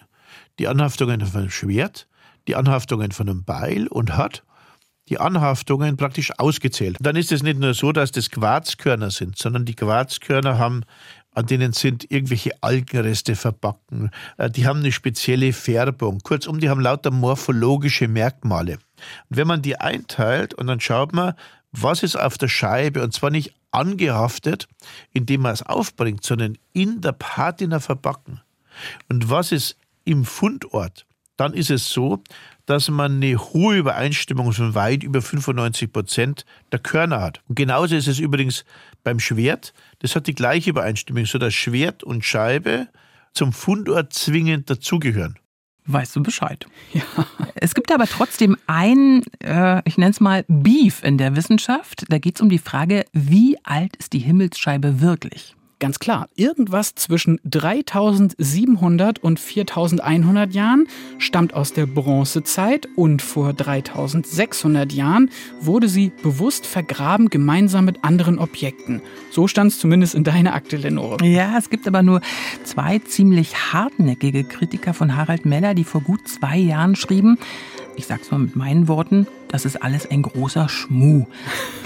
die 0.58 0.68
Anhaftungen 0.68 1.20
von 1.24 1.42
einem 1.42 1.50
Schwert, 1.50 2.08
die 2.48 2.56
Anhaftungen 2.56 3.12
von 3.12 3.28
einem 3.28 3.44
Beil 3.44 3.86
und 3.88 4.16
hat 4.16 4.42
die 5.08 5.20
Anhaftungen 5.20 5.96
praktisch 5.96 6.32
ausgezählt. 6.38 6.96
Dann 7.00 7.14
ist 7.14 7.30
es 7.30 7.42
nicht 7.42 7.60
nur 7.60 7.74
so, 7.74 7.92
dass 7.92 8.10
das 8.10 8.30
Quarzkörner 8.30 9.10
sind, 9.10 9.38
sondern 9.38 9.64
die 9.64 9.74
Quarzkörner 9.74 10.58
haben 10.58 10.82
an 11.36 11.44
denen 11.44 11.74
sind 11.74 12.10
irgendwelche 12.10 12.50
Algenreste 12.62 13.36
verbacken. 13.36 14.10
Äh, 14.38 14.50
die 14.50 14.66
haben 14.66 14.80
eine 14.80 14.90
spezielle 14.90 15.52
Färbung. 15.52 16.20
Kurzum, 16.20 16.60
die 16.60 16.70
haben 16.70 16.80
lauter 16.80 17.10
morphologische 17.10 18.08
Merkmale. 18.08 18.78
Und 19.28 19.36
wenn 19.36 19.46
man 19.46 19.60
die 19.60 19.78
einteilt 19.78 20.54
und 20.54 20.66
dann 20.66 20.80
schaut 20.80 21.12
man, 21.12 21.34
was 21.72 22.02
ist 22.02 22.16
auf 22.16 22.38
der 22.38 22.48
Scheibe 22.48 23.02
und 23.02 23.12
zwar 23.12 23.28
nicht 23.28 23.52
angehaftet, 23.76 24.68
indem 25.12 25.42
man 25.42 25.52
es 25.52 25.62
aufbringt, 25.62 26.24
sondern 26.24 26.58
in 26.72 27.00
der 27.00 27.12
Patina 27.12 27.78
verbacken. 27.80 28.40
Und 29.08 29.30
was 29.30 29.52
ist 29.52 29.76
im 30.04 30.24
Fundort? 30.24 31.06
Dann 31.36 31.52
ist 31.52 31.70
es 31.70 31.90
so, 31.90 32.22
dass 32.64 32.88
man 32.88 33.16
eine 33.16 33.38
hohe 33.38 33.76
Übereinstimmung 33.76 34.52
von 34.52 34.74
weit 34.74 35.02
über 35.02 35.20
95 35.20 35.92
Prozent 35.92 36.46
der 36.72 36.78
Körner 36.78 37.20
hat. 37.20 37.42
Und 37.48 37.56
genauso 37.56 37.94
ist 37.94 38.08
es 38.08 38.18
übrigens 38.18 38.64
beim 39.04 39.20
Schwert. 39.20 39.74
Das 40.00 40.16
hat 40.16 40.26
die 40.26 40.34
gleiche 40.34 40.70
Übereinstimmung, 40.70 41.26
so 41.26 41.38
dass 41.38 41.54
Schwert 41.54 42.02
und 42.02 42.24
Scheibe 42.24 42.88
zum 43.34 43.52
Fundort 43.52 44.14
zwingend 44.14 44.70
dazugehören 44.70 45.38
weißt 45.86 46.16
du 46.16 46.22
Bescheid. 46.22 46.66
Ja. 46.92 47.02
Es 47.56 47.74
gibt 47.74 47.92
aber 47.92 48.06
trotzdem 48.06 48.56
ein, 48.66 49.22
äh, 49.42 49.82
ich 49.84 49.98
nenne 49.98 50.10
es 50.10 50.20
mal 50.20 50.44
Beef 50.48 51.02
in 51.02 51.18
der 51.18 51.36
Wissenschaft. 51.36 52.04
Da 52.08 52.18
geht 52.18 52.36
es 52.36 52.40
um 52.40 52.48
die 52.48 52.58
Frage, 52.58 53.04
wie 53.12 53.58
alt 53.64 53.96
ist 53.96 54.12
die 54.12 54.20
Himmelsscheibe 54.20 55.00
wirklich? 55.00 55.55
Ganz 55.78 55.98
klar, 55.98 56.30
irgendwas 56.36 56.94
zwischen 56.94 57.38
3700 57.44 59.22
und 59.22 59.38
4100 59.38 60.54
Jahren 60.54 60.88
stammt 61.18 61.52
aus 61.52 61.74
der 61.74 61.84
Bronzezeit 61.84 62.88
und 62.96 63.20
vor 63.20 63.52
3600 63.52 64.90
Jahren 64.94 65.28
wurde 65.60 65.90
sie 65.90 66.12
bewusst 66.22 66.66
vergraben, 66.66 67.28
gemeinsam 67.28 67.84
mit 67.84 68.04
anderen 68.04 68.38
Objekten. 68.38 69.02
So 69.30 69.48
stand 69.48 69.70
es 69.70 69.78
zumindest 69.78 70.14
in 70.14 70.24
deiner 70.24 70.54
Akte, 70.54 70.78
Lenore. 70.78 71.22
Ja, 71.22 71.58
es 71.58 71.68
gibt 71.68 71.86
aber 71.86 72.02
nur 72.02 72.22
zwei 72.64 72.98
ziemlich 73.00 73.74
hartnäckige 73.74 74.44
Kritiker 74.44 74.94
von 74.94 75.14
Harald 75.14 75.44
Meller, 75.44 75.74
die 75.74 75.84
vor 75.84 76.00
gut 76.00 76.26
zwei 76.26 76.56
Jahren 76.56 76.96
schrieben, 76.96 77.36
ich 77.96 78.06
sag's 78.06 78.30
mal 78.30 78.38
mit 78.38 78.56
meinen 78.56 78.88
Worten, 78.88 79.26
das 79.48 79.64
ist 79.64 79.82
alles 79.82 80.10
ein 80.10 80.22
großer 80.22 80.68
Schmuh. 80.68 81.26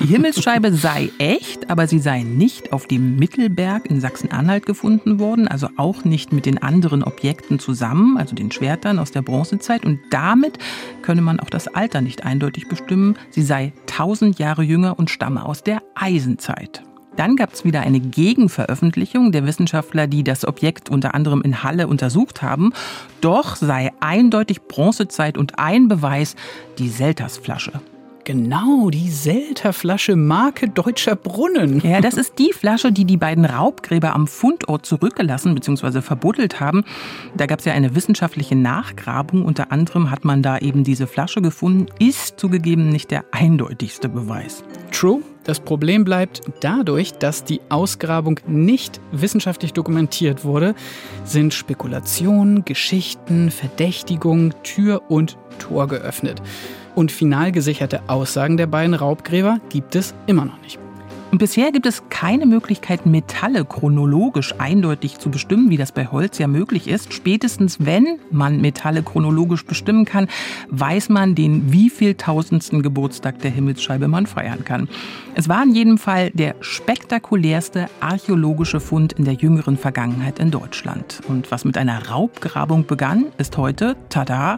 Die 0.00 0.06
Himmelsscheibe 0.06 0.72
sei 0.74 1.10
echt, 1.18 1.70
aber 1.70 1.86
sie 1.86 1.98
sei 1.98 2.22
nicht 2.22 2.72
auf 2.72 2.86
dem 2.86 3.16
Mittelberg 3.16 3.86
in 3.86 4.00
Sachsen-Anhalt 4.00 4.66
gefunden 4.66 5.18
worden, 5.18 5.48
also 5.48 5.68
auch 5.76 6.04
nicht 6.04 6.32
mit 6.32 6.46
den 6.46 6.62
anderen 6.62 7.02
Objekten 7.02 7.58
zusammen, 7.58 8.16
also 8.16 8.34
den 8.34 8.50
Schwertern 8.50 8.98
aus 8.98 9.10
der 9.10 9.22
Bronzezeit. 9.22 9.84
Und 9.84 10.00
damit 10.10 10.58
könne 11.02 11.22
man 11.22 11.40
auch 11.40 11.50
das 11.50 11.68
Alter 11.68 12.00
nicht 12.00 12.24
eindeutig 12.24 12.68
bestimmen. 12.68 13.16
Sie 13.30 13.42
sei 13.42 13.72
tausend 13.86 14.38
Jahre 14.38 14.62
jünger 14.62 14.98
und 14.98 15.10
stamme 15.10 15.44
aus 15.44 15.62
der 15.62 15.82
Eisenzeit. 15.94 16.82
Dann 17.20 17.36
gab 17.36 17.52
es 17.52 17.66
wieder 17.66 17.82
eine 17.82 18.00
Gegenveröffentlichung 18.00 19.30
der 19.30 19.44
Wissenschaftler, 19.44 20.06
die 20.06 20.24
das 20.24 20.48
Objekt 20.48 20.88
unter 20.88 21.14
anderem 21.14 21.42
in 21.42 21.62
Halle 21.62 21.86
untersucht 21.86 22.40
haben. 22.40 22.72
Doch 23.20 23.56
sei 23.56 23.92
eindeutig 24.00 24.62
Bronzezeit 24.62 25.36
und 25.36 25.58
ein 25.58 25.86
Beweis 25.86 26.34
die 26.78 26.88
Seltersflasche. 26.88 27.72
Genau, 28.24 28.88
die 28.88 29.10
Selterflasche 29.10 30.16
Marke 30.16 30.70
Deutscher 30.70 31.14
Brunnen. 31.14 31.80
Ja, 31.80 32.00
das 32.00 32.14
ist 32.14 32.38
die 32.38 32.54
Flasche, 32.54 32.90
die 32.90 33.04
die 33.04 33.18
beiden 33.18 33.44
Raubgräber 33.44 34.14
am 34.14 34.26
Fundort 34.26 34.86
zurückgelassen 34.86 35.54
bzw. 35.54 36.00
verbuddelt 36.00 36.58
haben. 36.58 36.84
Da 37.36 37.44
gab 37.44 37.58
es 37.58 37.66
ja 37.66 37.74
eine 37.74 37.94
wissenschaftliche 37.94 38.56
Nachgrabung. 38.56 39.44
Unter 39.44 39.72
anderem 39.72 40.10
hat 40.10 40.24
man 40.24 40.42
da 40.42 40.56
eben 40.56 40.84
diese 40.84 41.06
Flasche 41.06 41.42
gefunden. 41.42 41.86
Ist 41.98 42.40
zugegeben 42.40 42.88
nicht 42.88 43.10
der 43.10 43.26
eindeutigste 43.32 44.08
Beweis. 44.08 44.64
True. 44.90 45.20
Das 45.44 45.60
Problem 45.60 46.04
bleibt 46.04 46.42
dadurch, 46.60 47.12
dass 47.12 47.44
die 47.44 47.60
Ausgrabung 47.70 48.40
nicht 48.46 49.00
wissenschaftlich 49.10 49.72
dokumentiert 49.72 50.44
wurde, 50.44 50.74
sind 51.24 51.54
Spekulationen, 51.54 52.64
Geschichten, 52.64 53.50
Verdächtigungen 53.50 54.54
Tür 54.62 55.02
und 55.08 55.38
Tor 55.58 55.88
geöffnet 55.88 56.42
und 56.94 57.12
final 57.12 57.52
gesicherte 57.52 58.02
Aussagen 58.08 58.56
der 58.56 58.66
beiden 58.66 58.94
Raubgräber 58.94 59.60
gibt 59.70 59.94
es 59.96 60.14
immer 60.26 60.44
noch 60.44 60.60
nicht. 60.60 60.78
Und 61.30 61.38
bisher 61.38 61.70
gibt 61.70 61.86
es 61.86 62.02
keine 62.08 62.44
Möglichkeit, 62.44 63.06
Metalle 63.06 63.64
chronologisch 63.64 64.52
eindeutig 64.58 65.18
zu 65.18 65.30
bestimmen, 65.30 65.70
wie 65.70 65.76
das 65.76 65.92
bei 65.92 66.06
Holz 66.06 66.38
ja 66.38 66.48
möglich 66.48 66.88
ist. 66.88 67.12
Spätestens 67.12 67.78
wenn 67.86 68.18
man 68.32 68.60
Metalle 68.60 69.04
chronologisch 69.04 69.64
bestimmen 69.64 70.04
kann, 70.04 70.26
weiß 70.70 71.08
man, 71.08 71.36
den 71.36 71.72
wievieltausendsten 71.72 72.82
Geburtstag 72.82 73.38
der 73.38 73.52
Himmelsscheibe 73.52 74.08
man 74.08 74.26
feiern 74.26 74.64
kann. 74.64 74.88
Es 75.36 75.48
war 75.48 75.62
in 75.62 75.72
jedem 75.72 75.98
Fall 75.98 76.30
der 76.30 76.56
spektakulärste 76.60 77.88
archäologische 78.00 78.80
Fund 78.80 79.12
in 79.12 79.24
der 79.24 79.34
jüngeren 79.34 79.76
Vergangenheit 79.76 80.40
in 80.40 80.50
Deutschland. 80.50 81.20
Und 81.28 81.52
was 81.52 81.64
mit 81.64 81.78
einer 81.78 82.08
Raubgrabung 82.08 82.86
begann, 82.86 83.26
ist 83.38 83.56
heute, 83.56 83.94
tada, 84.08 84.56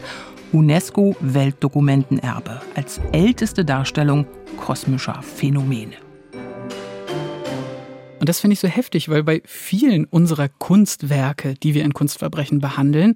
UNESCO 0.52 1.16
Weltdokumentenerbe 1.20 2.62
als 2.74 2.98
älteste 3.12 3.64
Darstellung 3.66 4.26
kosmischer 4.56 5.20
Phänomene. 5.22 6.11
Und 8.22 8.28
das 8.28 8.38
finde 8.38 8.52
ich 8.52 8.60
so 8.60 8.68
heftig, 8.68 9.08
weil 9.08 9.24
bei 9.24 9.42
vielen 9.44 10.04
unserer 10.04 10.48
Kunstwerke, 10.48 11.54
die 11.54 11.74
wir 11.74 11.82
in 11.82 11.92
Kunstverbrechen 11.92 12.60
behandeln, 12.60 13.14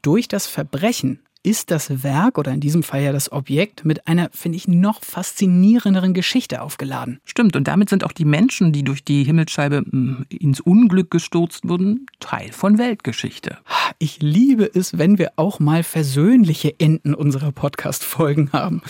durch 0.00 0.28
das 0.28 0.46
Verbrechen 0.46 1.20
ist 1.46 1.70
das 1.70 2.02
Werk 2.02 2.38
oder 2.38 2.50
in 2.50 2.58
diesem 2.58 2.82
Fall 2.82 3.02
ja 3.02 3.12
das 3.12 3.30
Objekt 3.30 3.84
mit 3.84 4.08
einer, 4.08 4.30
finde 4.32 4.56
ich, 4.56 4.66
noch 4.66 5.04
faszinierenderen 5.04 6.12
Geschichte 6.12 6.60
aufgeladen. 6.60 7.20
Stimmt, 7.24 7.54
und 7.54 7.68
damit 7.68 7.88
sind 7.88 8.02
auch 8.02 8.10
die 8.10 8.24
Menschen, 8.24 8.72
die 8.72 8.82
durch 8.82 9.04
die 9.04 9.22
Himmelsscheibe 9.22 9.84
hm, 9.88 10.26
ins 10.28 10.60
Unglück 10.60 11.08
gestürzt 11.08 11.68
wurden, 11.68 12.06
Teil 12.18 12.50
von 12.50 12.78
Weltgeschichte. 12.78 13.58
Ich 14.00 14.20
liebe 14.20 14.68
es, 14.74 14.98
wenn 14.98 15.18
wir 15.18 15.34
auch 15.36 15.60
mal 15.60 15.84
versöhnliche 15.84 16.74
Enden 16.80 17.14
unserer 17.14 17.52
Podcast-Folgen 17.52 18.50
haben. 18.52 18.82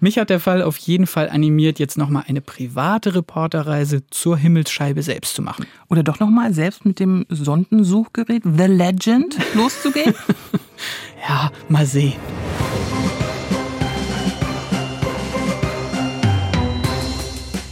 Mich 0.00 0.18
hat 0.18 0.30
der 0.30 0.40
Fall 0.40 0.62
auf 0.62 0.78
jeden 0.78 1.06
Fall 1.06 1.30
animiert, 1.30 1.78
jetzt 1.78 1.96
nochmal 1.96 2.24
eine 2.26 2.40
private 2.40 3.14
Reporterreise 3.14 4.02
zur 4.10 4.36
Himmelsscheibe 4.36 5.04
selbst 5.04 5.36
zu 5.36 5.42
machen. 5.42 5.64
Oder 5.88 6.02
doch 6.02 6.18
nochmal 6.18 6.52
selbst 6.54 6.84
mit 6.84 6.98
dem 6.98 7.24
Sondensuchgerät 7.28 8.42
The 8.42 8.64
Legend 8.64 9.36
loszugehen? 9.54 10.14
Ja, 11.28 11.50
mal 11.68 11.86
sehen. 11.86 12.14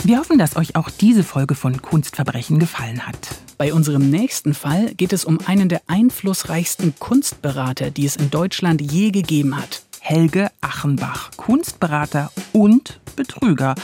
Wir 0.05 0.19
hoffen, 0.19 0.39
dass 0.39 0.57
euch 0.57 0.75
auch 0.75 0.89
diese 0.89 1.23
Folge 1.23 1.55
von 1.55 1.83
Kunstverbrechen 1.83 2.59
gefallen 2.59 3.07
hat. 3.07 3.19
Bei 3.59 3.75
unserem 3.75 4.09
nächsten 4.09 4.55
Fall 4.55 4.95
geht 4.95 5.13
es 5.13 5.27
um 5.27 5.39
einen 5.45 5.69
der 5.69 5.83
einflussreichsten 5.87 6.95
Kunstberater, 6.99 7.91
die 7.91 8.07
es 8.07 8.17
in 8.17 8.31
Deutschland 8.31 8.81
je 8.81 9.11
gegeben 9.11 9.57
hat. 9.57 9.83
Helge 10.01 10.51
Achenbach, 10.63 11.33
Kunstberater 11.37 12.33
und 12.55 13.01
Betrüger, 13.17 13.75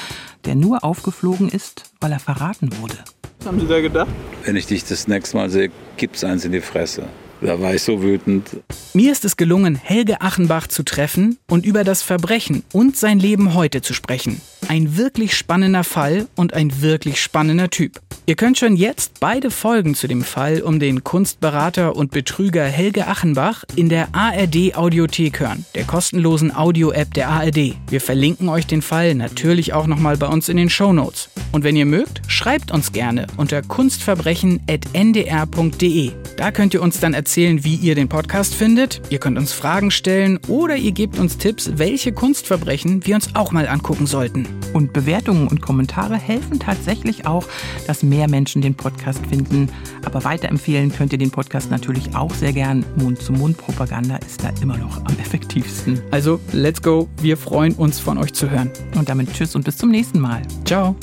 der 0.46 0.54
nur 0.54 0.82
aufgeflogen 0.82 1.50
ist, 1.50 1.90
weil 2.00 2.12
er 2.12 2.20
verraten 2.20 2.70
wurde. 2.80 2.96
Was 3.40 3.48
haben 3.48 3.60
Sie 3.60 3.66
da 3.66 3.80
gedacht? 3.82 4.08
Wenn 4.44 4.56
ich 4.56 4.66
dich 4.66 4.84
das 4.84 5.06
nächste 5.06 5.36
Mal 5.36 5.50
sehe, 5.50 5.70
gibt's 5.98 6.24
eins 6.24 6.46
in 6.46 6.52
die 6.52 6.62
Fresse. 6.62 7.02
Da 7.44 7.60
war 7.60 7.74
ich 7.74 7.82
so 7.82 8.02
wütend. 8.02 8.48
Mir 8.94 9.12
ist 9.12 9.26
es 9.26 9.36
gelungen, 9.36 9.76
Helge 9.76 10.22
Achenbach 10.22 10.66
zu 10.66 10.82
treffen 10.82 11.36
und 11.46 11.66
über 11.66 11.84
das 11.84 12.00
Verbrechen 12.00 12.64
und 12.72 12.96
sein 12.96 13.18
Leben 13.18 13.52
heute 13.52 13.82
zu 13.82 13.92
sprechen. 13.92 14.40
Ein 14.68 14.96
wirklich 14.96 15.36
spannender 15.36 15.84
Fall 15.84 16.26
und 16.36 16.54
ein 16.54 16.80
wirklich 16.80 17.20
spannender 17.20 17.68
Typ. 17.70 18.00
Ihr 18.26 18.36
könnt 18.36 18.56
schon 18.56 18.76
jetzt 18.76 19.20
beide 19.20 19.50
Folgen 19.50 19.94
zu 19.94 20.08
dem 20.08 20.22
Fall 20.22 20.62
um 20.62 20.80
den 20.80 21.04
Kunstberater 21.04 21.94
und 21.94 22.10
Betrüger 22.10 22.64
Helge 22.64 23.06
Achenbach 23.06 23.64
in 23.76 23.90
der 23.90 24.14
ARD 24.14 24.76
Audiothek 24.76 25.40
hören, 25.40 25.66
der 25.74 25.84
kostenlosen 25.84 26.56
Audio-App 26.56 27.12
der 27.12 27.28
ARD. 27.28 27.74
Wir 27.90 28.00
verlinken 28.00 28.48
euch 28.48 28.66
den 28.66 28.80
Fall 28.80 29.14
natürlich 29.14 29.74
auch 29.74 29.86
nochmal 29.86 30.16
bei 30.16 30.26
uns 30.26 30.48
in 30.48 30.56
den 30.56 30.70
Show 30.70 30.94
Notes. 30.94 31.28
Und 31.52 31.64
wenn 31.64 31.76
ihr 31.76 31.84
mögt, 31.84 32.22
schreibt 32.26 32.70
uns 32.70 32.92
gerne 32.92 33.26
unter 33.36 33.60
kunstverbrechen.ndr.de. 33.60 36.12
Da 36.36 36.50
könnt 36.50 36.74
ihr 36.74 36.82
uns 36.82 37.00
dann 37.00 37.12
erzählen, 37.12 37.62
wie 37.62 37.76
ihr 37.76 37.94
den 37.94 38.08
Podcast 38.08 38.54
findet. 38.54 39.02
Ihr 39.10 39.18
könnt 39.18 39.36
uns 39.36 39.52
Fragen 39.52 39.90
stellen 39.90 40.40
oder 40.48 40.76
ihr 40.76 40.92
gebt 40.92 41.18
uns 41.18 41.36
Tipps, 41.36 41.72
welche 41.76 42.12
Kunstverbrechen 42.12 43.04
wir 43.06 43.16
uns 43.16 43.34
auch 43.34 43.52
mal 43.52 43.68
angucken 43.68 44.06
sollten. 44.06 44.48
Und 44.72 44.92
Bewertungen 44.92 45.48
und 45.48 45.62
Kommentare 45.62 46.16
helfen 46.16 46.58
tatsächlich 46.58 47.26
auch, 47.26 47.44
dass 47.86 48.02
mehr 48.02 48.28
Menschen 48.28 48.62
den 48.62 48.74
Podcast 48.74 49.24
finden. 49.26 49.68
Aber 50.04 50.24
weiterempfehlen 50.24 50.92
könnt 50.92 51.12
ihr 51.12 51.18
den 51.18 51.30
Podcast 51.30 51.70
natürlich 51.70 52.14
auch 52.14 52.34
sehr 52.34 52.52
gern. 52.52 52.84
Mund-zu-Mund-Propaganda 52.96 54.16
ist 54.16 54.42
da 54.42 54.50
immer 54.60 54.76
noch 54.76 54.98
am 55.04 55.16
effektivsten. 55.20 56.00
Also, 56.10 56.40
let's 56.52 56.82
go. 56.82 57.08
Wir 57.20 57.36
freuen 57.36 57.74
uns, 57.74 58.00
von 58.00 58.18
euch 58.18 58.32
zu 58.32 58.50
hören. 58.50 58.70
Und 58.96 59.08
damit 59.08 59.32
tschüss 59.32 59.54
und 59.54 59.64
bis 59.64 59.76
zum 59.76 59.90
nächsten 59.90 60.20
Mal. 60.20 60.42
Ciao. 60.64 60.96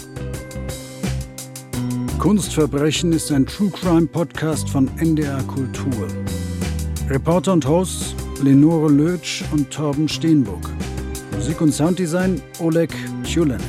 Kunstverbrechen 2.20 3.14
ist 3.14 3.32
ein 3.32 3.46
True 3.46 3.72
Crime 3.72 4.06
Podcast 4.06 4.70
von 4.70 4.90
NDR 4.98 5.42
Kultur. 5.44 6.08
Reporter 7.10 7.54
und 7.54 7.68
Hosts 7.68 8.16
Lenore 8.44 8.90
Lötsch 8.90 9.44
und 9.52 9.70
Torben 9.72 10.08
Steenburg. 10.08 10.70
Musik 11.36 11.62
und 11.62 11.74
Sounddesign 11.74 12.42
Oleg 12.60 12.92
Tjulenev. 13.32 13.62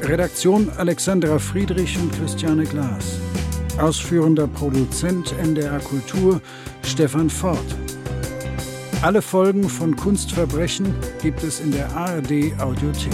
Redaktion 0.00 0.70
Alexandra 0.78 1.38
Friedrich 1.38 1.98
und 1.98 2.10
Christiane 2.10 2.64
Glas. 2.64 3.20
Ausführender 3.78 4.46
Produzent 4.46 5.34
NDR 5.38 5.78
Kultur 5.80 6.40
Stefan 6.82 7.28
Ford. 7.28 7.58
Alle 9.02 9.20
Folgen 9.20 9.68
von 9.68 9.94
Kunstverbrechen 9.94 10.94
gibt 11.20 11.42
es 11.42 11.60
in 11.60 11.72
der 11.72 11.94
ARD 11.94 12.58
Audiothek. 12.60 13.12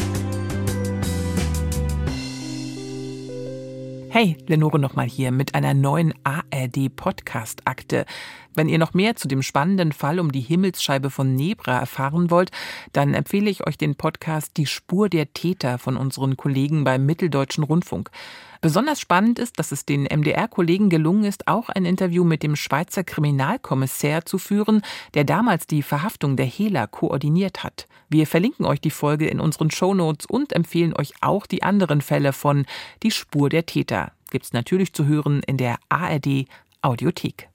Hey, 4.15 4.37
Lenore 4.47 4.79
nochmal 4.79 5.09
hier 5.09 5.33
mit 5.33 5.57
einer 5.57 5.75
neuen 5.75 6.15
ARD-Podcast-Akte. 6.23 8.07
Wenn 8.55 8.69
ihr 8.69 8.79
noch 8.79 8.95
mehr 8.95 9.17
zu 9.17 9.27
dem 9.27 9.43
spannenden 9.43 9.91
Fall 9.91 10.21
um 10.21 10.31
die 10.31 10.39
Himmelsscheibe 10.39 11.11
von 11.11 11.35
Nebra 11.35 11.81
erfahren 11.81 12.31
wollt, 12.31 12.53
dann 12.93 13.13
empfehle 13.13 13.51
ich 13.51 13.67
euch 13.67 13.77
den 13.77 13.97
Podcast 13.97 14.57
Die 14.57 14.67
Spur 14.67 15.09
der 15.09 15.33
Täter 15.33 15.79
von 15.79 15.97
unseren 15.97 16.37
Kollegen 16.37 16.85
beim 16.85 17.05
Mitteldeutschen 17.05 17.65
Rundfunk. 17.65 18.13
Besonders 18.61 19.01
spannend 19.01 19.41
ist, 19.41 19.59
dass 19.59 19.73
es 19.73 19.85
den 19.85 20.05
MDR-Kollegen 20.05 20.91
gelungen 20.91 21.25
ist, 21.25 21.49
auch 21.49 21.69
ein 21.69 21.85
Interview 21.85 22.23
mit 22.23 22.45
dem 22.45 22.55
Schweizer 22.55 23.03
Kriminalkommissär 23.03 24.25
zu 24.25 24.39
führen, 24.39 24.83
der 25.15 25.25
damals 25.25 25.67
die 25.67 25.83
Verhaftung 25.83 26.37
der 26.37 26.47
Hehler 26.47 26.87
koordiniert 26.87 27.65
hat. 27.65 27.89
Wir 28.15 28.29
verlinken 28.29 28.65
euch 28.65 28.81
die 28.81 28.93
Folge 28.93 29.27
in 29.27 29.41
unseren 29.41 29.73
Shownotes 29.73 30.27
und 30.27 30.53
empfehlen 30.53 30.95
euch 30.95 31.15
auch 31.21 31.47
die 31.47 31.65
anderen 31.65 32.01
Fälle 32.01 32.33
von 32.33 32.65
Die 33.03 33.11
Spur 33.11 33.51
der 33.51 33.67
Täter. 33.67 34.13
Gibt's 34.31 34.53
natürlich 34.53 34.93
zu 34.93 35.07
hören 35.07 35.43
in 35.49 35.57
der 35.57 35.79
ARD 35.89 36.47
Audiothek. 36.81 37.49